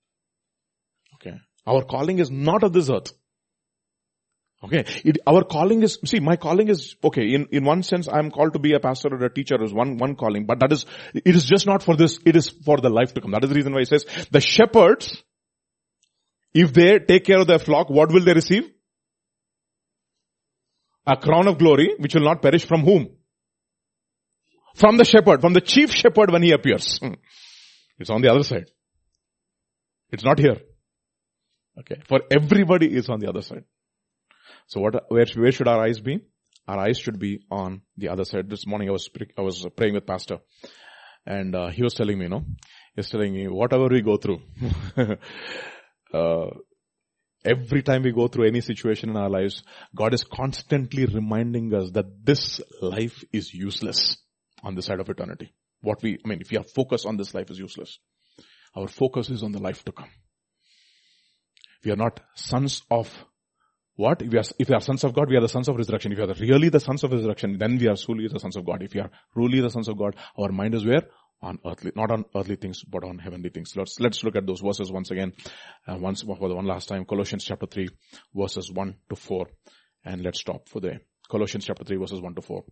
[1.14, 1.36] Okay.
[1.66, 3.12] Our calling is not of this earth.
[4.66, 4.84] Okay.
[5.05, 8.55] It, our calling is, see, my calling is, okay, in, in one sense, I'm called
[8.55, 11.36] to be a pastor or a teacher is one, one calling, but that is, it
[11.36, 13.30] is just not for this, it is for the life to come.
[13.30, 15.22] That is the reason why he says, the shepherds,
[16.52, 18.68] if they take care of their flock, what will they receive?
[21.06, 23.10] A crown of glory, which will not perish from whom?
[24.74, 26.98] From the shepherd, from the chief shepherd when he appears.
[26.98, 27.14] Hmm.
[27.98, 28.66] It's on the other side.
[30.10, 30.56] It's not here.
[31.78, 32.01] Okay.
[32.09, 33.64] For everybody is on the other side.
[34.66, 36.20] So what, where, where should our eyes be?
[36.66, 38.51] Our eyes should be on the other side.
[38.51, 40.38] This morning I was, I was praying with pastor
[41.24, 42.44] and uh, he was telling me, you know,
[42.94, 44.40] he's telling me whatever we go through,
[46.14, 46.47] uh,
[47.44, 49.62] every time we go through any situation in our lives,
[49.94, 54.16] God is constantly reminding us that this life is useless
[54.62, 55.52] on the side of eternity.
[55.80, 57.98] What we, I mean, if we are focused on this life is useless.
[58.76, 60.10] Our focus is on the life to come.
[61.84, 63.09] We are not sons of
[63.97, 64.20] what?
[64.20, 66.12] If we, are, if we are sons of God, we are the sons of resurrection.
[66.12, 68.66] If we are really the sons of resurrection, then we are truly the sons of
[68.66, 68.82] God.
[68.82, 71.02] If we are truly the sons of God, our mind is where?
[71.43, 73.73] On earthly, not on earthly things, but on heavenly things.
[73.74, 75.32] Let's, let's look at those verses once again,
[75.86, 77.05] uh, once for the one last time.
[77.06, 77.89] Colossians chapter 3,
[78.35, 79.47] verses 1 to 4.
[80.05, 81.01] And let's stop for there.
[81.31, 82.64] Colossians chapter 3, verses 1 to 4.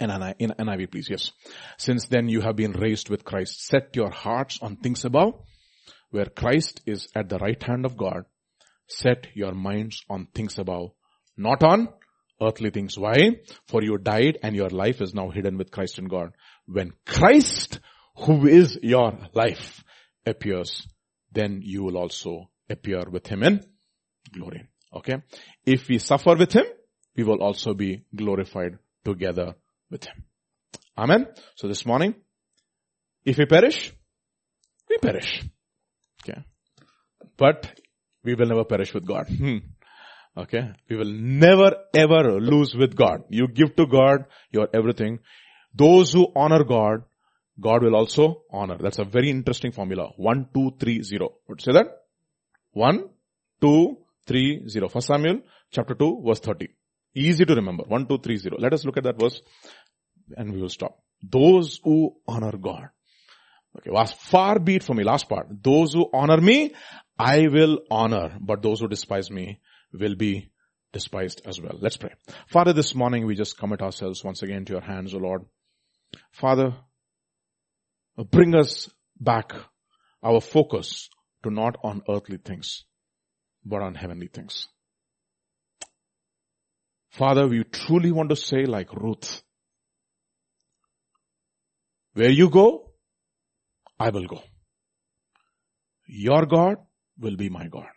[0.00, 1.32] And I in NIV, please, yes.
[1.78, 3.66] Since then you have been raised with Christ.
[3.66, 5.34] Set your hearts on things above,
[6.10, 8.24] where Christ is at the right hand of God
[8.88, 10.90] set your minds on things above,
[11.36, 11.88] not on
[12.40, 12.98] earthly things.
[12.98, 13.40] Why?
[13.66, 16.32] For you died and your life is now hidden with Christ in God.
[16.66, 17.80] When Christ,
[18.16, 19.84] who is your life,
[20.26, 20.86] appears,
[21.32, 23.64] then you will also appear with him in
[24.32, 24.68] glory.
[24.94, 25.16] Okay?
[25.64, 26.64] If we suffer with him,
[27.16, 29.54] we will also be glorified together
[29.90, 30.24] with him.
[30.96, 31.26] Amen.
[31.56, 32.14] So this morning,
[33.24, 33.92] if we perish,
[34.88, 35.42] we perish.
[36.22, 36.42] Okay.
[37.36, 37.80] But
[38.24, 39.28] we will never perish with God.
[39.28, 39.58] Hmm.
[40.36, 40.70] Okay.
[40.88, 43.24] We will never ever lose with God.
[43.28, 45.18] You give to God your everything.
[45.74, 47.02] Those who honor God,
[47.60, 48.78] God will also honor.
[48.78, 50.10] That's a very interesting formula.
[50.16, 51.34] One, two, three, zero.
[51.48, 51.86] Would say that?
[52.72, 53.08] One,
[53.60, 54.88] two, three, zero.
[54.88, 55.40] First Samuel
[55.70, 56.68] chapter 2 verse 30.
[57.14, 57.84] Easy to remember.
[57.84, 58.56] One, two, three, zero.
[58.58, 59.42] Let us look at that verse
[60.36, 60.98] and we will stop.
[61.22, 62.90] Those who honor God.
[63.76, 65.04] Okay, was far be it from me.
[65.04, 65.46] Last part.
[65.62, 66.74] Those who honor me,
[67.18, 69.60] I will honor, but those who despise me
[69.92, 70.52] will be
[70.92, 71.76] despised as well.
[71.80, 72.12] Let's pray.
[72.48, 75.44] Father, this morning we just commit ourselves once again to your hands, O Lord.
[76.32, 76.74] Father,
[78.30, 78.88] bring us
[79.20, 79.52] back
[80.22, 81.08] our focus
[81.42, 82.84] to not on earthly things,
[83.64, 84.68] but on heavenly things.
[87.10, 89.42] Father, we truly want to say like Ruth,
[92.14, 92.92] where you go,
[93.98, 94.42] I will go.
[96.06, 96.76] Your God
[97.18, 97.88] will be my God.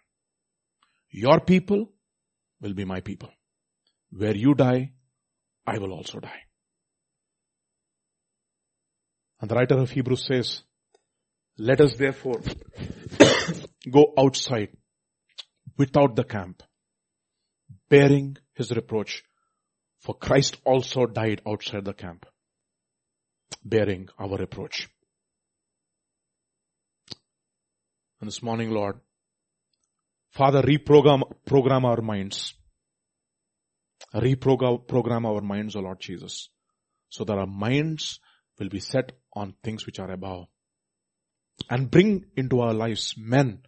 [1.10, 1.90] Your people
[2.62, 3.30] will be my people.
[4.12, 4.92] Where you die,
[5.66, 6.42] I will also die.
[9.40, 10.62] And the writer of Hebrews says,
[11.58, 12.42] let us therefore
[13.92, 14.70] go outside
[15.78, 16.64] without the camp,
[17.90, 19.24] bearing his reproach.
[20.00, 22.26] For Christ also died outside the camp,
[23.64, 24.90] bearing our reproach.
[28.20, 29.00] And this morning, Lord,
[30.32, 32.54] Father, reprogram program our minds.
[34.16, 36.50] Reprogram program our minds, O Lord Jesus,
[37.10, 38.20] so that our minds
[38.60, 40.48] will be set on things which are above.
[41.70, 43.60] And bring into our lives men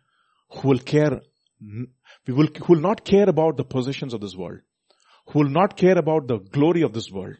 [0.49, 1.21] who will care,
[1.59, 4.61] we will, who will not care about the possessions of this world,
[5.27, 7.35] who will not care about the glory of this world,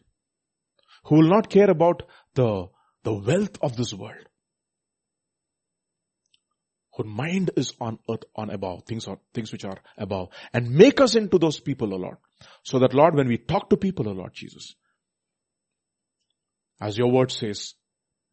[1.04, 2.02] who will not care about
[2.34, 2.66] the,
[3.02, 4.26] the wealth of this world,
[6.96, 11.00] whose mind is on earth, on above, things are, things which are above, and make
[11.00, 12.16] us into those people, O Lord.
[12.62, 14.74] So that Lord, when we talk to people, O Lord Jesus,
[16.80, 17.74] as your word says,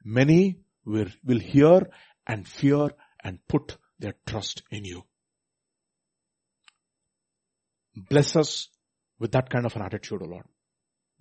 [0.04, 1.90] many will, will hear
[2.28, 2.90] and fear
[3.24, 5.04] and put their trust in you.
[7.96, 8.68] Bless us
[9.20, 10.46] with that kind of an attitude, O Lord.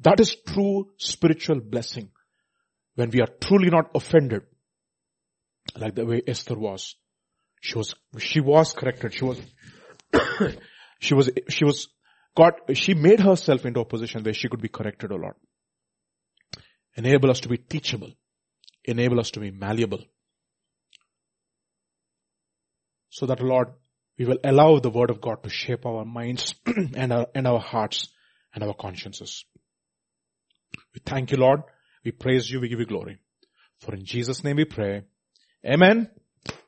[0.00, 2.10] That is true spiritual blessing.
[2.94, 4.42] When we are truly not offended,
[5.76, 6.96] like the way Esther was.
[7.60, 9.14] She was, she was corrected.
[9.14, 9.40] She was,
[10.98, 11.88] she was, she was,
[12.36, 15.34] God, she made herself into a position where she could be corrected, O Lord.
[16.96, 18.10] Enable us to be teachable.
[18.84, 20.00] Enable us to be malleable.
[23.10, 23.68] So that Lord,
[24.18, 26.54] we will allow the word of God to shape our minds
[26.94, 28.08] and our, and our hearts
[28.54, 29.44] and our consciences.
[30.94, 31.62] We thank you, Lord.
[32.04, 32.60] We praise you.
[32.60, 33.18] We give you glory.
[33.80, 35.02] For in Jesus' name we pray.
[35.64, 36.10] Amen.